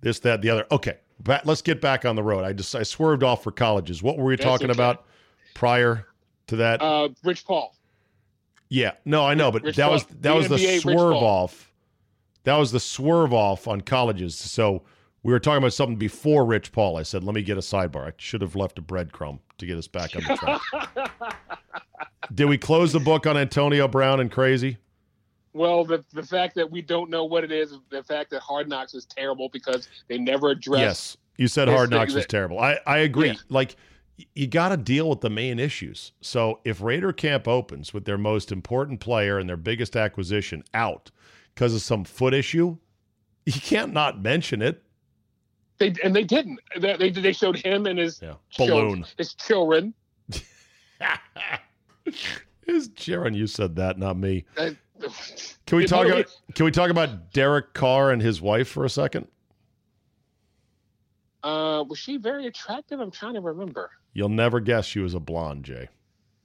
this, 0.00 0.18
that, 0.20 0.42
the 0.42 0.50
other. 0.50 0.66
Okay. 0.70 0.98
Back, 1.20 1.46
let's 1.46 1.62
get 1.62 1.80
back 1.80 2.04
on 2.04 2.16
the 2.16 2.22
road. 2.22 2.44
I 2.44 2.52
just, 2.52 2.74
I 2.74 2.82
swerved 2.82 3.22
off 3.22 3.42
for 3.42 3.50
colleges. 3.50 4.02
What 4.02 4.18
were 4.18 4.24
we 4.24 4.36
That's 4.36 4.44
talking 4.44 4.70
okay. 4.70 4.76
about 4.76 5.06
prior 5.54 6.06
to 6.48 6.56
that? 6.56 6.82
Uh, 6.82 7.08
Rich 7.22 7.46
Paul. 7.46 7.74
Yeah. 8.68 8.92
No, 9.04 9.24
I 9.24 9.34
know, 9.34 9.50
but 9.50 9.62
Rich 9.62 9.76
that 9.76 9.84
Paul, 9.84 9.92
was, 9.92 10.04
that 10.04 10.22
the 10.22 10.34
was 10.34 10.48
the 10.48 10.56
NBA 10.56 10.80
swerve 10.80 11.14
off. 11.14 11.72
That 12.44 12.56
was 12.56 12.72
the 12.72 12.80
swerve 12.80 13.32
off 13.32 13.66
on 13.66 13.80
colleges. 13.80 14.36
So 14.36 14.82
we 15.22 15.32
were 15.32 15.40
talking 15.40 15.58
about 15.58 15.72
something 15.72 15.96
before 15.96 16.44
Rich 16.44 16.72
Paul. 16.72 16.96
I 16.96 17.02
said, 17.02 17.24
let 17.24 17.34
me 17.34 17.42
get 17.42 17.56
a 17.56 17.62
sidebar. 17.62 18.06
I 18.08 18.12
should 18.18 18.42
have 18.42 18.54
left 18.54 18.78
a 18.78 18.82
breadcrumb 18.82 19.40
to 19.58 19.66
get 19.66 19.78
us 19.78 19.88
back 19.88 20.14
on 20.14 20.22
the 20.22 20.36
track. 20.36 21.38
Did 22.34 22.46
we 22.46 22.58
close 22.58 22.92
the 22.92 23.00
book 23.00 23.26
on 23.26 23.36
Antonio 23.36 23.88
Brown 23.88 24.20
and 24.20 24.30
crazy? 24.30 24.78
Well, 25.54 25.84
the 25.84 26.04
the 26.12 26.22
fact 26.22 26.56
that 26.56 26.68
we 26.68 26.82
don't 26.82 27.10
know 27.10 27.24
what 27.24 27.44
it 27.44 27.52
is, 27.52 27.78
the 27.88 28.02
fact 28.02 28.30
that 28.30 28.40
Hard 28.40 28.68
Knocks 28.68 28.92
is 28.92 29.04
terrible 29.04 29.48
because 29.50 29.88
they 30.08 30.18
never 30.18 30.50
address. 30.50 30.80
Yes, 30.80 31.16
you 31.36 31.48
said 31.48 31.68
Hard 31.68 31.90
Knocks 31.90 32.12
was 32.12 32.26
terrible. 32.26 32.58
I 32.58 32.78
I 32.86 32.98
agree. 32.98 33.28
Yeah. 33.28 33.34
Like 33.48 33.76
you 34.34 34.46
got 34.48 34.70
to 34.70 34.76
deal 34.76 35.08
with 35.08 35.20
the 35.20 35.30
main 35.30 35.58
issues. 35.60 36.12
So 36.20 36.60
if 36.64 36.80
Raider 36.80 37.12
camp 37.12 37.46
opens 37.46 37.94
with 37.94 38.04
their 38.04 38.18
most 38.18 38.52
important 38.52 39.00
player 39.00 39.38
and 39.38 39.48
their 39.48 39.56
biggest 39.56 39.96
acquisition 39.96 40.64
out 40.72 41.10
because 41.54 41.74
of 41.74 41.82
some 41.82 42.04
foot 42.04 42.34
issue, 42.34 42.76
you 43.46 43.52
can't 43.52 43.92
not 43.92 44.20
mention 44.20 44.62
it. 44.62 44.82
They 45.78 45.94
and 46.02 46.14
they 46.14 46.24
didn't. 46.24 46.60
They 46.80 47.10
they 47.10 47.32
showed 47.32 47.56
him 47.56 47.86
and 47.86 47.98
his 47.98 48.20
yeah. 48.22 48.34
balloon, 48.56 49.04
his 49.16 49.34
children. 49.34 49.94
His 52.66 52.88
Jaron, 52.90 53.34
you 53.34 53.46
said 53.46 53.76
that, 53.76 53.98
not 53.98 54.16
me. 54.16 54.44
Uh, 54.56 54.70
can 55.66 55.78
we 55.78 55.86
talk? 55.86 56.06
About, 56.06 56.26
can 56.54 56.64
we 56.64 56.70
talk 56.70 56.90
about 56.90 57.32
Derek 57.32 57.74
Carr 57.74 58.10
and 58.10 58.22
his 58.22 58.40
wife 58.40 58.68
for 58.68 58.84
a 58.84 58.90
second? 58.90 59.26
Uh, 61.42 61.84
was 61.86 61.98
she 61.98 62.16
very 62.16 62.46
attractive? 62.46 63.00
I'm 63.00 63.10
trying 63.10 63.34
to 63.34 63.40
remember. 63.40 63.90
You'll 64.14 64.30
never 64.30 64.60
guess 64.60 64.86
she 64.86 65.00
was 65.00 65.12
a 65.14 65.20
blonde, 65.20 65.64
Jay. 65.64 65.88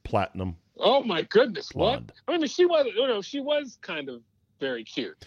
Platinum. 0.04 0.56
Oh 0.78 1.02
my 1.02 1.22
goodness! 1.22 1.70
Blonde. 1.72 2.12
What? 2.24 2.34
I 2.34 2.38
mean, 2.38 2.46
she 2.48 2.66
was. 2.66 2.86
You 2.94 3.06
know, 3.06 3.22
she 3.22 3.40
was 3.40 3.78
kind 3.80 4.08
of 4.08 4.20
very 4.60 4.84
cute. 4.84 5.24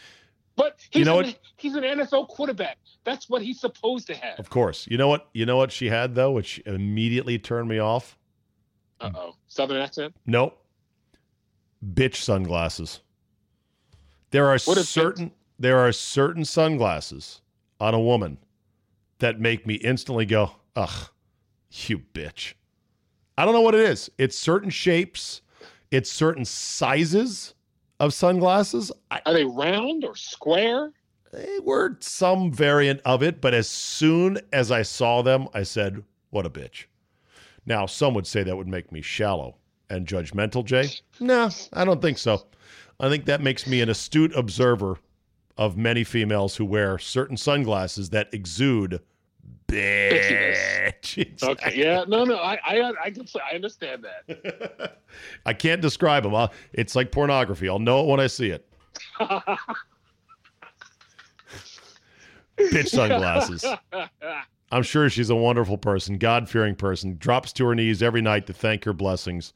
But 0.55 0.79
he's 0.91 0.99
you 0.99 1.05
know 1.05 1.19
an, 1.19 1.25
what? 1.25 1.39
He's 1.57 1.75
an 1.75 1.83
NFL 1.83 2.27
quarterback. 2.27 2.77
That's 3.03 3.27
what 3.29 3.41
he's 3.41 3.59
supposed 3.59 4.07
to 4.07 4.15
have. 4.15 4.39
Of 4.39 4.49
course. 4.49 4.87
You 4.87 4.97
know 4.97 5.07
what? 5.07 5.29
You 5.33 5.45
know 5.45 5.57
what 5.57 5.71
she 5.71 5.89
had 5.89 6.15
though, 6.15 6.31
which 6.31 6.61
immediately 6.65 7.39
turned 7.39 7.67
me 7.67 7.79
off. 7.79 8.17
Uh 9.01 9.11
oh. 9.15 9.35
Southern 9.47 9.81
accent. 9.81 10.15
Nope. 10.25 10.63
Bitch 11.93 12.17
sunglasses. 12.17 13.01
There 14.31 14.47
are 14.47 14.57
certain 14.57 15.31
there 15.59 15.79
are 15.79 15.91
certain 15.91 16.45
sunglasses 16.45 17.41
on 17.79 17.93
a 17.93 17.99
woman 17.99 18.37
that 19.19 19.39
make 19.39 19.65
me 19.65 19.75
instantly 19.75 20.25
go, 20.25 20.51
"Ugh, 20.75 21.09
you 21.71 21.99
bitch." 21.99 22.53
I 23.37 23.45
don't 23.45 23.53
know 23.53 23.61
what 23.61 23.75
it 23.75 23.81
is. 23.81 24.11
It's 24.17 24.37
certain 24.37 24.69
shapes, 24.69 25.41
it's 25.91 26.11
certain 26.11 26.45
sizes 26.45 27.55
of 28.03 28.13
sunglasses. 28.13 28.91
I, 29.09 29.21
are 29.25 29.33
they 29.33 29.45
round 29.45 30.03
or 30.05 30.15
square? 30.15 30.91
they 31.31 31.57
were 31.63 31.97
some 31.99 32.51
variant 32.51 33.01
of 33.05 33.23
it, 33.23 33.41
but 33.41 33.55
as 33.55 33.67
soon 33.67 34.39
as 34.51 34.71
I 34.71 34.83
saw 34.83 35.23
them, 35.23 35.47
I 35.53 35.63
said, 35.63 36.03
"What 36.29 36.45
a 36.45 36.49
bitch." 36.49 36.85
Now, 37.65 37.87
some 37.87 38.13
would 38.13 38.27
say 38.27 38.43
that 38.43 38.55
would 38.55 38.67
make 38.67 38.91
me 38.91 39.01
shallow 39.01 39.55
and 39.89 40.05
judgmental, 40.05 40.63
Jay. 40.63 40.89
No, 41.19 41.49
I 41.71 41.85
don't 41.85 42.01
think 42.01 42.19
so. 42.19 42.45
I 42.99 43.09
think 43.09 43.25
that 43.25 43.41
makes 43.41 43.65
me 43.65 43.81
an 43.81 43.89
astute 43.89 44.35
observer 44.35 44.99
of 45.57 45.77
many 45.77 46.03
females 46.03 46.55
who 46.55 46.65
wear 46.65 46.99
certain 46.99 47.37
sunglasses 47.37 48.09
that 48.11 48.33
exude 48.33 49.01
bitch. 49.67 51.43
Okay, 51.43 51.73
yeah, 51.75 52.05
no, 52.07 52.23
no, 52.23 52.37
I, 52.37 52.59
I, 52.63 52.93
I 53.05 53.09
can, 53.11 53.25
I 53.51 53.55
understand 53.55 54.05
that. 54.05 54.99
I 55.45 55.53
can't 55.53 55.81
describe 55.81 56.23
them. 56.23 56.35
I'll, 56.35 56.53
it's 56.73 56.95
like 56.95 57.11
pornography. 57.11 57.67
I'll 57.67 57.79
know 57.79 58.01
it 58.01 58.07
when 58.07 58.19
I 58.19 58.27
see 58.27 58.49
it. 58.49 58.67
bitch 62.57 62.89
sunglasses. 62.89 63.65
I'm 64.71 64.83
sure 64.83 65.09
she's 65.09 65.29
a 65.29 65.35
wonderful 65.35 65.77
person, 65.77 66.17
God 66.17 66.49
fearing 66.49 66.75
person, 66.75 67.17
drops 67.19 67.53
to 67.53 67.65
her 67.67 67.75
knees 67.75 68.01
every 68.01 68.21
night 68.21 68.47
to 68.47 68.53
thank 68.53 68.85
her 68.85 68.93
blessings 68.93 69.53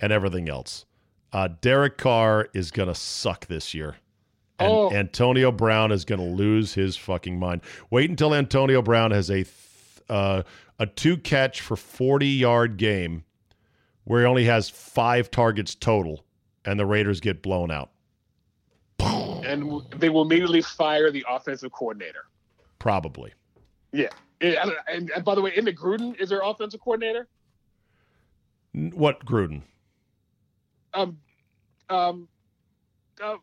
and 0.00 0.12
everything 0.12 0.48
else. 0.48 0.84
Uh, 1.32 1.48
Derek 1.60 1.96
Carr 1.96 2.48
is 2.52 2.70
going 2.70 2.88
to 2.88 2.94
suck 2.94 3.46
this 3.46 3.72
year. 3.72 3.96
And 4.60 4.68
Oh. 4.70 4.92
Antonio 4.92 5.50
Brown 5.50 5.90
is 5.90 6.04
going 6.04 6.20
to 6.20 6.26
lose 6.26 6.74
his 6.74 6.96
fucking 6.96 7.38
mind. 7.38 7.62
Wait 7.90 8.10
until 8.10 8.34
Antonio 8.34 8.82
Brown 8.82 9.10
has 9.10 9.30
a 9.30 9.44
th- 9.44 9.48
uh, 10.08 10.42
a 10.78 10.86
two 10.86 11.16
catch 11.16 11.60
for 11.60 11.76
40 11.76 12.26
yard 12.26 12.76
game 12.76 13.24
where 14.04 14.20
he 14.22 14.26
only 14.26 14.44
has 14.44 14.68
five 14.68 15.30
targets 15.30 15.74
total 15.74 16.24
and 16.64 16.78
the 16.78 16.86
Raiders 16.86 17.20
get 17.20 17.42
blown 17.42 17.70
out. 17.70 17.90
and 18.98 19.80
they 19.96 20.10
will 20.10 20.22
immediately 20.22 20.60
fire 20.62 21.10
the 21.10 21.24
offensive 21.28 21.72
coordinator. 21.72 22.26
Probably. 22.78 23.32
Yeah. 23.92 24.08
And, 24.42 24.72
and, 24.88 25.10
and 25.10 25.24
by 25.24 25.34
the 25.34 25.40
way, 25.42 25.52
in 25.56 25.64
the 25.64 25.72
Gruden 25.72 26.18
is 26.20 26.28
their 26.28 26.40
offensive 26.42 26.80
coordinator. 26.80 27.28
What, 28.72 29.24
Gruden? 29.24 29.62
Um, 30.94 31.18
um, 31.88 32.28
uh, 33.22 33.36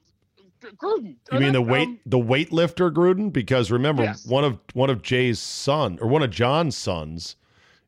Gruden. 0.62 1.16
You 1.32 1.40
mean 1.40 1.54
the 1.54 1.62
weight 1.62 1.88
Um, 1.88 2.00
the 2.06 2.18
weightlifter 2.18 2.92
Gruden? 2.92 3.32
Because 3.32 3.72
remember, 3.72 4.04
Yes. 4.04 4.26
one 4.26 4.44
of 4.44 4.60
one 4.74 4.90
of 4.90 5.02
Jay's 5.02 5.40
son 5.40 5.98
or 6.02 6.08
one 6.08 6.24
of 6.24 6.30
John's 6.32 6.76
sons. 6.78 7.36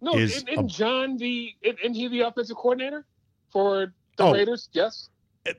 no, 0.01 0.13
is 0.15 0.37
isn't 0.43 0.67
John 0.69 1.17
the 1.17 1.53
isn't 1.61 1.93
he 1.93 2.07
the 2.07 2.21
offensive 2.21 2.55
coordinator 2.57 3.05
for 3.49 3.93
the 4.17 4.23
Oh. 4.23 4.33
Raiders? 4.33 4.69
Yes. 4.71 5.09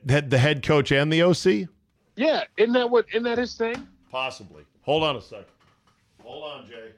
Had 0.07 0.29
the 0.29 0.37
head 0.37 0.63
coach 0.63 0.91
and 0.91 1.11
the 1.11 1.21
OC? 1.21 1.67
Yeah. 2.15 2.43
Isn't 2.57 2.73
that 2.73 2.89
what? 2.89 3.05
Isn't 3.09 3.23
that 3.23 3.37
his 3.37 3.55
thing? 3.55 3.87
Possibly. 4.11 4.63
Hold 4.83 5.03
on 5.03 5.15
a 5.15 5.21
second. 5.21 5.45
Hold 6.23 6.43
on, 6.43 6.67
Jay. 6.67 6.91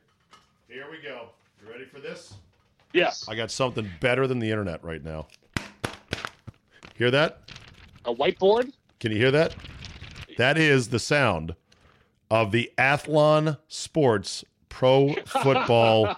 Here 0.68 0.86
we 0.92 0.98
go. 1.02 1.30
You 1.64 1.72
ready 1.72 1.86
for 1.86 2.00
this? 2.00 2.34
Yes. 2.94 3.26
I 3.28 3.36
got 3.36 3.50
something 3.52 3.90
better 4.00 4.28
than 4.28 4.40
the 4.40 4.50
internet 4.50 4.84
right 4.84 5.04
now. 5.04 5.28
Hear 6.96 7.10
that? 7.12 7.40
A 8.06 8.14
whiteboard. 8.14 8.72
Can 9.00 9.12
you 9.12 9.18
hear 9.18 9.32
that? 9.32 9.56
That 10.38 10.58
is 10.58 10.90
the 10.90 11.00
sound 11.00 11.56
of 12.30 12.52
the 12.52 12.72
Athlon 12.78 13.58
Sports 13.68 14.44
Pro 14.70 15.14
Football 15.26 16.16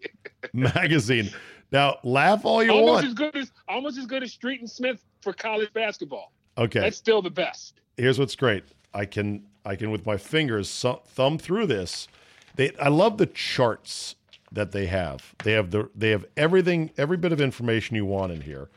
magazine. 0.52 1.30
Now, 1.72 1.98
laugh 2.04 2.44
all 2.44 2.62
you 2.62 2.70
almost 2.70 2.92
want. 2.92 3.06
as 3.06 3.14
good 3.14 3.36
as 3.36 3.50
almost 3.68 3.98
as 3.98 4.06
good 4.06 4.22
as 4.22 4.32
Street 4.32 4.60
and 4.60 4.70
Smith 4.70 5.02
for 5.22 5.32
college 5.32 5.72
basketball. 5.72 6.32
Okay. 6.56 6.80
That's 6.80 6.96
still 6.96 7.22
the 7.22 7.30
best. 7.30 7.80
here's 7.96 8.18
what's 8.18 8.36
great. 8.36 8.64
I 8.92 9.06
can 9.06 9.44
I 9.64 9.74
can 9.76 9.90
with 9.90 10.06
my 10.06 10.16
fingers 10.16 10.84
thumb 11.06 11.38
through 11.38 11.66
this. 11.66 12.06
They 12.54 12.70
I 12.80 12.88
love 12.88 13.18
the 13.18 13.26
charts 13.26 14.14
that 14.52 14.70
they 14.70 14.86
have. 14.86 15.34
They 15.42 15.52
have 15.52 15.70
the 15.72 15.90
they 15.96 16.10
have 16.10 16.26
everything 16.36 16.90
every 16.96 17.16
bit 17.16 17.32
of 17.32 17.40
information 17.40 17.96
you 17.96 18.04
want 18.04 18.30
in 18.32 18.42
here. 18.42 18.68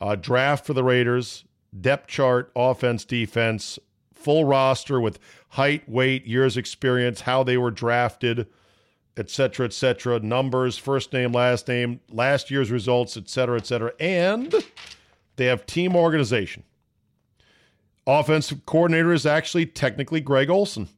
Uh, 0.00 0.14
draft 0.14 0.66
for 0.66 0.74
the 0.74 0.84
Raiders, 0.84 1.44
depth 1.80 2.06
chart, 2.08 2.52
offense, 2.54 3.04
defense, 3.04 3.78
full 4.24 4.44
roster 4.44 5.00
with 5.00 5.18
height, 5.50 5.88
weight, 5.88 6.26
years 6.26 6.56
experience, 6.56 7.20
how 7.20 7.44
they 7.44 7.56
were 7.58 7.70
drafted, 7.70 8.48
et 9.16 9.30
cetera, 9.30 9.66
et 9.66 9.72
cetera, 9.72 10.18
numbers, 10.18 10.76
first 10.78 11.12
name, 11.12 11.30
last 11.32 11.68
name, 11.68 12.00
last 12.10 12.50
year's 12.50 12.70
results, 12.70 13.16
et 13.16 13.28
cetera, 13.28 13.56
et 13.56 13.66
cetera, 13.66 13.92
and 14.00 14.54
they 15.36 15.44
have 15.44 15.66
team 15.66 15.94
organization. 15.94 16.64
Offensive 18.06 18.66
coordinator 18.66 19.12
is 19.12 19.26
actually 19.26 19.66
technically 19.66 20.20
Greg 20.20 20.50
Olson. 20.50 20.88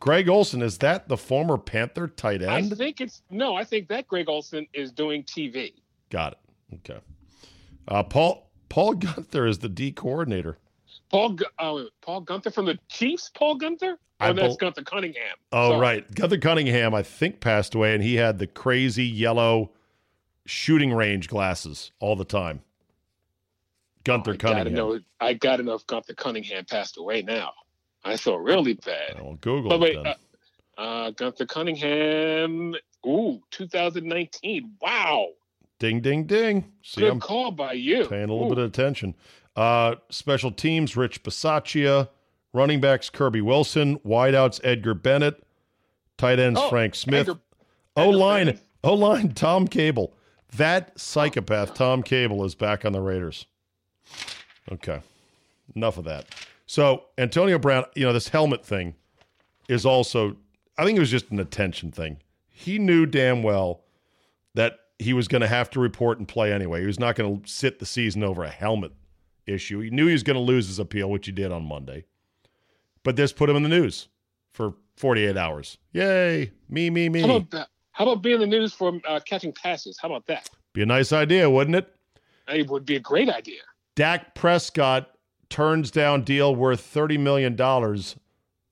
Greg 0.00 0.28
Olson, 0.28 0.62
is 0.62 0.78
that 0.78 1.08
the 1.08 1.16
former 1.16 1.58
Panther 1.58 2.08
tight 2.08 2.42
end? 2.42 2.72
I 2.72 2.76
think 2.76 3.00
it's 3.00 3.22
no. 3.30 3.56
I 3.56 3.64
think 3.64 3.88
that 3.88 4.06
Greg 4.06 4.28
Olson 4.28 4.66
is 4.72 4.92
doing 4.92 5.24
TV. 5.24 5.72
Got 6.10 6.32
it. 6.32 6.38
Okay. 6.76 7.00
Uh, 7.88 8.02
Paul 8.02 8.48
Paul 8.68 8.94
Guenther 8.94 9.48
is 9.48 9.58
the 9.58 9.68
D 9.68 9.90
coordinator. 9.92 10.58
Paul 11.10 11.36
uh, 11.58 11.84
Paul 12.02 12.24
Guenther 12.24 12.52
from 12.52 12.66
the 12.66 12.78
Chiefs. 12.88 13.30
Paul 13.34 13.58
Guenther. 13.58 13.96
I 14.20 14.30
Oh, 14.30 14.32
that's 14.32 14.56
Gunther 14.56 14.82
Cunningham. 14.82 15.36
Oh, 15.52 15.70
Sorry. 15.70 15.80
right. 15.80 16.14
Gunther 16.14 16.38
Cunningham, 16.38 16.92
I 16.94 17.02
think, 17.04 17.40
passed 17.40 17.74
away, 17.74 17.94
and 17.94 18.02
he 18.02 18.16
had 18.16 18.38
the 18.40 18.48
crazy 18.48 19.04
yellow 19.06 19.70
shooting 20.44 20.92
range 20.92 21.28
glasses 21.28 21.92
all 22.00 22.16
the 22.16 22.24
time. 22.24 22.62
Gunther 24.04 24.32
I 24.32 24.36
gotta 24.36 24.54
Cunningham. 24.64 24.74
know. 24.74 25.00
I 25.20 25.34
got 25.34 25.60
enough. 25.60 25.86
Gunther 25.86 26.14
Cunningham 26.14 26.64
passed 26.64 26.96
away 26.98 27.22
now. 27.22 27.52
I 28.04 28.16
feel 28.16 28.38
really 28.38 28.74
bad. 28.74 29.20
Well, 29.20 29.38
Google 29.40 29.70
But 29.70 29.76
it 29.88 29.96
wait, 29.98 30.06
uh, 30.06 30.80
uh, 30.80 31.10
Gunther 31.10 31.46
Cunningham. 31.46 32.74
Ooh, 33.06 33.40
2019. 33.50 34.72
Wow. 34.80 35.28
ding, 35.78 36.00
ding, 36.00 36.24
ding. 36.24 36.72
See, 36.82 37.02
Good 37.02 37.12
I'm 37.12 37.20
call 37.20 37.50
by 37.52 37.74
you. 37.74 38.06
paying 38.06 38.28
a 38.28 38.32
little 38.32 38.46
Ooh. 38.46 38.54
bit 38.54 38.58
of 38.58 38.64
attention. 38.64 39.14
Uh, 39.56 39.96
special 40.10 40.50
teams, 40.52 40.96
Rich 40.96 41.22
Bisaccia. 41.22 42.08
Running 42.52 42.80
backs, 42.80 43.10
Kirby 43.10 43.40
Wilson. 43.40 43.98
Wideouts, 44.00 44.60
Edgar 44.64 44.94
Bennett. 44.94 45.42
Tight 46.16 46.38
ends, 46.38 46.58
Oh, 46.62 46.68
Frank 46.68 46.94
Smith. 46.94 47.28
O 47.96 48.08
line. 48.10 48.58
O 48.84 48.94
line, 48.94 49.32
Tom 49.32 49.66
Cable. 49.68 50.14
That 50.56 50.98
psychopath, 50.98 51.74
Tom 51.74 52.02
Cable, 52.02 52.44
is 52.44 52.54
back 52.54 52.84
on 52.84 52.92
the 52.92 53.00
Raiders. 53.00 53.46
Okay, 54.72 55.00
enough 55.76 55.98
of 55.98 56.04
that. 56.04 56.26
So 56.66 57.04
Antonio 57.16 57.58
Brown, 57.58 57.84
you 57.94 58.04
know, 58.04 58.12
this 58.12 58.28
helmet 58.28 58.64
thing 58.64 58.94
is 59.68 59.84
also, 59.86 60.36
I 60.76 60.84
think 60.84 60.96
it 60.96 61.00
was 61.00 61.10
just 61.10 61.30
an 61.30 61.40
attention 61.40 61.90
thing. 61.90 62.18
He 62.48 62.78
knew 62.78 63.06
damn 63.06 63.42
well 63.42 63.82
that 64.54 64.78
he 64.98 65.12
was 65.12 65.28
going 65.28 65.40
to 65.42 65.48
have 65.48 65.70
to 65.70 65.80
report 65.80 66.18
and 66.18 66.26
play 66.26 66.52
anyway. 66.52 66.80
He 66.80 66.86
was 66.86 66.98
not 67.00 67.14
going 67.14 67.40
to 67.42 67.48
sit 67.48 67.78
the 67.78 67.86
season 67.86 68.22
over 68.22 68.42
a 68.44 68.50
helmet 68.50 68.92
issue. 69.48 69.80
He 69.80 69.90
knew 69.90 70.06
he 70.06 70.12
was 70.12 70.22
going 70.22 70.36
to 70.36 70.42
lose 70.42 70.66
his 70.66 70.78
appeal, 70.78 71.10
which 71.10 71.26
he 71.26 71.32
did 71.32 71.52
on 71.52 71.64
Monday. 71.64 72.04
But 73.02 73.16
this 73.16 73.32
put 73.32 73.48
him 73.48 73.56
in 73.56 73.62
the 73.62 73.68
news 73.68 74.08
for 74.52 74.74
48 74.96 75.36
hours. 75.36 75.78
Yay, 75.92 76.52
me, 76.68 76.90
me, 76.90 77.08
me. 77.08 77.22
How 77.22 77.36
about 77.36 77.50
that? 77.50 77.68
How 77.92 78.04
about 78.04 78.22
being 78.22 78.40
in 78.40 78.50
the 78.50 78.58
news 78.58 78.72
for 78.72 79.00
uh, 79.08 79.20
catching 79.24 79.52
passes? 79.52 79.98
How 80.00 80.08
about 80.08 80.26
that? 80.26 80.48
Be 80.72 80.82
a 80.82 80.86
nice 80.86 81.12
idea, 81.12 81.50
wouldn't 81.50 81.76
it? 81.76 81.92
It 82.46 82.68
would 82.68 82.86
be 82.86 82.96
a 82.96 83.00
great 83.00 83.28
idea. 83.28 83.60
Dak 83.96 84.34
Prescott 84.34 85.10
turns 85.50 85.90
down 85.90 86.22
deal 86.22 86.54
worth 86.54 86.80
$30 86.94 87.18
million. 87.18 87.56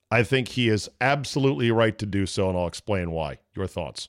I 0.09 0.23
think 0.23 0.47
he 0.47 0.69
is 0.69 0.89
absolutely 1.01 1.71
right 1.71 1.97
to 1.97 2.05
do 2.05 2.25
so, 2.25 2.47
and 2.47 2.57
I'll 2.57 2.67
explain 2.67 3.11
why. 3.11 3.39
Your 3.55 3.67
thoughts. 3.67 4.07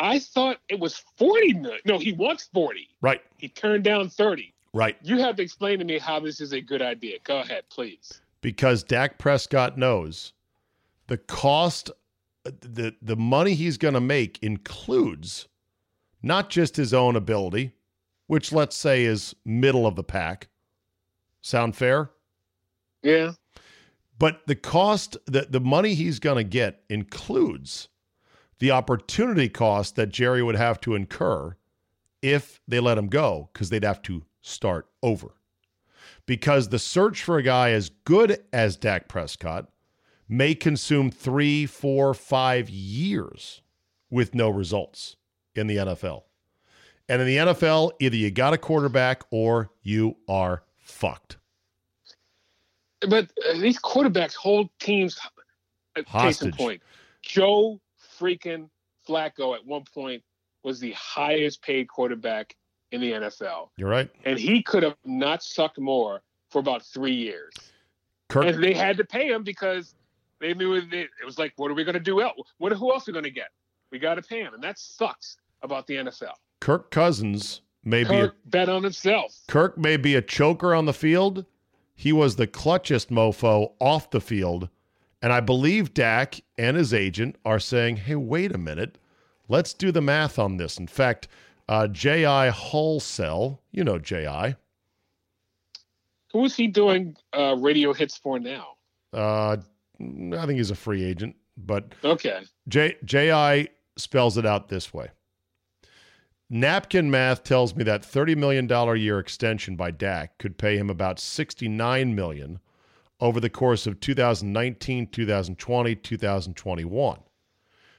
I 0.00 0.18
thought 0.18 0.58
it 0.68 0.78
was 0.78 1.02
40 1.16 1.54
million. 1.54 1.80
No, 1.84 1.98
he 1.98 2.12
wants 2.12 2.48
40. 2.52 2.88
Right, 3.00 3.20
He 3.36 3.48
turned 3.48 3.84
down 3.84 4.08
30. 4.08 4.52
Right. 4.74 4.96
You 5.02 5.18
have 5.18 5.36
to 5.36 5.42
explain 5.42 5.78
to 5.78 5.84
me 5.84 5.98
how 5.98 6.20
this 6.20 6.40
is 6.40 6.52
a 6.52 6.60
good 6.60 6.82
idea. 6.82 7.18
Go 7.24 7.38
ahead, 7.38 7.64
please. 7.70 8.20
Because 8.40 8.82
Dak 8.82 9.18
Prescott 9.18 9.76
knows 9.76 10.32
the 11.08 11.18
cost, 11.18 11.90
the, 12.44 12.94
the 13.02 13.16
money 13.16 13.54
he's 13.54 13.78
going 13.78 13.94
to 13.94 14.00
make 14.00 14.38
includes 14.42 15.48
not 16.22 16.50
just 16.50 16.76
his 16.76 16.94
own 16.94 17.16
ability, 17.16 17.72
which 18.26 18.52
let's 18.52 18.76
say 18.76 19.04
is 19.04 19.34
middle 19.44 19.86
of 19.86 19.96
the 19.96 20.04
pack. 20.04 20.48
Sound 21.40 21.74
fair? 21.74 22.10
Yeah. 23.02 23.32
But 24.18 24.46
the 24.46 24.56
cost, 24.56 25.16
that 25.26 25.52
the 25.52 25.60
money 25.60 25.94
he's 25.94 26.18
going 26.18 26.36
to 26.36 26.44
get 26.44 26.82
includes 26.88 27.88
the 28.58 28.70
opportunity 28.72 29.48
cost 29.48 29.96
that 29.96 30.08
Jerry 30.08 30.42
would 30.42 30.56
have 30.56 30.80
to 30.80 30.94
incur 30.94 31.56
if 32.20 32.60
they 32.66 32.80
let 32.80 32.98
him 32.98 33.06
go, 33.06 33.48
because 33.52 33.70
they'd 33.70 33.84
have 33.84 34.02
to 34.02 34.24
start 34.40 34.88
over. 35.02 35.34
Because 36.26 36.68
the 36.68 36.78
search 36.78 37.22
for 37.22 37.38
a 37.38 37.42
guy 37.42 37.70
as 37.70 37.90
good 38.04 38.44
as 38.52 38.76
Dak 38.76 39.08
Prescott 39.08 39.68
may 40.28 40.54
consume 40.54 41.10
three, 41.10 41.64
four, 41.66 42.12
five 42.12 42.68
years 42.68 43.62
with 44.10 44.34
no 44.34 44.50
results 44.50 45.16
in 45.54 45.66
the 45.66 45.76
NFL. 45.76 46.24
And 47.08 47.22
in 47.22 47.26
the 47.26 47.36
NFL, 47.36 47.92
either 48.00 48.16
you 48.16 48.30
got 48.30 48.52
a 48.52 48.58
quarterback 48.58 49.22
or 49.30 49.70
you 49.82 50.16
are 50.28 50.62
fucked. 50.76 51.38
But 53.00 53.30
uh, 53.48 53.58
these 53.58 53.78
quarterbacks 53.78 54.34
hold 54.34 54.68
teams 54.78 55.14
Case 55.14 55.30
in 55.96 56.04
Hostage. 56.04 56.56
point, 56.56 56.82
Joe 57.22 57.80
freaking 58.18 58.68
Flacco 59.08 59.54
at 59.54 59.64
one 59.64 59.84
point 59.94 60.22
was 60.62 60.80
the 60.80 60.92
highest 60.92 61.62
paid 61.62 61.88
quarterback 61.88 62.54
in 62.92 63.00
the 63.00 63.12
NFL, 63.12 63.68
You're 63.76 63.88
right. 63.88 64.10
and 64.24 64.38
he 64.38 64.62
could 64.62 64.82
have 64.82 64.96
not 65.04 65.42
sucked 65.42 65.78
more 65.78 66.22
for 66.50 66.58
about 66.58 66.82
three 66.82 67.14
years. 67.14 67.52
Kirk 68.28 68.46
and 68.46 68.62
they 68.62 68.74
had 68.74 68.96
to 68.96 69.04
pay 69.04 69.28
him 69.28 69.42
because 69.42 69.94
they 70.40 70.54
knew 70.54 70.74
it, 70.74 70.84
it 70.92 71.08
was 71.24 71.38
like, 71.38 71.52
what 71.56 71.70
are 71.70 71.74
we 71.74 71.84
going 71.84 71.94
to 71.94 72.00
do? 72.00 72.16
What? 72.58 72.72
Who 72.72 72.92
else 72.92 73.08
are 73.08 73.12
we 73.12 73.14
going 73.14 73.24
to 73.24 73.30
get? 73.30 73.48
We 73.90 73.98
got 73.98 74.14
to 74.14 74.22
pay 74.22 74.40
him, 74.40 74.54
and 74.54 74.62
that 74.62 74.78
sucks 74.78 75.36
about 75.62 75.86
the 75.86 75.94
NFL. 75.94 76.32
Kirk 76.60 76.90
Cousins 76.90 77.62
may 77.84 78.04
be 78.04 78.14
a 78.14 78.32
bet 78.46 78.68
on 78.68 78.82
himself. 78.82 79.38
Kirk 79.48 79.78
may 79.78 79.96
be 79.96 80.14
a 80.14 80.22
choker 80.22 80.74
on 80.74 80.84
the 80.84 80.92
field. 80.92 81.44
He 81.94 82.12
was 82.12 82.36
the 82.36 82.46
clutchest 82.46 83.08
mofo 83.08 83.72
off 83.80 84.10
the 84.10 84.20
field. 84.20 84.68
And 85.20 85.32
I 85.32 85.40
believe 85.40 85.94
Dak 85.94 86.40
and 86.56 86.76
his 86.76 86.94
agent 86.94 87.36
are 87.44 87.58
saying, 87.58 87.96
hey, 87.96 88.14
wait 88.14 88.54
a 88.54 88.58
minute. 88.58 88.98
Let's 89.48 89.72
do 89.72 89.90
the 89.90 90.02
math 90.02 90.38
on 90.38 90.58
this. 90.58 90.78
In 90.78 90.86
fact, 90.86 91.26
uh, 91.68 91.86
J.I. 91.88 92.50
Halsell, 92.50 93.58
you 93.72 93.84
know 93.84 93.98
J.I., 93.98 94.56
Who 96.32 96.44
is 96.44 96.54
he 96.56 96.66
doing 96.66 97.16
uh, 97.36 97.56
radio 97.56 97.92
hits 97.92 98.16
for 98.16 98.38
now? 98.38 98.68
uh, 99.12 99.56
I 100.00 100.46
think 100.46 100.58
he's 100.58 100.70
a 100.70 100.74
free 100.76 101.02
agent, 101.04 101.34
but 101.56 101.92
Okay, 102.04 102.42
J, 102.68 102.96
J.I. 103.04 103.68
spells 103.96 104.36
it 104.38 104.46
out 104.46 104.68
this 104.68 104.92
way. 104.94 105.08
Napkin 106.50 107.10
math 107.10 107.42
tells 107.42 107.74
me 107.76 107.84
that 107.84 108.02
$30 108.02 108.36
million 108.36 108.70
a 108.72 108.94
year 108.94 109.18
extension 109.18 109.76
by 109.76 109.90
Dak 109.90 110.38
could 110.38 110.56
pay 110.56 110.78
him 110.78 110.88
about 110.88 111.18
69 111.20 112.14
million 112.14 112.58
over 113.20 113.38
the 113.40 113.50
course 113.50 113.86
of 113.86 114.00
2019, 114.00 115.08
2020, 115.08 115.94
2021. 115.96 117.18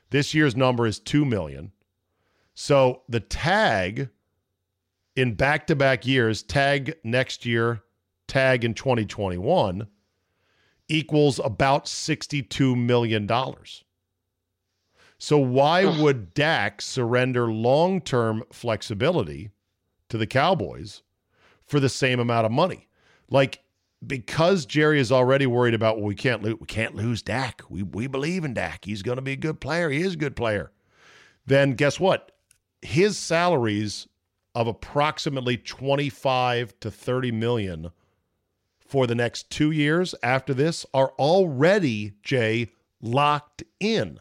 This 0.09 0.33
year's 0.33 0.55
number 0.55 0.87
is 0.87 0.99
2 0.99 1.25
million. 1.25 1.71
So 2.55 3.03
the 3.07 3.19
tag 3.19 4.09
in 5.15 5.33
back-to-back 5.33 6.05
years, 6.05 6.43
tag 6.43 6.95
next 7.03 7.45
year, 7.45 7.83
tag 8.27 8.63
in 8.63 8.73
2021 8.73 9.87
equals 10.87 11.39
about 11.43 11.85
$62 11.85 12.77
million. 12.77 13.29
So 15.17 15.37
why 15.37 15.83
Ugh. 15.83 15.99
would 15.99 16.33
Dak 16.33 16.81
surrender 16.81 17.51
long-term 17.51 18.43
flexibility 18.51 19.51
to 20.07 20.17
the 20.17 20.27
Cowboys 20.27 21.03
for 21.65 21.79
the 21.79 21.89
same 21.89 22.19
amount 22.19 22.45
of 22.45 22.51
money? 22.51 22.87
Like 23.29 23.61
because 24.05 24.65
Jerry 24.65 24.99
is 24.99 25.11
already 25.11 25.45
worried 25.45 25.73
about 25.73 25.97
well, 25.97 26.05
we 26.05 26.15
can't 26.15 26.41
lose 26.41 26.55
we 26.59 26.65
can't 26.65 26.95
lose 26.95 27.21
Dak. 27.21 27.61
We 27.69 27.83
we 27.83 28.07
believe 28.07 28.45
in 28.45 28.53
Dak. 28.53 28.85
He's 28.85 29.01
going 29.01 29.17
to 29.17 29.21
be 29.21 29.33
a 29.33 29.37
good 29.37 29.59
player. 29.59 29.89
He 29.89 30.01
is 30.01 30.13
a 30.13 30.17
good 30.17 30.35
player. 30.35 30.71
Then 31.45 31.73
guess 31.73 31.99
what? 31.99 32.31
His 32.81 33.17
salaries 33.17 34.07
of 34.55 34.67
approximately 34.67 35.57
25 35.57 36.79
to 36.79 36.91
30 36.91 37.31
million 37.31 37.91
for 38.79 39.05
the 39.05 39.15
next 39.15 39.49
2 39.51 39.71
years 39.71 40.15
after 40.23 40.53
this 40.53 40.85
are 40.93 41.13
already 41.19 42.13
Jay 42.23 42.69
locked 43.01 43.63
in 43.79 44.19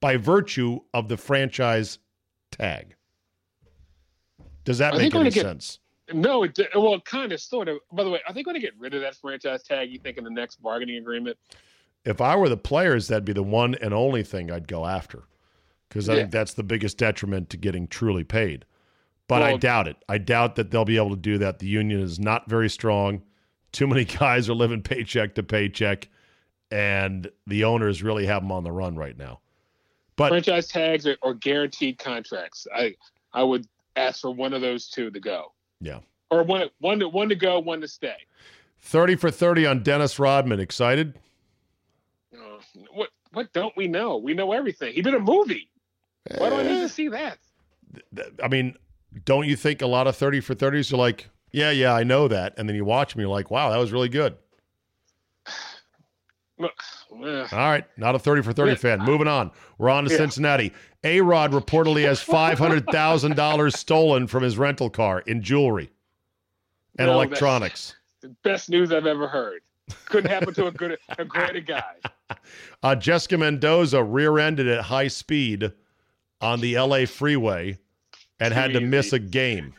by 0.00 0.16
virtue 0.16 0.80
of 0.94 1.08
the 1.08 1.16
franchise 1.16 1.98
tag. 2.50 2.94
Does 4.64 4.78
that 4.78 4.96
make 4.96 5.14
any 5.14 5.30
get- 5.30 5.42
sense? 5.42 5.78
no, 6.12 6.42
it 6.42 6.58
well, 6.74 7.00
kind 7.00 7.32
of, 7.32 7.40
sort 7.40 7.68
of. 7.68 7.78
By 7.92 8.04
the 8.04 8.10
way, 8.10 8.20
are 8.26 8.34
they 8.34 8.42
going 8.42 8.54
to 8.54 8.60
get 8.60 8.74
rid 8.78 8.94
of 8.94 9.00
that 9.00 9.14
franchise 9.14 9.62
tag? 9.62 9.90
You 9.90 9.98
think 9.98 10.18
in 10.18 10.24
the 10.24 10.30
next 10.30 10.62
bargaining 10.62 10.96
agreement? 10.96 11.38
If 12.04 12.20
I 12.20 12.36
were 12.36 12.48
the 12.48 12.56
players, 12.56 13.08
that'd 13.08 13.24
be 13.24 13.32
the 13.32 13.42
one 13.42 13.76
and 13.76 13.94
only 13.94 14.22
thing 14.22 14.50
I'd 14.50 14.68
go 14.68 14.84
after 14.86 15.24
because 15.92 16.08
I 16.08 16.14
Yeah. 16.14 16.18
think 16.20 16.30
that's 16.32 16.54
the 16.54 16.62
biggest 16.62 16.96
detriment 16.96 17.50
to 17.50 17.58
getting 17.58 17.86
truly 17.86 18.24
paid. 18.24 18.64
But 19.28 19.42
I 19.42 19.56
doubt 19.56 19.88
it. 19.88 19.96
I 20.08 20.18
doubt 20.18 20.56
that 20.56 20.70
they'll 20.70 20.84
be 20.86 20.96
able 20.96 21.10
to 21.10 21.16
do 21.16 21.38
that. 21.38 21.58
The 21.58 21.66
union 21.66 22.00
is 22.00 22.18
not 22.18 22.48
very 22.48 22.68
strong. 22.70 23.22
Too 23.70 23.86
many 23.86 24.04
guys 24.20 24.48
are 24.48 24.54
living 24.54 24.82
paycheck 24.82 25.34
to 25.34 25.42
paycheck, 25.42 26.08
and 26.70 27.30
the 27.46 27.64
owners 27.64 28.02
really 28.02 28.26
have 28.26 28.42
them 28.42 28.50
on 28.52 28.64
the 28.64 28.72
run 28.72 28.96
right 28.96 29.16
now. 29.16 29.40
But 30.16 30.28
franchise 30.30 30.68
tags 30.68 31.06
or, 31.06 31.16
or 31.22 31.34
guaranteed 31.34 31.98
contracts. 31.98 32.66
I 32.74 32.94
I 33.32 33.42
would 33.42 33.66
ask 33.96 34.20
for 34.22 34.30
one 34.30 34.52
of 34.54 34.60
those 34.60 34.88
two 34.88 35.10
to 35.10 35.20
go. 35.20 35.52
Yeah. 35.80 36.00
Or 36.30 36.42
one 36.42 36.68
one 36.78 36.98
to 37.00 37.08
one 37.08 37.28
to 37.28 37.34
go, 37.34 37.58
one 37.60 37.80
to 37.82 37.88
stay. 37.88 38.16
30 38.80 39.16
for 39.16 39.30
30 39.30 39.66
on 39.66 39.82
Dennis 39.82 40.18
Rodman. 40.18 40.58
Excited? 40.58 41.18
Uh, 42.34 42.38
what 42.92 43.10
what 43.32 43.52
don't 43.52 43.74
we 43.76 43.88
know? 43.88 44.16
We 44.18 44.34
know 44.34 44.52
everything. 44.52 44.92
He 44.94 45.00
did 45.02 45.14
a 45.14 45.20
movie. 45.20 45.68
Why 46.38 46.50
do 46.50 46.56
I 46.56 46.62
need 46.62 46.78
Eh. 46.78 46.82
to 46.82 46.88
see 46.88 47.08
that? 47.08 47.38
I 48.42 48.48
mean, 48.48 48.76
don't 49.24 49.46
you 49.46 49.56
think 49.56 49.82
a 49.82 49.86
lot 49.86 50.06
of 50.06 50.16
30 50.16 50.40
for 50.40 50.54
30s 50.54 50.92
are 50.92 50.96
like, 50.96 51.28
yeah, 51.50 51.70
yeah, 51.70 51.92
I 51.94 52.02
know 52.04 52.28
that. 52.28 52.54
And 52.56 52.68
then 52.68 52.76
you 52.76 52.84
watch 52.84 53.12
them, 53.12 53.20
you're 53.20 53.28
like, 53.30 53.50
wow, 53.50 53.70
that 53.70 53.76
was 53.78 53.92
really 53.92 54.08
good. 54.08 54.36
All 56.60 56.68
right, 57.52 57.84
not 57.96 58.14
a 58.14 58.18
30 58.18 58.42
for 58.42 58.52
30 58.52 58.76
fan. 58.76 59.00
Moving 59.00 59.26
on. 59.28 59.50
We're 59.78 59.90
on 59.90 60.04
to 60.04 60.10
Yeah. 60.10 60.16
Cincinnati. 60.18 60.72
A 61.04 61.20
Rod 61.20 61.52
reportedly 61.52 62.04
has 62.04 62.20
$500,000 62.24 63.72
stolen 63.76 64.26
from 64.26 64.42
his 64.42 64.56
rental 64.56 64.88
car 64.88 65.20
in 65.20 65.42
jewelry 65.42 65.90
and 66.98 67.08
No, 67.08 67.14
electronics. 67.14 67.96
best 68.44 68.70
news 68.70 68.92
I've 68.92 69.06
ever 69.06 69.26
heard. 69.26 69.60
Couldn't 70.06 70.30
happen 70.30 70.54
to 70.54 70.66
a 70.68 70.70
good 70.70 70.96
a 71.18 71.24
greater 71.24 71.60
guy. 71.60 71.82
Uh, 72.82 72.94
Jessica 72.96 73.36
Mendoza 73.36 74.02
rear 74.02 74.38
ended 74.38 74.66
at 74.66 74.80
high 74.80 75.06
speed 75.06 75.70
on 76.42 76.60
the 76.60 76.78
LA 76.78 77.06
freeway 77.06 77.78
and 78.40 78.52
Too 78.52 78.60
had 78.60 78.72
to 78.74 78.80
miss 78.80 79.12
a 79.12 79.18
game. 79.18 79.74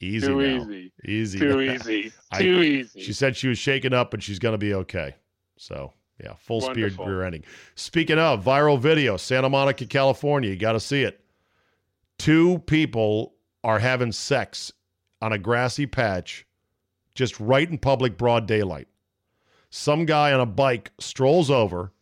Easy 0.00 0.26
Too 0.26 0.40
now. 0.40 0.62
easy. 0.64 0.92
Easy. 1.04 1.38
Too 1.38 1.60
easy. 1.72 2.12
I- 2.32 2.38
Too 2.42 2.62
easy. 2.62 3.00
She 3.00 3.12
said 3.12 3.36
she 3.36 3.48
was 3.48 3.58
shaken 3.58 3.92
up 3.92 4.14
and 4.14 4.22
she's 4.22 4.38
going 4.38 4.52
to 4.54 4.58
be 4.58 4.74
okay. 4.74 5.14
So, 5.56 5.92
yeah, 6.22 6.34
full 6.34 6.60
speed 6.60 6.96
rear 6.98 7.22
ending. 7.24 7.44
Speaking 7.74 8.18
of 8.18 8.44
viral 8.44 8.78
video, 8.78 9.16
Santa 9.16 9.48
Monica, 9.48 9.86
California, 9.86 10.50
you 10.50 10.56
got 10.56 10.72
to 10.72 10.80
see 10.80 11.02
it. 11.02 11.20
Two 12.18 12.58
people 12.60 13.34
are 13.64 13.78
having 13.78 14.12
sex 14.12 14.72
on 15.20 15.32
a 15.32 15.38
grassy 15.38 15.86
patch 15.86 16.46
just 17.14 17.38
right 17.40 17.68
in 17.68 17.78
public 17.78 18.16
broad 18.16 18.46
daylight. 18.46 18.86
Some 19.70 20.06
guy 20.06 20.32
on 20.32 20.40
a 20.40 20.46
bike 20.46 20.92
strolls 20.98 21.50
over, 21.50 21.92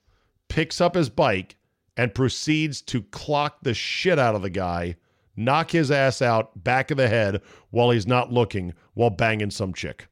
picks 0.48 0.80
up 0.80 0.94
his 0.94 1.09
bike, 1.09 1.55
and 1.97 2.14
proceeds 2.14 2.82
to 2.82 3.03
clock 3.03 3.59
the 3.62 3.74
shit 3.74 4.18
out 4.18 4.34
of 4.34 4.42
the 4.42 4.51
guy, 4.51 4.97
knock 5.36 5.70
his 5.70 5.90
ass 5.90 6.20
out 6.22 6.62
back 6.64 6.90
of 6.90 6.97
the 6.97 7.09
head 7.09 7.40
while 7.70 7.90
he's 7.90 8.07
not 8.07 8.32
looking, 8.32 8.74
while 8.94 9.11
banging 9.11 9.51
some 9.51 9.72
chick. 9.72 10.09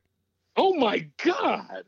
oh 0.56 0.72
my 0.74 1.06
god. 1.24 1.84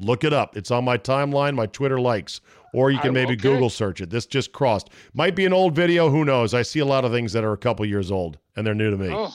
Look 0.00 0.22
it 0.22 0.32
up. 0.32 0.56
It's 0.56 0.70
on 0.70 0.84
my 0.84 0.96
timeline, 0.96 1.56
my 1.56 1.66
Twitter 1.66 1.98
likes, 1.98 2.40
or 2.72 2.92
you 2.92 2.98
can 3.00 3.10
I- 3.10 3.14
maybe 3.14 3.32
okay. 3.32 3.42
Google 3.42 3.68
search 3.68 4.00
it. 4.00 4.10
This 4.10 4.26
just 4.26 4.52
crossed. 4.52 4.90
Might 5.12 5.34
be 5.34 5.44
an 5.44 5.52
old 5.52 5.74
video. 5.74 6.08
Who 6.08 6.24
knows? 6.24 6.54
I 6.54 6.62
see 6.62 6.78
a 6.78 6.84
lot 6.84 7.04
of 7.04 7.10
things 7.10 7.32
that 7.32 7.42
are 7.42 7.52
a 7.52 7.56
couple 7.58 7.84
years 7.84 8.12
old 8.12 8.38
and 8.54 8.64
they're 8.64 8.74
new 8.76 8.90
to 8.92 8.96
me. 8.96 9.08
Oh 9.12 9.34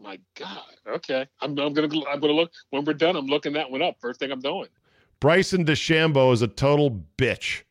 my 0.00 0.18
god. 0.36 0.62
Okay. 0.88 1.26
I'm, 1.42 1.50
I'm 1.58 1.74
gonna 1.74 1.88
I'm 2.10 2.18
gonna 2.20 2.32
look 2.32 2.50
when 2.70 2.84
we're 2.86 2.94
done. 2.94 3.14
I'm 3.16 3.26
looking 3.26 3.52
that 3.54 3.70
one 3.70 3.82
up. 3.82 3.96
First 4.00 4.20
thing 4.20 4.30
I'm 4.32 4.40
doing. 4.40 4.68
Bryson 5.20 5.66
DeChambeau 5.66 6.32
is 6.32 6.40
a 6.40 6.48
total 6.48 7.02
bitch. 7.18 7.63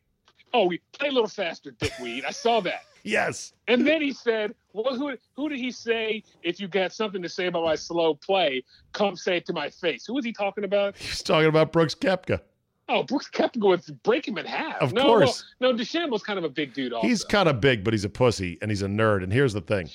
Oh, 0.54 0.66
we 0.66 0.80
play 0.92 1.10
a 1.10 1.12
little 1.12 1.30
faster, 1.30 1.72
dickweed. 1.72 2.26
I 2.26 2.32
saw 2.32 2.60
that. 2.62 2.84
Yes. 3.06 3.52
And 3.68 3.86
then 3.86 4.02
he 4.02 4.14
said, 4.14 4.56
"Well, 4.72 4.96
who 4.96 5.18
who 5.36 5.50
did 5.50 5.60
he 5.60 5.72
say? 5.72 6.24
If 6.42 6.62
you 6.62 6.70
got 6.70 6.94
something 6.94 7.22
to 7.22 7.28
say 7.28 7.48
about 7.48 7.66
my 7.66 7.76
slow 7.76 8.14
play, 8.14 8.64
come 8.94 9.18
say 9.18 9.36
it 9.36 9.46
to 9.48 9.54
my 9.54 9.70
face." 9.70 10.06
Who 10.06 10.14
was 10.14 10.24
he 10.24 10.32
talking 10.32 10.64
about? 10.64 10.96
He's 10.96 11.22
talking 11.22 11.50
about 11.50 11.74
Brooks 11.74 11.96
Koepka. 11.96 12.40
Oh, 12.90 13.04
Brooks 13.04 13.30
going 13.60 13.80
to 13.80 13.94
break 13.94 14.28
him 14.28 14.38
in 14.38 14.46
half. 14.46 14.78
Of 14.82 14.94
no, 14.94 15.04
course. 15.04 15.44
Well, 15.60 15.74
no, 15.74 15.78
DeChambeau's 15.78 16.24
kind 16.24 16.38
of 16.38 16.46
a 16.46 16.50
big 16.50 16.74
dude. 16.74 16.94
Also. 16.94 17.08
He's 17.08 17.24
kind 17.24 17.48
of 17.48 17.62
big, 17.62 17.84
but 17.84 17.94
he's 17.94 18.04
a 18.06 18.10
pussy 18.10 18.58
and 18.62 18.70
he's 18.70 18.82
a 18.82 18.88
nerd. 18.88 19.24
And 19.24 19.32
here's 19.32 19.54
the 19.54 19.62
thing. 19.62 19.90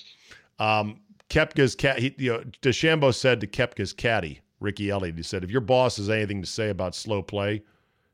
Um, 0.59 1.01
Koepka's 1.29 1.75
cat, 1.75 1.99
he, 1.99 2.15
you 2.17 2.33
know, 2.33 2.43
DeChambeau 2.63 3.15
said 3.15 3.41
to 3.41 3.47
Koepka's 3.47 3.93
caddy, 3.93 4.41
Ricky 4.61 4.91
Elliott, 4.91 5.17
he 5.17 5.23
said, 5.23 5.45
if 5.45 5.51
your 5.51 5.61
boss 5.61 5.99
has 5.99 6.09
anything 6.09 6.41
to 6.41 6.47
say 6.47 6.71
about 6.71 6.95
slow 6.95 7.23
play, 7.23 7.63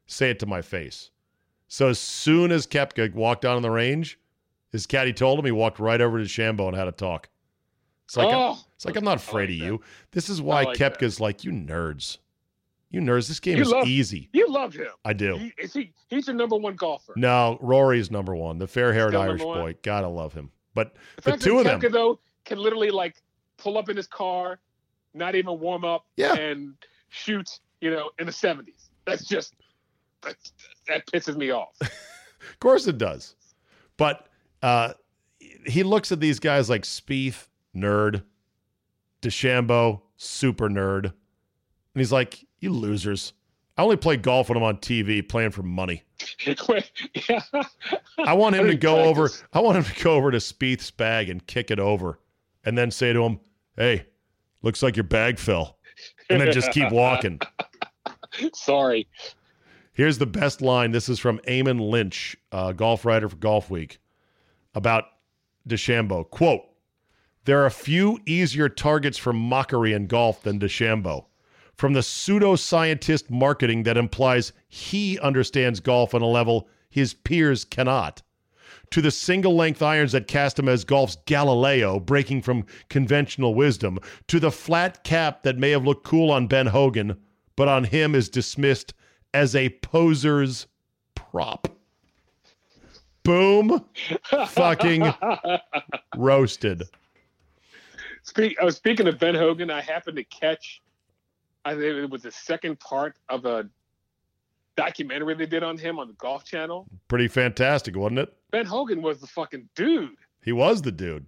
say 0.07 0.31
it 0.31 0.41
to 0.41 0.47
my 0.47 0.61
face. 0.61 1.11
So 1.69 1.89
as 1.89 1.99
soon 1.99 2.53
as 2.53 2.67
Koepka 2.67 3.13
walked 3.15 3.45
out 3.45 3.57
on 3.57 3.63
the 3.63 3.71
range, 3.71 4.19
his 4.71 4.87
caddy 4.87 5.13
told 5.13 5.39
him 5.39 5.45
he 5.45 5.51
walked 5.53 5.79
right 5.79 6.01
over 6.01 6.19
to 6.19 6.25
DeChambeau 6.25 6.69
and 6.69 6.77
had 6.77 6.89
a 6.89 6.93
talk. 6.93 7.29
It's 8.07 8.17
like, 8.17 8.29
oh, 8.31 8.59
it's 8.75 8.85
like 8.85 8.97
I'm 8.97 9.05
not 9.05 9.17
afraid 9.17 9.49
like 9.51 9.61
of 9.61 9.67
you. 9.67 9.81
This 10.13 10.29
is 10.29 10.43
why 10.43 10.61
I 10.61 10.65
like 10.65 10.79
that. 10.79 10.99
Koepka's 11.01 11.21
like, 11.21 11.43
you 11.43 11.53
nerds. 11.53 12.19
You 12.91 13.01
nerds, 13.01 13.27
this 13.29 13.41
game 13.41 13.57
You 13.57 13.63
is 13.63 13.71
love- 13.71 13.89
easy. 13.89 14.29
you 14.33 14.47
love 14.49 14.75
him. 14.75 14.87
I 15.05 15.15
do. 15.15 15.37
He, 15.37 15.53
is 15.59 15.73
he? 15.73 15.93
He's 16.09 16.27
your 16.29 16.37
number 16.37 16.55
one 16.57 16.77
golfer. 16.77 17.15
No, 17.17 17.59
Rory's 17.61 18.11
number 18.11 18.37
one, 18.37 18.59
the 18.59 18.69
fair-haired 18.69 19.15
Irish 19.17 19.43
boy. 19.43 19.75
Gotta 19.83 20.07
love 20.07 20.33
him. 20.33 20.51
But 20.75 20.95
The 21.23 21.33
the 21.33 21.37
two 21.39 21.59
of 21.59 21.65
that 21.65 21.81
them, 21.81 21.91
though 21.93 22.21
can 22.45 22.59
literally 22.59 22.91
like 22.91 23.17
pull 23.57 23.79
up 23.79 23.89
in 23.89 23.97
his 23.97 24.07
car, 24.07 24.61
not 25.15 25.35
even 25.35 25.59
warm 25.59 25.85
up, 25.85 26.05
Yeah. 26.17 26.35
and 26.35 26.75
shoot. 27.09 27.59
You 27.81 27.91
know, 27.91 28.11
in 28.19 28.27
the 28.27 28.33
seventies. 28.33 28.91
That's 29.07 29.25
just 29.27 29.55
that, 30.23 30.37
that 30.89 31.07
pisses 31.07 31.37
me 31.37 31.51
off. 31.51 31.77
Of 32.47 32.61
course 32.61 32.87
it 32.87 32.99
does. 32.99 33.37
But 33.97 34.29
uh, 34.63 34.93
he 35.67 35.83
looks 35.83 36.13
at 36.13 36.21
these 36.21 36.39
guys 36.39 36.69
like 36.69 36.83
Spieth, 36.83 37.49
nerd, 37.75 38.23
DeChambeau, 39.23 40.03
super 40.17 40.69
nerd. 40.69 41.05
And 41.05 41.15
he's 41.95 42.13
like, 42.13 42.45
you 42.59 42.71
losers. 42.71 43.33
I 43.77 43.83
only 43.83 43.97
play 43.97 44.17
golf 44.17 44.49
when 44.49 44.59
I'm 44.59 44.63
on 44.63 44.77
TV 44.77 45.27
playing 45.27 45.51
for 45.51 45.63
money. 45.63 46.03
yeah. 46.47 47.41
I 48.19 48.35
want 48.35 48.55
him 48.55 48.67
I 48.67 48.71
to 48.71 48.77
go 48.77 48.99
over. 49.01 49.31
I 49.53 49.61
want 49.61 49.79
him 49.79 49.85
to 49.85 50.03
go 50.03 50.13
over 50.15 50.31
to 50.31 50.39
Spieth's 50.39 50.91
bag 50.91 51.29
and 51.29 51.45
kick 51.47 51.71
it 51.71 51.81
over, 51.81 52.21
and 52.65 52.79
then 52.79 52.91
say 52.93 53.13
to 53.13 53.25
him, 53.25 53.41
"Hey, 53.77 54.07
looks 54.63 54.83
like 54.83 54.97
your 54.97 55.05
bag 55.05 55.41
fell," 55.41 55.79
and 56.31 56.41
then 56.41 56.53
just 56.53 56.71
keep 56.71 56.93
walking. 56.93 57.41
Sorry. 58.55 59.09
Here's 59.95 60.19
the 60.19 60.27
best 60.27 60.61
line. 60.61 60.91
This 60.91 61.09
is 61.09 61.21
from 61.21 61.39
Eamon 61.47 61.79
Lynch, 61.89 62.37
uh, 62.51 62.73
golf 62.73 63.05
writer 63.05 63.29
for 63.29 63.37
Golf 63.37 63.71
Week, 63.71 64.01
about 64.75 65.05
DeChambeau. 65.69 66.29
Quote: 66.29 66.63
There 67.45 67.65
are 67.65 67.71
few 67.71 68.19
easier 68.27 68.69
targets 68.69 69.17
for 69.17 69.33
mockery 69.33 69.93
in 69.93 70.09
golf 70.09 70.43
than 70.43 70.59
DeChambeau. 70.59 71.27
From 71.77 71.93
the 71.93 72.01
pseudoscientist 72.01 73.31
marketing 73.31 73.85
that 73.85 73.97
implies 73.97 74.53
he 74.67 75.17
understands 75.21 75.79
golf 75.79 76.13
on 76.13 76.23
a 76.23 76.27
level 76.27 76.69
his 76.91 77.15
peers 77.15 77.65
cannot, 77.65 78.21
to 78.91 79.01
the 79.01 79.13
single 79.13 79.55
length 79.55 79.81
irons 79.81 80.11
that 80.11 80.27
cast 80.27 80.59
him 80.59 80.69
as 80.69 80.85
golf's 80.85 81.19
Galileo, 81.27 82.01
breaking 82.01 82.43
from 82.43 82.67
conventional 82.89 83.55
wisdom, 83.55 84.01
to 84.27 84.41
the 84.41 84.51
flat 84.51 85.05
cap 85.05 85.45
that 85.45 85.57
may 85.57 85.71
have 85.71 85.85
looked 85.85 86.05
cool 86.05 86.33
on 86.33 86.49
Ben 86.49 86.67
Hogan, 86.67 87.17
but 87.55 87.69
on 87.69 87.85
him 87.85 88.17
is 88.17 88.29
dismissed 88.29 88.93
as 89.35 89.55
a 89.57 89.69
poser's 89.69 90.67
prop. 91.15 91.69
Boom. 93.25 93.85
Fucking 94.49 95.13
roasted. 96.17 96.85
Speak, 98.23 98.57
uh, 98.63 98.71
speaking 98.71 99.07
of 99.09 99.19
Ben 99.19 99.35
Hogan, 99.35 99.71
I 99.71 99.81
happened 99.83 100.17
to 100.17 100.25
catch, 100.25 100.83
I 101.65 101.73
think 101.73 101.85
it 101.85 102.11
was 102.11 102.23
the 102.23 102.31
second 102.31 102.81
part 102.81 103.17
of 103.29 103.45
a 103.45 103.69
documentary 104.77 105.35
they 105.35 105.47
did 105.47 105.63
on 105.63 105.77
him 105.77 105.99
on 105.99 106.09
the 106.09 106.15
Golf 106.15 106.45
Channel. 106.45 106.87
Pretty 107.09 107.29
fantastic, 107.29 107.97
wasn't 107.97 108.21
it? 108.21 108.35
Ben 108.51 108.67
Hogan 108.67 109.03
was 109.03 109.21
the 109.21 109.27
fucking 109.27 109.69
dude. 109.75 110.17
He 110.43 110.53
was 110.53 110.83
the 110.83 110.93
dude. 110.93 111.27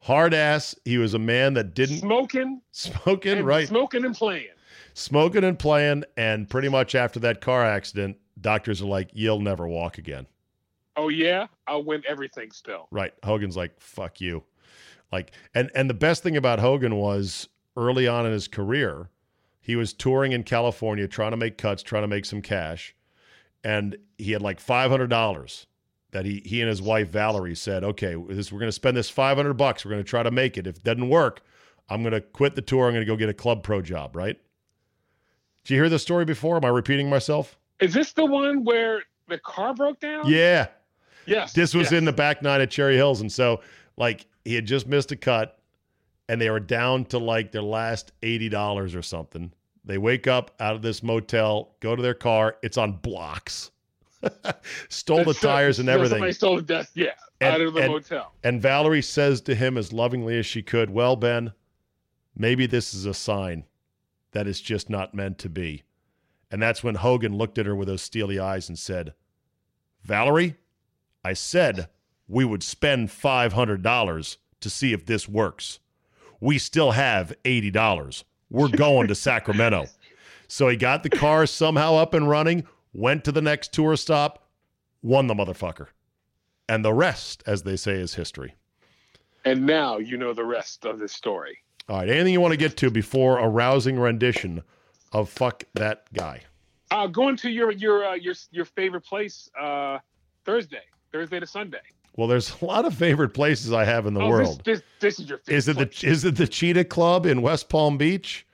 Hard 0.00 0.32
ass. 0.32 0.76
He 0.84 0.98
was 0.98 1.14
a 1.14 1.18
man 1.18 1.54
that 1.54 1.74
didn't 1.74 1.98
Smoking, 1.98 2.60
smoking, 2.72 3.44
right? 3.44 3.66
smoking 3.66 4.04
and 4.04 4.14
playing. 4.14 4.48
Smoking 4.94 5.44
and 5.44 5.58
playing. 5.58 6.04
And 6.16 6.48
pretty 6.48 6.68
much 6.68 6.94
after 6.94 7.20
that 7.20 7.40
car 7.40 7.64
accident, 7.64 8.16
doctors 8.40 8.82
are 8.82 8.86
like, 8.86 9.10
you'll 9.12 9.40
never 9.40 9.66
walk 9.66 9.98
again. 9.98 10.26
Oh 10.96 11.08
yeah, 11.08 11.46
I'll 11.68 11.84
win 11.84 12.02
everything 12.08 12.50
still. 12.50 12.88
Right. 12.90 13.14
Hogan's 13.22 13.56
like, 13.56 13.80
fuck 13.80 14.20
you. 14.20 14.42
Like, 15.12 15.32
and 15.54 15.70
and 15.74 15.88
the 15.88 15.94
best 15.94 16.22
thing 16.22 16.36
about 16.36 16.58
Hogan 16.58 16.96
was 16.96 17.48
early 17.76 18.08
on 18.08 18.26
in 18.26 18.32
his 18.32 18.48
career, 18.48 19.08
he 19.60 19.76
was 19.76 19.92
touring 19.92 20.32
in 20.32 20.42
California, 20.42 21.06
trying 21.06 21.30
to 21.30 21.36
make 21.36 21.56
cuts, 21.56 21.82
trying 21.82 22.02
to 22.02 22.08
make 22.08 22.24
some 22.24 22.42
cash, 22.42 22.96
and 23.62 23.96
he 24.18 24.32
had 24.32 24.42
like 24.42 24.60
five 24.60 24.90
hundred 24.90 25.08
dollars 25.08 25.66
that 26.10 26.24
he 26.24 26.42
he 26.44 26.60
and 26.60 26.68
his 26.68 26.82
wife 26.82 27.08
Valerie 27.10 27.54
said, 27.54 27.84
okay, 27.84 28.16
this 28.28 28.50
we're 28.50 28.58
going 28.58 28.68
to 28.68 28.72
spend 28.72 28.96
this 28.96 29.08
five 29.08 29.36
hundred 29.36 29.54
bucks. 29.54 29.84
We're 29.84 29.92
going 29.92 30.02
to 30.02 30.08
try 30.08 30.22
to 30.22 30.30
make 30.30 30.58
it. 30.58 30.66
If 30.66 30.78
it 30.78 30.84
doesn't 30.84 31.08
work, 31.08 31.42
I'm 31.88 32.02
going 32.02 32.12
to 32.12 32.20
quit 32.20 32.54
the 32.56 32.62
tour. 32.62 32.86
I'm 32.86 32.92
going 32.92 33.06
to 33.06 33.10
go 33.10 33.16
get 33.16 33.28
a 33.28 33.34
club 33.34 33.62
pro 33.62 33.80
job. 33.80 34.16
Right? 34.16 34.38
Did 35.68 35.74
you 35.74 35.80
hear 35.82 35.90
this 35.90 36.00
story 36.00 36.24
before? 36.24 36.56
Am 36.56 36.64
I 36.64 36.68
repeating 36.68 37.10
myself? 37.10 37.58
Is 37.78 37.92
this 37.92 38.12
the 38.14 38.24
one 38.24 38.64
where 38.64 39.02
the 39.28 39.36
car 39.36 39.74
broke 39.74 40.00
down? 40.00 40.26
Yeah. 40.26 40.68
Yes. 41.26 41.52
This 41.52 41.74
was 41.74 41.92
yes. 41.92 41.92
in 41.92 42.06
the 42.06 42.12
back 42.12 42.40
nine 42.40 42.62
at 42.62 42.70
Cherry 42.70 42.96
Hills, 42.96 43.20
and 43.20 43.30
so 43.30 43.60
like 43.98 44.24
he 44.46 44.54
had 44.54 44.64
just 44.64 44.86
missed 44.86 45.12
a 45.12 45.16
cut, 45.16 45.58
and 46.30 46.40
they 46.40 46.48
were 46.48 46.58
down 46.58 47.04
to 47.06 47.18
like 47.18 47.52
their 47.52 47.60
last 47.60 48.12
eighty 48.22 48.48
dollars 48.48 48.94
or 48.94 49.02
something. 49.02 49.52
They 49.84 49.98
wake 49.98 50.26
up 50.26 50.52
out 50.58 50.74
of 50.74 50.80
this 50.80 51.02
motel, 51.02 51.74
go 51.80 51.94
to 51.94 52.00
their 52.00 52.14
car. 52.14 52.56
It's 52.62 52.78
on 52.78 52.92
blocks. 52.92 53.70
Stole 54.88 55.18
the 55.18 55.24
That's- 55.24 55.40
tires 55.42 55.78
and 55.80 55.90
everything. 55.90 56.16
Somebody 56.16 56.32
stole 56.32 56.56
the 56.56 56.62
desk. 56.62 56.92
Yeah, 56.94 57.10
And- 57.42 57.54
out 57.56 57.60
of 57.60 57.74
the 57.74 57.82
and- 57.82 57.92
motel. 57.92 58.32
And 58.42 58.62
Valerie 58.62 59.02
says 59.02 59.42
to 59.42 59.54
him 59.54 59.76
as 59.76 59.92
lovingly 59.92 60.38
as 60.38 60.46
she 60.46 60.62
could, 60.62 60.88
Well, 60.88 61.14
Ben, 61.14 61.52
maybe 62.34 62.64
this 62.66 62.94
is 62.94 63.04
a 63.04 63.12
sign 63.12 63.64
that 64.32 64.46
it's 64.46 64.60
just 64.60 64.90
not 64.90 65.14
meant 65.14 65.38
to 65.38 65.48
be. 65.48 65.84
And 66.50 66.62
that's 66.62 66.82
when 66.82 66.96
Hogan 66.96 67.36
looked 67.36 67.58
at 67.58 67.66
her 67.66 67.76
with 67.76 67.88
those 67.88 68.02
steely 68.02 68.38
eyes 68.38 68.68
and 68.68 68.78
said, 68.78 69.14
Valerie, 70.02 70.56
I 71.24 71.34
said 71.34 71.88
we 72.26 72.44
would 72.44 72.62
spend 72.62 73.08
$500 73.08 74.36
to 74.60 74.70
see 74.70 74.92
if 74.92 75.06
this 75.06 75.28
works. 75.28 75.78
We 76.40 76.58
still 76.58 76.92
have 76.92 77.32
$80. 77.44 78.24
We're 78.50 78.68
going 78.68 79.08
to 79.08 79.14
Sacramento. 79.16 79.86
So 80.46 80.68
he 80.68 80.76
got 80.76 81.02
the 81.02 81.10
car 81.10 81.46
somehow 81.46 81.96
up 81.96 82.14
and 82.14 82.28
running, 82.28 82.66
went 82.92 83.24
to 83.24 83.32
the 83.32 83.42
next 83.42 83.72
tour 83.72 83.96
stop, 83.96 84.48
won 85.02 85.26
the 85.26 85.34
motherfucker. 85.34 85.88
And 86.68 86.84
the 86.84 86.94
rest, 86.94 87.42
as 87.46 87.62
they 87.62 87.76
say, 87.76 87.94
is 87.94 88.14
history. 88.14 88.54
And 89.44 89.66
now 89.66 89.98
you 89.98 90.16
know 90.16 90.32
the 90.32 90.44
rest 90.44 90.84
of 90.84 90.98
this 90.98 91.12
story. 91.12 91.58
All 91.88 91.98
right. 91.98 92.08
Anything 92.08 92.32
you 92.32 92.40
want 92.40 92.52
to 92.52 92.58
get 92.58 92.76
to 92.78 92.90
before 92.90 93.38
a 93.38 93.48
rousing 93.48 93.98
rendition 93.98 94.62
of 95.12 95.30
"Fuck 95.30 95.64
That 95.74 96.12
Guy"? 96.12 96.42
Uh, 96.90 97.06
going 97.06 97.36
to 97.36 97.50
your 97.50 97.70
your 97.70 98.04
uh, 98.04 98.14
your 98.14 98.34
your 98.50 98.64
favorite 98.64 99.02
place 99.02 99.50
uh, 99.58 99.98
Thursday, 100.44 100.82
Thursday 101.12 101.40
to 101.40 101.46
Sunday. 101.46 101.80
Well, 102.16 102.26
there's 102.26 102.60
a 102.60 102.64
lot 102.64 102.84
of 102.84 102.94
favorite 102.94 103.30
places 103.30 103.72
I 103.72 103.84
have 103.84 104.06
in 104.06 104.14
the 104.14 104.20
oh, 104.20 104.28
world. 104.28 104.64
This, 104.64 104.80
this 104.80 104.82
this 105.00 105.20
is 105.20 105.28
your 105.28 105.38
favorite. 105.38 105.56
Is 105.56 105.68
it 105.68 105.76
place. 105.76 106.00
the 106.00 106.06
is 106.08 106.24
it 106.24 106.36
the 106.36 106.48
Cheetah 106.48 106.84
Club 106.84 107.26
in 107.26 107.42
West 107.42 107.68
Palm 107.68 107.96
Beach? 107.96 108.46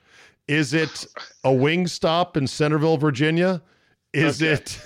Is 0.47 0.73
it 0.73 1.07
a 1.43 1.51
wing 1.51 1.87
stop 1.87 2.37
in 2.37 2.45
Centreville, 2.45 2.97
Virginia? 2.97 3.61
Is 4.13 4.41
Okay. 4.41 4.53
it 4.53 4.79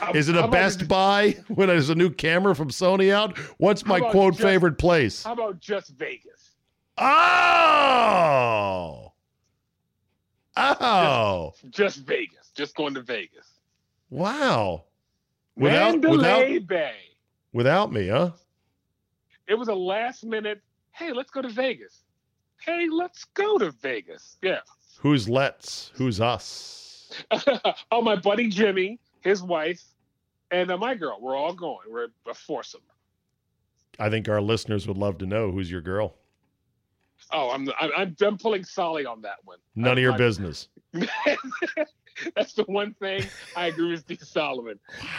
it 0.00 0.34
how 0.34 0.44
a 0.44 0.48
Best 0.48 0.80
just- 0.80 0.88
Buy 0.88 1.36
when 1.48 1.68
there's 1.68 1.90
a 1.90 1.94
new 1.94 2.10
camera 2.10 2.54
from 2.54 2.70
Sony 2.70 3.12
out? 3.12 3.38
What's 3.58 3.86
my 3.86 4.00
quote 4.00 4.34
just- 4.34 4.42
favorite 4.42 4.78
place? 4.78 5.22
How 5.22 5.34
about 5.34 5.60
just 5.60 5.90
Vegas? 5.90 6.41
Oh, 6.98 7.12
oh, 10.56 11.52
Just 11.70 11.98
Vegas. 12.00 12.50
Just 12.54 12.74
going 12.76 12.94
to 12.94 13.02
Vegas. 13.02 13.46
wow! 14.10 14.84
Without 15.56 15.92
Mandalay 16.00 16.54
without 16.54 16.66
Bay. 16.66 16.96
without 17.52 17.92
me, 17.92 18.08
huh? 18.08 18.30
It 19.48 19.54
was 19.54 19.68
a 19.68 19.74
last 19.74 20.24
minute. 20.24 20.60
Hey, 20.92 21.12
let's 21.12 21.30
go 21.30 21.42
to 21.42 21.48
Vegas. 21.48 22.04
Hey, 22.60 22.88
let's 22.90 23.24
go 23.24 23.58
to 23.58 23.70
Vegas. 23.70 24.38
Yeah. 24.42 24.60
Who's 24.98 25.28
let's? 25.28 25.92
Who's 25.94 26.20
us? 26.20 27.12
oh, 27.90 28.02
my 28.02 28.16
buddy 28.16 28.48
Jimmy, 28.48 29.00
his 29.20 29.42
wife, 29.42 29.82
and 30.50 30.70
uh, 30.70 30.76
my 30.78 30.94
girl. 30.94 31.18
We're 31.20 31.36
all 31.36 31.52
going. 31.54 31.90
We're 31.90 32.08
a 32.28 32.34
foursome. 32.34 32.82
I 33.98 34.08
think 34.10 34.28
our 34.28 34.40
listeners 34.40 34.86
would 34.86 34.96
love 34.96 35.18
to 35.18 35.26
know 35.26 35.50
who's 35.50 35.70
your 35.70 35.80
girl. 35.80 36.14
Oh, 37.32 37.50
I'm 37.50 37.68
I'm 37.80 38.14
I'm, 38.20 38.38
pulling 38.38 38.64
Solly 38.64 39.06
on 39.06 39.22
that 39.22 39.36
one. 39.44 39.58
None 39.74 39.92
of 39.92 39.98
your 39.98 40.12
I- 40.12 40.16
business. 40.18 40.68
That's 42.36 42.52
the 42.52 42.64
one 42.64 42.94
thing 42.94 43.24
I 43.56 43.66
agree 43.68 43.90
with 43.92 44.00
Steve 44.00 44.22
Solomon. 44.22 44.78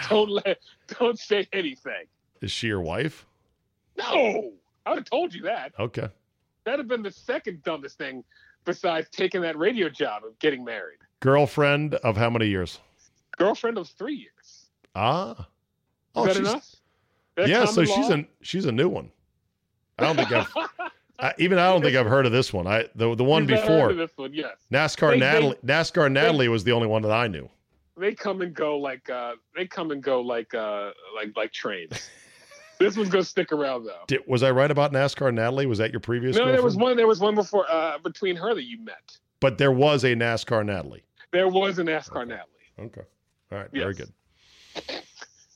Don't 0.09 0.30
let, 0.30 0.59
don't 0.99 1.18
say 1.18 1.47
anything. 1.51 2.05
Is 2.41 2.51
she 2.51 2.68
your 2.68 2.82
wife? 2.82 3.26
No, 3.97 4.53
I 4.86 4.89
would 4.91 4.99
have 4.99 5.09
told 5.09 5.34
you 5.34 5.41
that. 5.43 5.74
Okay. 5.80 6.07
That'd 6.66 6.80
have 6.80 6.88
been 6.88 7.01
the 7.03 7.11
second 7.11 7.64
dumbest 7.64 7.97
thing 7.97 8.24
besides 8.64 9.09
taking 9.09 9.41
that 9.41 9.57
radio 9.57 9.89
job 9.89 10.24
of 10.24 10.38
getting 10.39 10.64
married. 10.64 10.99
Girlfriend 11.20 11.95
of 11.95 12.16
how 12.16 12.30
many 12.30 12.47
years? 12.47 12.80
Girlfriend 13.38 13.78
of 13.78 13.89
three 13.89 14.16
years. 14.16 14.68
Ah. 14.95 15.32
Is 15.32 15.45
Oh, 16.16 16.26
that 16.26 16.36
she's, 16.36 16.39
enough? 16.47 16.76
That 17.36 17.47
yeah. 17.47 17.66
So 17.66 17.86
common 17.86 17.95
she's 18.03 18.09
a 18.11 18.26
she's 18.41 18.66
a 18.66 18.72
new 18.72 18.88
one. 18.88 19.09
I 19.97 20.03
don't 20.03 20.16
think 20.16 20.32
I've 20.32 20.53
I, 21.20 21.34
even 21.38 21.57
I 21.59 21.70
don't 21.70 21.82
think 21.82 21.95
I've 21.95 22.07
heard 22.07 22.26
of 22.26 22.32
this 22.32 22.51
one. 22.51 22.68
I 22.68 22.86
the 22.95 23.16
the 23.16 23.24
one 23.24 23.47
You've 23.47 23.61
before 23.61 23.93
this 23.93 24.11
one, 24.16 24.34
yes. 24.34 24.55
NASCAR 24.72 25.11
They- 25.11 25.20
they- 25.20 25.20
Natalie 25.20 25.57
NASCAR 25.66 26.11
Natalie 26.11 26.47
was 26.47 26.64
the 26.64 26.72
only 26.72 26.88
one 26.88 27.01
that 27.03 27.11
I 27.11 27.28
knew. 27.28 27.49
They 27.95 28.16
come 28.16 28.41
and 28.41 28.53
go 28.53 28.78
like 28.80 29.09
uh, 29.09 29.34
they 29.55 29.68
come 29.68 29.91
and 29.91 30.01
go 30.01 30.22
like 30.22 30.53
uh, 30.55 30.91
like 31.16 31.30
like 31.36 31.51
trains. 31.53 32.09
this 32.80 32.97
one's 32.97 33.09
gonna 33.09 33.24
stick 33.24 33.51
around 33.51 33.86
though. 33.86 34.01
Did, 34.07 34.22
was 34.28 34.41
I 34.41 34.49
right 34.49 34.72
about 34.72 34.91
NASCAR 34.91 35.32
Natalie? 35.34 35.68
Was 35.68 35.78
that 35.78 35.91
your 35.91 35.99
previous? 35.99 36.36
No, 36.36 36.51
there 36.51 36.64
was 36.64 36.76
one. 36.76 36.97
There 36.97 37.07
was 37.07 37.20
one 37.20 37.36
before 37.36 37.70
uh, 37.70 37.99
between 37.99 38.36
her 38.36 38.55
that 38.55 38.64
you 38.64 38.84
met. 38.84 39.18
But 39.39 39.59
there 39.59 39.72
was 39.72 40.03
a 40.05 40.16
NASCAR 40.16 40.66
Natalie. 40.66 41.03
There 41.32 41.47
was 41.47 41.78
an 41.78 41.88
NASCAR 41.88 42.28
Natalie. 42.28 42.49
Okay. 42.80 43.01
All 43.51 43.59
right. 43.59 43.70
Very 43.72 43.93
good. 43.93 44.11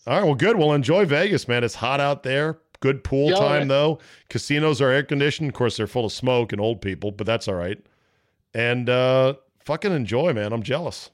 All 0.05 0.19
right. 0.19 0.23
Well, 0.23 0.35
good. 0.35 0.57
Well, 0.57 0.73
enjoy 0.73 1.05
Vegas, 1.05 1.47
man. 1.47 1.63
It's 1.63 1.75
hot 1.75 1.99
out 1.99 2.21
there. 2.21 2.59
Good 2.79 3.03
pool 3.03 3.29
Yeah, 3.29 3.35
time, 3.35 3.59
man. 3.59 3.67
though. 3.69 3.99
Casinos 4.29 4.81
are 4.81 4.89
air 4.91 5.03
conditioned. 5.03 5.49
Of 5.49 5.55
course, 5.55 5.77
they're 5.77 5.87
full 5.87 6.05
of 6.05 6.11
smoke 6.11 6.51
and 6.51 6.61
old 6.61 6.81
people, 6.81 7.11
but 7.11 7.25
that's 7.25 7.47
all 7.47 7.55
right. 7.55 7.79
And 8.53 8.89
uh, 8.89 9.35
fucking 9.65 9.91
enjoy, 9.91 10.33
man. 10.33 10.53
I'm 10.53 10.63
jealous. 10.63 11.09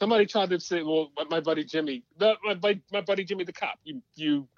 somebody 0.00 0.26
tried 0.26 0.50
to 0.50 0.60
say, 0.60 0.82
well, 0.82 1.10
my, 1.30 1.40
buddy 1.40 1.64
Jimmy, 1.64 2.02
the, 2.18 2.34
my, 2.62 2.78
my 2.92 3.00
buddy 3.00 3.24
Jimmy 3.24 3.44
the 3.44 3.52
cop, 3.52 3.78
you 3.84 4.02
you 4.14 4.48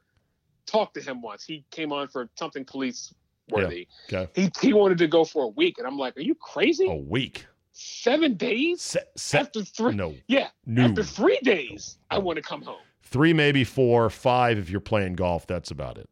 talked 0.67 0.95
to 0.95 1.01
him 1.01 1.23
once. 1.23 1.45
He 1.45 1.65
came 1.71 1.93
on 1.93 2.09
for 2.09 2.29
something 2.39 2.65
police 2.65 3.15
worthy. 3.51 3.87
Okay. 4.13 4.29
He 4.35 4.51
he 4.61 4.73
wanted 4.73 4.99
to 4.99 5.07
go 5.07 5.25
for 5.25 5.45
a 5.45 5.49
week, 5.49 5.79
and 5.79 5.87
I'm 5.87 5.97
like, 5.99 6.17
are 6.17 6.23
you 6.23 6.35
crazy? 6.35 6.89
A 6.91 6.95
week. 6.95 7.47
Seven 7.73 8.35
days 8.35 8.81
Se- 8.81 9.01
se- 9.17 9.39
after 9.39 9.63
three? 9.63 9.95
no. 9.95 10.15
Yeah, 10.29 10.49
No. 10.65 10.85
after 10.87 11.03
three 11.03 11.39
days, 11.43 11.99
I 12.11 12.19
want 12.19 12.37
to 12.37 12.43
come 12.43 12.63
home. 12.63 12.81
Three, 13.03 13.33
maybe 13.35 13.63
four, 13.65 14.09
five 14.11 14.57
if 14.59 14.71
you're 14.71 14.81
playing 14.81 15.13
golf. 15.15 15.47
That's 15.47 15.71
about 15.71 15.99
it. 15.99 16.09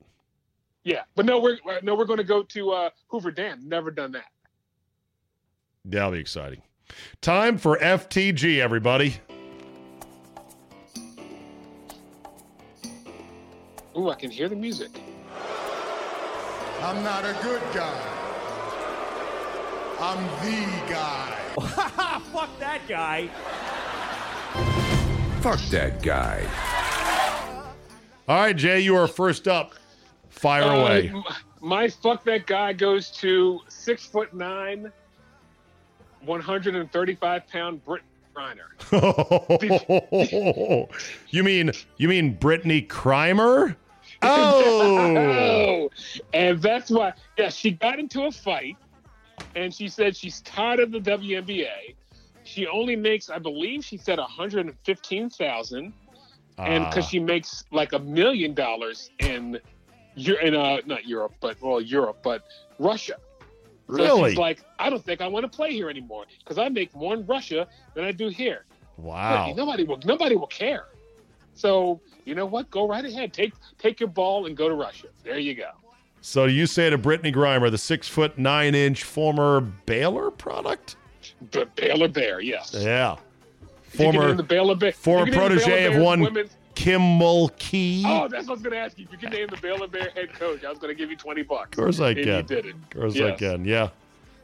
Yeah, 0.85 1.03
but 1.17 1.25
no, 1.25 1.41
we're 1.41 1.59
no, 1.83 1.95
we're 1.95 2.05
going 2.05 2.19
to 2.19 2.25
go 2.25 2.43
to 2.43 2.71
uh, 2.71 2.91
Hoover 3.09 3.31
Dam. 3.31 3.67
Never 3.67 3.91
done 3.91 4.13
that. 4.13 4.27
That'll 5.87 6.13
be 6.13 6.19
exciting. 6.19 6.63
Time 7.23 7.57
for 7.57 7.79
FTG, 7.79 8.59
everybody. 8.59 9.17
Ooh, 13.97 14.11
I 14.11 14.15
can 14.15 14.31
hear 14.31 14.49
the 14.49 14.57
music. 14.57 14.91
I'm 16.83 17.03
not 17.03 17.25
a 17.25 17.35
good 17.43 17.63
guy. 17.73 18.11
I'm 20.01 20.23
the 20.45 20.93
guy. 20.93 21.39
Fuck 22.33 22.59
that 22.59 22.81
guy. 22.87 23.29
Fuck 25.41 25.61
that 25.71 26.03
guy. 26.03 26.47
All 28.29 28.37
right, 28.37 28.57
Jay, 28.57 28.81
you 28.81 28.97
are 28.97 29.07
first 29.07 29.49
up. 29.49 29.75
Fire 30.35 30.65
Uh, 30.65 30.81
away. 30.81 31.13
my 31.61 31.89
fuck 31.89 32.25
that 32.25 32.47
guy 32.47 32.73
goes 32.73 33.11
to 33.13 33.61
six 33.69 34.05
foot 34.05 34.35
nine, 34.35 34.93
135 36.25 37.49
pound 37.49 37.85
Britt 37.85 38.03
Reiner. 38.37 38.69
you 41.31 41.43
mean 41.45 41.71
you 41.97 42.09
mean 42.09 42.35
Brittany 42.35 42.83
Crimer? 42.83 43.77
Oh, 44.23 45.17
Oh, 45.19 45.91
and 46.33 46.61
that's 46.63 46.91
why, 46.91 47.13
yeah, 47.37 47.51
she 47.51 47.73
got 47.73 47.99
into 47.99 48.23
a 48.25 48.31
fight 48.33 48.77
and 49.55 49.75
she 49.75 49.89
said 49.89 50.17
she's 50.17 50.41
tired 50.43 50.81
of 50.81 50.93
the 50.93 50.99
WNBA. 51.01 51.95
She 52.45 52.67
only 52.67 52.97
makes, 52.97 53.29
I 53.29 53.39
believe 53.39 53.85
she 53.85 53.99
said 53.99 54.19
115,000 54.19 55.93
and 56.57 56.85
Ah, 56.85 56.89
because 56.89 57.07
she 57.07 57.19
makes 57.19 57.65
like 57.71 57.93
a 57.93 57.99
million 57.99 58.55
dollars 58.55 59.11
in, 59.19 59.59
in 60.17 60.55
uh, 60.55 60.79
not 60.87 61.07
Europe, 61.07 61.35
but 61.41 61.61
well, 61.61 61.81
Europe, 61.81 62.19
but 62.23 62.45
Russia. 62.79 63.17
So 63.89 63.95
really? 63.95 64.31
she's 64.31 64.39
like, 64.39 64.63
I 64.79 64.89
don't 64.89 65.05
think 65.05 65.21
I 65.21 65.27
want 65.27 65.45
to 65.45 65.55
play 65.55 65.73
here 65.73 65.91
anymore 65.91 66.25
because 66.39 66.57
I 66.59 66.69
make 66.71 66.95
more 66.95 67.15
in 67.15 67.27
Russia 67.27 67.67
than 67.95 68.05
I 68.05 68.13
do 68.13 68.29
here. 68.29 68.65
wow. 68.97 69.53
Nobody 69.55 69.85
will, 69.85 69.99
nobody 70.05 70.37
will 70.37 70.47
care. 70.47 70.87
So 71.55 72.01
you 72.25 72.35
know 72.35 72.47
what? 72.47 72.71
Go 72.71 72.89
right 72.89 73.05
ahead. 73.05 73.33
Take 73.33 73.53
take 73.79 74.01
your 74.01 74.09
ball 74.09 74.47
and 74.47 74.57
go 74.57 74.69
to 74.69 74.75
Russia. 74.75 75.09
There 75.23 75.39
you 75.39 75.55
go. 75.55 75.71
So 76.23 76.47
you 76.47 76.67
say 76.67 76.89
to 76.89 76.97
Brittney 76.97 77.35
Griner, 77.35 77.71
the 77.71 77.77
six 77.79 78.09
foot 78.09 78.39
nine 78.39 78.75
inch 78.75 79.05
former 79.05 79.61
Baylor 79.61 80.31
product? 80.31 80.97
B- 81.51 81.65
Baylor 81.77 82.09
Bear, 82.09 82.41
yes. 82.41 82.75
Yeah. 82.77 83.17
You 83.93 83.99
can 83.99 84.05
name 84.07 84.13
Former 84.15 84.35
the 84.35 84.43
Baylor 84.43 84.75
Bear. 84.75 84.93
former 84.93 85.31
protege 85.33 85.67
Baylor 85.67 85.97
of 85.99 86.03
one 86.03 86.21
women's- 86.23 86.57
Kim 86.75 87.01
Mulkey. 87.01 88.03
Oh, 88.05 88.29
that's 88.29 88.47
what 88.47 88.53
I 88.53 88.55
was 88.55 88.63
going 88.63 88.73
to 88.73 88.79
ask 88.79 88.99
you. 88.99 89.05
If 89.07 89.13
you 89.13 89.19
can 89.19 89.31
name 89.31 89.49
the 89.49 89.57
Baylor 89.57 89.87
Bear 89.89 90.11
head 90.11 90.33
coach, 90.33 90.65
I 90.65 90.71
was 90.71 90.79
going 90.79 90.95
to 90.95 90.99
give 90.99 91.11
you 91.11 91.17
twenty 91.17 91.43
bucks. 91.43 91.77
Of 91.77 91.85
course 91.85 92.01
I 92.01 92.15
can. 92.15 92.27
You 92.27 92.43
did 92.43 92.67
it. 92.67 92.75
Of 92.75 92.91
course 92.91 93.21
I 93.21 93.33
can. 93.33 93.65
Yeah. 93.65 93.91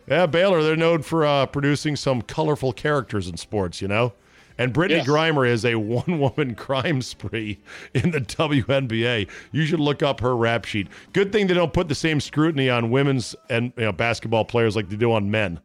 Yeah, 0.08 0.26
Baylor, 0.26 0.62
they're 0.62 0.74
known 0.76 1.02
for 1.02 1.24
uh, 1.24 1.46
producing 1.46 1.94
some 1.94 2.22
colorful 2.22 2.72
characters 2.72 3.28
in 3.28 3.36
sports, 3.36 3.80
you 3.80 3.86
know? 3.86 4.12
And 4.58 4.72
Brittany 4.72 4.98
Yes. 5.00 5.08
Grimer 5.08 5.48
is 5.48 5.64
a 5.64 5.74
one 5.78 6.18
woman 6.18 6.56
crime 6.56 7.00
spree 7.00 7.60
in 7.94 8.10
the 8.10 8.20
WNBA. 8.20 9.28
You 9.52 9.66
should 9.66 9.78
look 9.78 10.02
up 10.02 10.18
her 10.20 10.36
rap 10.36 10.64
sheet. 10.64 10.88
Good 11.12 11.30
thing 11.30 11.46
they 11.46 11.54
don't 11.54 11.72
put 11.72 11.86
the 11.86 11.94
same 11.94 12.18
scrutiny 12.20 12.68
on 12.68 12.90
women's 12.90 13.36
and 13.48 13.72
you 13.76 13.84
know, 13.84 13.92
basketball 13.92 14.44
players 14.44 14.74
like 14.74 14.88
they 14.88 14.96
do 14.96 15.12
on 15.12 15.30
men. 15.30 15.60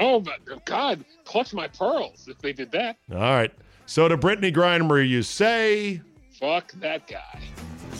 Oh, 0.00 0.20
but 0.20 0.64
God, 0.66 1.04
clutch 1.24 1.54
my 1.54 1.66
pearls 1.68 2.28
if 2.28 2.38
they 2.38 2.52
did 2.52 2.70
that. 2.72 2.98
All 3.10 3.18
right. 3.18 3.52
So 3.88 4.06
to 4.06 4.18
Brittney 4.18 4.54
Griner, 4.54 5.08
you 5.08 5.22
say, 5.22 6.02
Fuck 6.38 6.72
that 6.72 7.06
guy. 7.06 7.40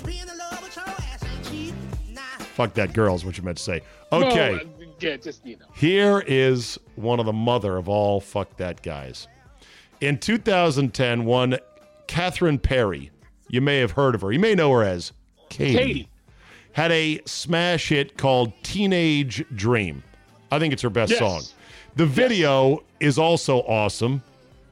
Being 0.04 0.20
in 0.20 0.36
love 0.38 0.62
with 0.62 0.76
your 0.76 0.84
ass 0.84 1.24
ain't 1.24 1.44
cheap. 1.50 1.74
Nah. 2.10 2.20
fuck 2.40 2.74
that 2.74 2.92
girl 2.92 3.14
is 3.14 3.24
what 3.24 3.38
you 3.38 3.42
meant 3.42 3.56
to 3.56 3.64
say. 3.64 3.80
Okay. 4.12 4.50
No, 4.52 4.56
uh, 4.58 4.88
yeah, 5.00 5.16
just 5.16 5.46
you 5.46 5.56
know. 5.56 5.64
Here 5.74 6.22
is 6.26 6.78
one 6.96 7.18
of 7.20 7.24
the 7.24 7.32
mother 7.32 7.78
of 7.78 7.88
all 7.88 8.20
fuck 8.20 8.54
that 8.58 8.82
guys. 8.82 9.28
In 10.02 10.18
2010, 10.18 11.24
one 11.24 11.56
Catherine 12.06 12.58
Perry, 12.58 13.10
you 13.48 13.62
may 13.62 13.78
have 13.78 13.92
heard 13.92 14.14
of 14.14 14.20
her. 14.20 14.30
You 14.30 14.40
may 14.40 14.54
know 14.54 14.70
her 14.72 14.82
as 14.82 15.12
Katy, 15.48 15.72
Katy. 15.78 16.08
had 16.72 16.92
a 16.92 17.20
smash 17.24 17.88
hit 17.88 18.18
called 18.18 18.52
Teenage 18.62 19.42
Dream. 19.54 20.02
I 20.52 20.58
think 20.58 20.74
it's 20.74 20.82
her 20.82 20.90
best 20.90 21.12
Yes. 21.12 21.18
song. 21.18 21.42
The 21.96 22.04
video 22.04 22.84
is 23.00 23.16
also 23.18 23.60
awesome 23.60 24.22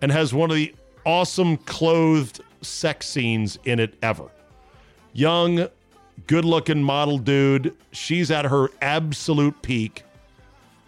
and 0.02 0.12
has 0.12 0.34
one 0.34 0.50
of 0.50 0.56
the 0.56 0.74
awesome 1.06 1.56
clothed 1.58 2.42
sex 2.60 3.06
scenes 3.06 3.58
in 3.64 3.78
it 3.80 3.94
ever. 4.02 4.28
Young, 5.14 5.68
good 6.26 6.44
looking 6.44 6.82
model 6.82 7.16
dude. 7.18 7.74
She's 7.92 8.30
at 8.30 8.44
her 8.44 8.68
absolute 8.82 9.62
peak. 9.62 10.02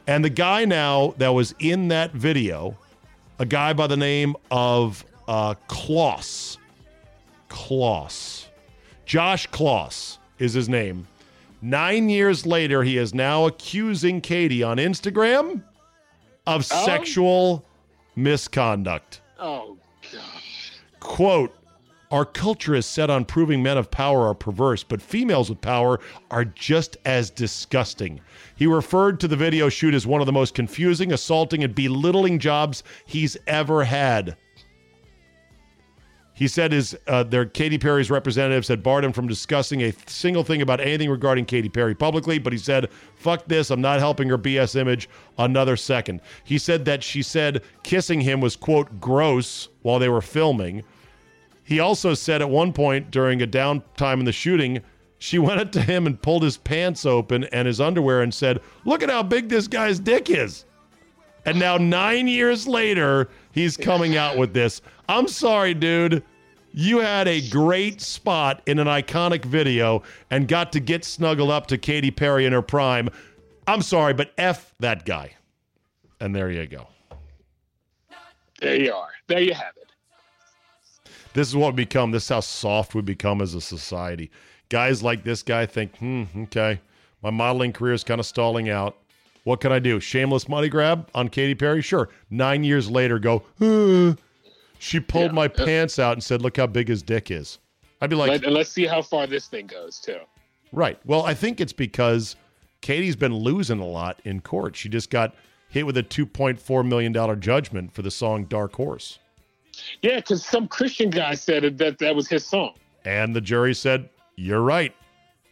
And 0.06 0.24
the 0.24 0.30
guy 0.30 0.64
now 0.64 1.14
that 1.18 1.28
was 1.28 1.54
in 1.58 1.88
that 1.88 2.12
video, 2.12 2.76
a 3.38 3.46
guy 3.46 3.72
by 3.72 3.86
the 3.86 3.96
name 3.96 4.36
of 4.50 5.04
uh, 5.28 5.54
Kloss. 5.68 6.56
Kloss. 7.48 8.46
Josh 9.06 9.48
Kloss 9.50 10.18
is 10.38 10.52
his 10.54 10.68
name. 10.68 11.06
Nine 11.60 12.08
years 12.08 12.46
later, 12.46 12.82
he 12.82 12.98
is 12.98 13.14
now 13.14 13.46
accusing 13.46 14.20
Katy 14.20 14.62
on 14.62 14.76
Instagram 14.78 15.62
of 16.46 16.66
Oh? 16.70 16.84
sexual 16.86 17.64
misconduct. 18.16 19.20
Oh. 19.38 19.76
Quote, 21.00 21.54
our 22.11 22.24
culture 22.24 22.74
is 22.74 22.86
set 22.86 23.11
on 23.11 23.26
proving 23.26 23.62
men 23.62 23.76
of 23.76 23.90
power 23.90 24.28
are 24.28 24.34
perverse, 24.34 24.82
but 24.82 25.02
females 25.02 25.50
with 25.50 25.61
power 25.61 26.00
are 26.30 26.44
just 26.46 26.96
as 27.04 27.28
disgusting. 27.28 28.20
He 28.56 28.66
referred 28.66 29.20
to 29.20 29.28
the 29.28 29.36
video 29.36 29.68
shoot 29.68 29.92
as 29.92 30.06
one 30.06 30.22
of 30.22 30.26
the 30.26 30.32
most 30.32 30.54
confusing, 30.54 31.12
assaulting, 31.12 31.62
and 31.62 31.74
belittling 31.74 32.38
jobs 32.38 32.82
he's 33.04 33.36
ever 33.46 33.84
had. 33.84 34.36
He 36.39 36.47
said 36.47 36.70
his 36.70 36.97
uh, 37.09 37.24
their 37.24 37.47
Katy 37.47 37.78
Perry's 37.78 38.12
representatives 38.12 38.68
had 38.68 38.80
barred 38.80 39.05
him 39.05 39.12
from 39.12 39.26
discussing 39.26 39.82
a 39.82 39.93
single 40.07 40.45
thing 40.45 40.62
about 40.62 40.80
anything 40.80 41.11
regarding 41.11 41.45
Katy 41.45 41.68
Perry 41.68 41.97
publicly, 41.97 42.39
but 42.39 42.53
he 42.53 42.59
said, 42.61 42.91
"Fuck 43.16 43.49
this! 43.49 43.72
I'm 43.72 43.80
not 43.80 43.99
helping 43.99 44.28
her 44.28 44.39
BS 44.39 44.76
image 44.76 45.09
another 45.36 45.76
second." 45.76 46.20
He 46.45 46.57
said 46.57 46.84
that 46.84 47.03
she 47.03 47.22
said 47.22 47.62
kissing 47.82 48.20
him 48.20 48.41
was 48.41 48.55
quote 48.55 49.01
gross 49.01 49.68
while 49.82 49.99
they 49.99 50.09
were 50.09 50.20
filming. 50.20 50.84
He 51.64 51.80
also 51.80 52.14
said 52.14 52.41
at 52.41 52.49
one 52.49 52.72
point 52.72 53.11
during 53.11 53.43
a 53.43 53.47
downtime 53.47 54.20
in 54.20 54.24
the 54.24 54.30
shooting, 54.30 54.80
she 55.18 55.39
went 55.41 55.61
up 55.61 55.72
to 55.72 55.82
him 55.82 56.07
and 56.07 56.22
pulled 56.22 56.45
his 56.45 56.57
pants 56.57 57.05
open 57.05 57.45
and 57.47 57.66
his 57.66 57.80
underwear 57.80 58.22
and 58.22 58.32
said, 58.32 58.61
"Look 58.84 59.03
at 59.03 59.11
how 59.11 59.24
big 59.24 59.49
this 59.49 59.66
guy's 59.66 59.99
dick 59.99 60.30
is." 60.30 60.66
And 61.45 61.59
now 61.59 61.78
9 61.78 62.28
years 62.28 62.68
later, 62.68 63.28
he's 63.51 63.76
coming 63.76 64.16
out 64.16 64.36
with 64.36 64.53
this. 64.53 64.82
I'm 65.09 65.28
sorry, 65.28 65.74
dude. 65.74 66.22
You 66.72 66.98
had 66.98 67.26
a 67.28 67.40
great 67.48 68.00
spot 68.00 68.62
in 68.66 68.78
an 68.78 68.86
iconic 68.86 69.44
video 69.44 70.02
and 70.30 70.46
got 70.46 70.70
to 70.72 70.80
get 70.80 71.04
snuggled 71.04 71.50
up 71.50 71.66
to 71.68 71.78
Katy 71.78 72.11
Perry 72.11 72.44
in 72.44 72.52
her 72.52 72.62
prime. 72.62 73.09
I'm 73.66 73.82
sorry, 73.82 74.12
but 74.14 74.32
F 74.36 74.74
that 74.78 75.04
guy. 75.04 75.34
And 76.20 76.34
there 76.34 76.50
you 76.50 76.66
go. 76.66 76.86
There 78.61 78.76
you 78.76 78.92
are. 78.92 79.09
There 79.28 79.40
you 79.40 79.54
have 79.54 79.74
it. 79.76 79.88
This 81.32 81.48
is 81.48 81.56
what 81.56 81.74
we 81.74 81.84
become. 81.84 82.11
This 82.11 82.24
is 82.24 82.28
how 82.28 82.40
soft 82.40 82.94
we 82.94 83.02
become 83.02 83.40
as 83.40 83.54
a 83.54 83.61
society. 83.61 84.30
Guys 84.68 85.02
like 85.02 85.24
this 85.24 85.42
guy 85.42 85.64
think, 85.64 85.96
hmm, 85.98 86.24
okay, 86.36 86.80
my 87.22 87.30
modeling 87.30 87.72
career 87.72 87.94
is 87.94 88.04
kind 88.04 88.20
of 88.20 88.26
stalling 88.26 88.68
out. 88.68 88.96
What 89.44 89.61
can 89.61 89.72
I 89.72 89.78
do? 89.78 90.00
Shameless 90.00 90.48
money 90.48 90.68
grab 90.68 91.09
on 91.14 91.28
Katy 91.28 91.54
Perry? 91.54 91.80
Sure. 91.80 92.09
Nine 92.28 92.64
years 92.64 92.90
later, 92.90 93.18
go, 93.18 93.44
"Uh, 93.61 94.14
she 94.79 95.01
pulled 95.01 95.26
Yeah. 95.26 95.33
my 95.33 95.49
pants 95.49 95.99
out 95.99 96.12
and 96.12 96.22
said, 96.22 96.43
look 96.43 96.57
how 96.57 96.66
big 96.66 96.89
his 96.89 97.03
dick 97.03 97.31
is. 97.31 97.59
I'd 98.01 98.11
be 98.11 98.16
like, 98.16 98.31
Let, 98.31 98.45
and 98.45 98.55
let's 98.55 98.70
see 98.70 98.87
how 98.87 99.03
far 99.03 99.26
this 99.26 99.47
thing 99.47 99.66
goes 99.66 99.99
too. 99.99 100.18
right. 100.72 100.99
Well, 101.05 101.24
I 101.24 101.35
think 101.35 101.61
it's 101.61 101.72
because 101.72 102.37
Katy's 102.81 103.16
been 103.16 103.35
losing 103.35 103.81
a 103.81 103.87
lot 103.87 104.20
in 104.24 104.41
court. 104.41 104.76
She 104.76 104.89
just 104.89 105.11
got 105.11 105.35
hit 105.68 105.85
with 105.85 105.97
a 105.97 106.03
$2.4 106.03 106.87
million 106.87 107.41
judgment 107.41 107.93
for 107.93 108.03
the 108.03 108.11
song 108.11 108.45
Dark 108.45 108.74
Horse. 108.76 109.18
Yeah, 110.03 110.16
because 110.16 110.45
some 110.45 110.66
Christian 110.68 111.11
guy 111.11 111.35
said 111.35 111.79
that 111.79 111.99
that 111.99 112.14
was 112.16 112.29
his 112.29 112.45
song. 112.45 112.74
And 113.05 113.35
the 113.35 113.41
jury 113.41 113.74
said, 113.74 114.09
You're 114.37 114.62
right. 114.62 114.95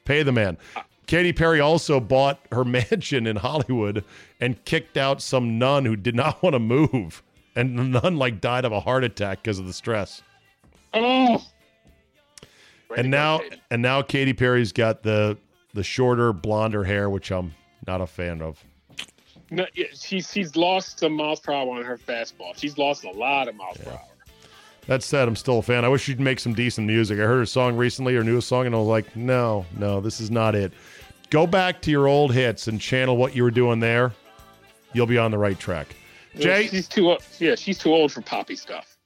Pay 0.04 0.22
the 0.22 0.32
man. 0.32 0.56
Uh, 0.76 0.82
Katy 1.06 1.32
Perry 1.32 1.60
also 1.60 2.00
bought 2.00 2.40
her 2.52 2.64
mansion 2.64 3.26
in 3.26 3.36
Hollywood 3.36 4.04
and 4.40 4.62
kicked 4.64 4.96
out 4.96 5.20
some 5.22 5.58
nun 5.58 5.84
who 5.84 5.96
did 5.96 6.14
not 6.14 6.42
want 6.42 6.54
to 6.54 6.58
move. 6.60 7.22
And 7.56 7.92
none 7.92 8.16
like 8.16 8.40
died 8.40 8.64
of 8.64 8.72
a 8.72 8.80
heart 8.80 9.02
attack 9.02 9.42
because 9.42 9.58
of 9.58 9.66
the 9.66 9.72
stress. 9.72 10.22
Oh. 10.94 11.42
And 12.96 13.10
now 13.10 13.38
Katy. 13.38 13.62
and 13.70 13.82
now 13.82 14.02
Katy 14.02 14.32
Perry's 14.32 14.72
got 14.72 15.02
the 15.02 15.36
the 15.74 15.82
shorter 15.82 16.32
blonder 16.32 16.84
hair, 16.84 17.10
which 17.10 17.32
I'm 17.32 17.54
not 17.86 18.00
a 18.00 18.06
fan 18.06 18.40
of. 18.40 18.62
No, 19.50 19.66
yeah, 19.74 19.86
she's 19.94 20.30
she's 20.30 20.56
lost 20.56 21.00
some 21.00 21.12
miles 21.14 21.40
per 21.40 21.52
hour 21.52 21.76
on 21.76 21.84
her 21.84 21.98
fastball. 21.98 22.56
She's 22.56 22.78
lost 22.78 23.04
a 23.04 23.10
lot 23.10 23.48
of 23.48 23.56
miles 23.56 23.78
per 23.78 23.90
hour. 23.90 24.00
That 24.86 25.02
said, 25.02 25.26
I'm 25.26 25.34
still 25.36 25.58
a 25.58 25.62
fan. 25.62 25.84
I 25.84 25.88
wish 25.88 26.04
she'd 26.04 26.20
make 26.20 26.38
some 26.38 26.54
decent 26.54 26.86
music. 26.86 27.18
I 27.18 27.22
heard 27.22 27.38
her 27.38 27.46
song 27.46 27.76
recently, 27.76 28.14
her 28.14 28.22
newest 28.22 28.46
song, 28.48 28.66
and 28.66 28.74
I 28.74 28.78
was 28.78 28.86
like, 28.86 29.16
no, 29.16 29.66
no, 29.76 30.00
this 30.00 30.20
is 30.20 30.30
not 30.30 30.54
it. 30.54 30.72
Go 31.30 31.44
back 31.44 31.82
to 31.82 31.90
your 31.90 32.06
old 32.06 32.32
hits 32.32 32.68
and 32.68 32.80
channel 32.80 33.16
what 33.16 33.34
you 33.34 33.42
were 33.42 33.50
doing 33.50 33.80
there. 33.80 34.12
You'll 34.92 35.06
be 35.06 35.18
on 35.18 35.32
the 35.32 35.38
right 35.38 35.58
track. 35.58 35.96
Jay, 36.38 36.66
she's 36.68 36.88
too 36.88 37.10
o- 37.10 37.18
yeah, 37.38 37.54
she's 37.54 37.78
too 37.78 37.92
old 37.92 38.12
for 38.12 38.20
poppy 38.20 38.56
stuff. 38.56 38.96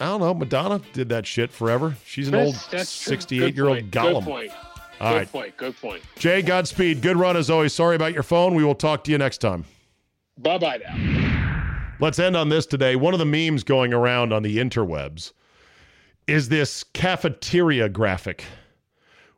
I 0.00 0.06
don't 0.06 0.20
know. 0.20 0.34
Madonna 0.34 0.80
did 0.92 1.08
that 1.10 1.26
shit 1.26 1.52
forever. 1.52 1.96
She's 2.04 2.28
an 2.28 2.34
old 2.34 2.56
68 2.56 3.54
year 3.54 3.68
old 3.68 3.90
Good 3.90 3.92
point. 3.92 3.92
Gollum. 3.92 4.24
Good 4.24 4.30
point. 4.30 4.52
All 5.00 5.12
good 5.12 5.18
right. 5.18 5.32
point. 5.32 5.56
Good 5.56 5.76
point. 5.80 6.02
Jay, 6.16 6.42
Godspeed. 6.42 7.02
Good 7.02 7.16
run 7.16 7.36
as 7.36 7.50
always. 7.50 7.72
Sorry 7.72 7.96
about 7.96 8.12
your 8.12 8.22
phone. 8.22 8.54
We 8.54 8.64
will 8.64 8.74
talk 8.74 9.04
to 9.04 9.12
you 9.12 9.18
next 9.18 9.38
time. 9.38 9.64
Bye 10.38 10.58
bye 10.58 10.78
now. 10.78 11.94
Let's 12.00 12.18
end 12.18 12.36
on 12.36 12.48
this 12.48 12.66
today. 12.66 12.96
One 12.96 13.14
of 13.14 13.20
the 13.20 13.26
memes 13.26 13.62
going 13.62 13.92
around 13.92 14.32
on 14.32 14.42
the 14.42 14.58
interwebs 14.58 15.32
is 16.26 16.48
this 16.48 16.82
cafeteria 16.82 17.88
graphic 17.88 18.44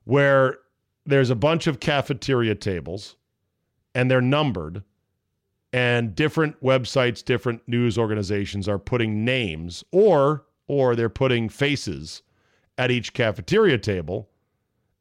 where 0.05 0.59
there's 1.05 1.31
a 1.31 1.35
bunch 1.35 1.67
of 1.67 1.81
cafeteria 1.81 2.55
tables 2.55 3.17
and 3.95 4.11
they're 4.11 4.23
numbered 4.23 4.83
and 5.75 6.15
different 6.15 6.63
websites 6.63 7.25
different 7.25 7.61
news 7.67 7.99
organizations 7.99 8.69
are 8.69 8.79
putting 8.79 9.25
names 9.25 9.83
or 9.91 10.45
or 10.69 10.95
they're 10.95 11.09
putting 11.09 11.49
faces 11.49 12.23
at 12.79 12.93
each 12.93 13.13
cafeteria 13.13 13.77
table 13.77 14.31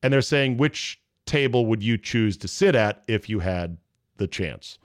and 0.01 0.11
they're 0.11 0.21
saying 0.21 0.57
which 0.57 0.99
table 1.26 1.67
would 1.67 1.84
you 1.84 1.95
choose 1.95 2.36
to 2.36 2.47
sit 2.47 2.74
at 2.74 3.03
if 3.07 3.30
you 3.30 3.39
had 3.39 3.78
the 4.17 4.28
chance 4.28 4.80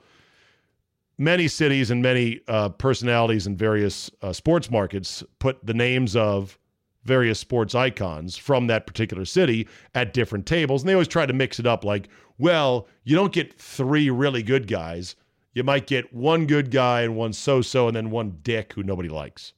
many 1.17 1.47
cities 1.47 1.89
and 1.89 2.03
many 2.03 2.39
uh, 2.47 2.69
personalities 2.69 3.47
in 3.47 3.57
various 3.57 4.11
uh, 4.21 4.31
sports 4.31 4.69
markets 4.69 5.23
put 5.39 5.63
the 5.65 5.73
names 5.73 6.15
of 6.15 6.57
various 7.03 7.39
sports 7.39 7.73
icons 7.73 8.37
from 8.37 8.67
that 8.67 8.85
particular 8.85 9.25
city 9.25 9.67
at 9.95 10.13
different 10.13 10.45
tables. 10.45 10.81
And 10.81 10.89
they 10.89 10.93
always 10.93 11.07
try 11.07 11.25
to 11.25 11.33
mix 11.33 11.59
it 11.59 11.65
up 11.65 11.83
like, 11.83 12.07
well, 12.37 12.87
you 13.03 13.15
don't 13.15 13.33
get 13.33 13.59
three 13.59 14.09
really 14.09 14.43
good 14.43 14.67
guys. 14.67 15.15
You 15.53 15.63
might 15.63 15.87
get 15.87 16.13
one 16.13 16.45
good 16.45 16.71
guy 16.71 17.01
and 17.01 17.15
one 17.15 17.33
so 17.33 17.61
so, 17.61 17.87
and 17.87 17.95
then 17.95 18.11
one 18.11 18.39
dick 18.43 18.73
who 18.73 18.83
nobody 18.83 19.09
likes. 19.09 19.53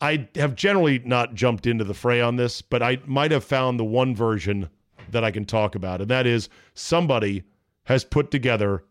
I 0.00 0.28
have 0.34 0.54
generally 0.54 0.98
not 1.00 1.34
jumped 1.34 1.66
into 1.66 1.84
the 1.84 1.94
fray 1.94 2.20
on 2.20 2.36
this, 2.36 2.60
but 2.60 2.82
I 2.82 3.00
might 3.06 3.30
have 3.30 3.44
found 3.44 3.80
the 3.80 3.84
one 3.84 4.14
version 4.14 4.68
that 5.10 5.24
I 5.24 5.30
can 5.30 5.44
talk 5.44 5.74
about. 5.74 6.00
And 6.00 6.10
that 6.10 6.26
is 6.26 6.48
somebody 6.74 7.44
has 7.84 8.04
put 8.04 8.30
together 8.30 8.84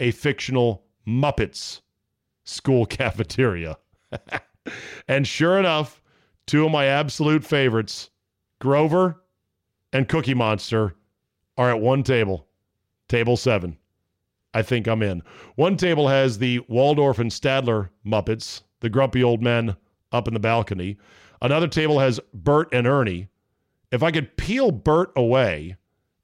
a 0.00 0.10
fictional 0.10 0.84
Muppets 1.06 1.80
school 2.44 2.84
cafeteria. 2.86 3.78
and 5.08 5.26
sure 5.26 5.58
enough, 5.58 6.02
two 6.46 6.66
of 6.66 6.72
my 6.72 6.86
absolute 6.86 7.44
favorites, 7.44 8.10
Grover 8.60 9.22
and 9.92 10.08
Cookie 10.08 10.34
Monster, 10.34 10.94
are 11.56 11.70
at 11.70 11.80
one 11.80 12.02
table, 12.02 12.46
table 13.08 13.36
seven. 13.36 13.77
I 14.58 14.62
think 14.62 14.88
I'm 14.88 15.04
in. 15.04 15.22
One 15.54 15.76
table 15.76 16.08
has 16.08 16.38
the 16.38 16.58
Waldorf 16.66 17.20
and 17.20 17.30
Statler 17.30 17.90
Muppets, 18.04 18.62
the 18.80 18.90
grumpy 18.90 19.22
old 19.22 19.40
men 19.40 19.76
up 20.10 20.26
in 20.26 20.34
the 20.34 20.40
balcony. 20.40 20.98
Another 21.40 21.68
table 21.68 22.00
has 22.00 22.18
Bert 22.34 22.68
and 22.72 22.84
Ernie. 22.84 23.28
If 23.92 24.02
I 24.02 24.10
could 24.10 24.36
peel 24.36 24.72
Bert 24.72 25.12
away 25.14 25.76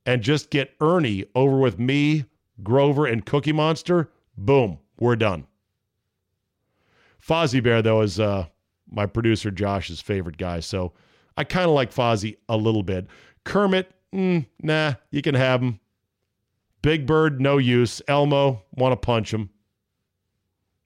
and 0.05 0.20
just 0.20 0.51
get 0.51 0.74
Ernie 0.80 1.26
over 1.37 1.59
with 1.59 1.78
me, 1.78 2.24
Grover, 2.64 3.07
and 3.07 3.24
Cookie 3.24 3.53
Monster, 3.53 4.11
boom, 4.37 4.78
we're 4.99 5.14
done. 5.14 5.47
Fozzie 7.24 7.62
Bear, 7.62 7.82
though, 7.82 8.01
is 8.01 8.18
uh, 8.18 8.47
my 8.91 9.07
producer 9.07 9.53
Josh's 9.53 10.01
favorite 10.01 10.39
guy, 10.39 10.59
so 10.59 10.93
I 11.37 11.45
kind 11.45 11.66
of 11.66 11.74
like 11.76 11.95
Fozzie 11.95 12.37
a 12.49 12.57
little 12.57 12.82
bit. 12.82 13.07
Kermit, 13.45 13.93
mm, 14.12 14.45
nah, 14.61 14.95
you 15.12 15.22
can 15.22 15.37
have 15.37 15.62
him. 15.62 15.78
Big 16.85 17.07
Bird, 17.07 17.41
no 17.41 17.57
use. 17.57 18.03
Elmo, 18.09 18.62
want 18.74 18.93
to 18.93 18.97
punch 18.97 19.32
him. 19.32 19.49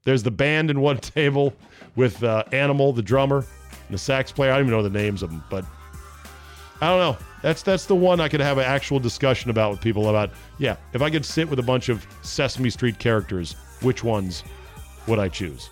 There's 0.04 0.22
the 0.22 0.30
band 0.30 0.70
in 0.70 0.80
one 0.80 0.98
table 0.98 1.52
with 1.96 2.22
uh, 2.22 2.44
Animal, 2.52 2.92
the 2.92 3.02
drummer, 3.02 3.38
and 3.38 3.90
the 3.90 3.98
sax 3.98 4.30
player. 4.30 4.52
I 4.52 4.58
don't 4.58 4.68
even 4.68 4.78
know 4.78 4.88
the 4.88 4.96
names 4.96 5.24
of 5.24 5.30
them, 5.30 5.42
but 5.50 5.64
I 6.80 6.86
don't 6.86 7.00
know. 7.00 7.26
That's 7.42 7.62
that's 7.62 7.86
the 7.86 7.96
one 7.96 8.20
I 8.20 8.28
could 8.28 8.38
have 8.38 8.58
an 8.58 8.64
actual 8.64 9.00
discussion 9.00 9.50
about 9.50 9.72
with 9.72 9.80
people 9.80 10.08
about. 10.08 10.30
Yeah, 10.58 10.76
if 10.92 11.02
I 11.02 11.10
could 11.10 11.24
sit 11.24 11.50
with 11.50 11.58
a 11.58 11.64
bunch 11.64 11.88
of 11.88 12.06
Sesame 12.22 12.70
Street 12.70 13.00
characters, 13.00 13.56
which 13.82 14.04
ones 14.04 14.44
would 15.08 15.18
I 15.18 15.28
choose? 15.28 15.68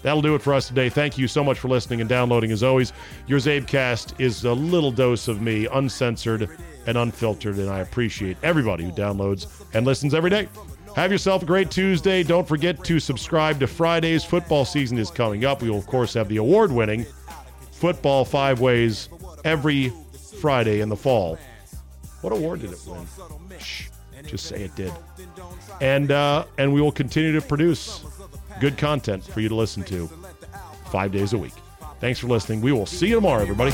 That'll 0.00 0.22
do 0.22 0.36
it 0.36 0.42
for 0.42 0.54
us 0.54 0.68
today. 0.68 0.88
Thank 0.88 1.18
you 1.18 1.28
so 1.28 1.44
much 1.44 1.58
for 1.58 1.68
listening 1.68 2.00
and 2.00 2.08
downloading. 2.08 2.50
As 2.50 2.62
always, 2.62 2.94
your 3.26 3.40
CzabeCast 3.40 4.18
is 4.18 4.46
a 4.46 4.54
little 4.54 4.90
dose 4.90 5.28
of 5.28 5.42
me, 5.42 5.66
uncensored 5.66 6.48
and 6.86 6.96
unfiltered, 6.96 7.56
and 7.56 7.68
I 7.68 7.80
appreciate 7.80 8.36
everybody 8.42 8.84
who 8.84 8.92
downloads 8.92 9.46
and 9.74 9.84
listens 9.84 10.14
every 10.14 10.30
day. 10.30 10.48
Have 10.96 11.12
yourself 11.12 11.42
a 11.42 11.46
great 11.46 11.70
Tuesday. 11.70 12.22
Don't 12.22 12.48
forget 12.48 12.82
to 12.84 12.98
subscribe 12.98 13.60
to 13.60 13.66
Fridays. 13.66 14.24
Football 14.24 14.64
season 14.64 14.98
is 14.98 15.10
coming 15.10 15.44
up. 15.44 15.62
We 15.62 15.70
will, 15.70 15.78
of 15.78 15.86
course, 15.86 16.14
have 16.14 16.28
the 16.28 16.38
award 16.38 16.72
winning 16.72 17.06
Football 17.72 18.24
Five 18.24 18.60
Ways 18.60 19.08
every 19.44 19.92
Friday 20.40 20.80
in 20.80 20.88
the 20.88 20.96
fall. 20.96 21.38
What 22.20 22.32
award 22.32 22.62
did 22.62 22.72
it 22.72 22.80
win? 22.86 23.06
Shh, 23.60 23.88
just 24.26 24.46
say 24.46 24.62
it 24.62 24.74
did. 24.74 24.92
And 25.80 26.10
uh, 26.10 26.46
and 26.58 26.72
we 26.72 26.80
will 26.80 26.90
continue 26.90 27.32
to 27.32 27.40
produce 27.40 28.02
good 28.60 28.76
content 28.76 29.22
for 29.22 29.40
you 29.40 29.48
to 29.48 29.54
listen 29.54 29.84
to 29.84 30.08
five 30.90 31.12
days 31.12 31.32
a 31.32 31.38
week. 31.38 31.54
Thanks 32.00 32.20
for 32.20 32.28
listening. 32.28 32.60
We 32.60 32.72
will 32.72 32.86
see 32.86 33.08
you 33.08 33.16
tomorrow, 33.16 33.42
everybody. 33.42 33.72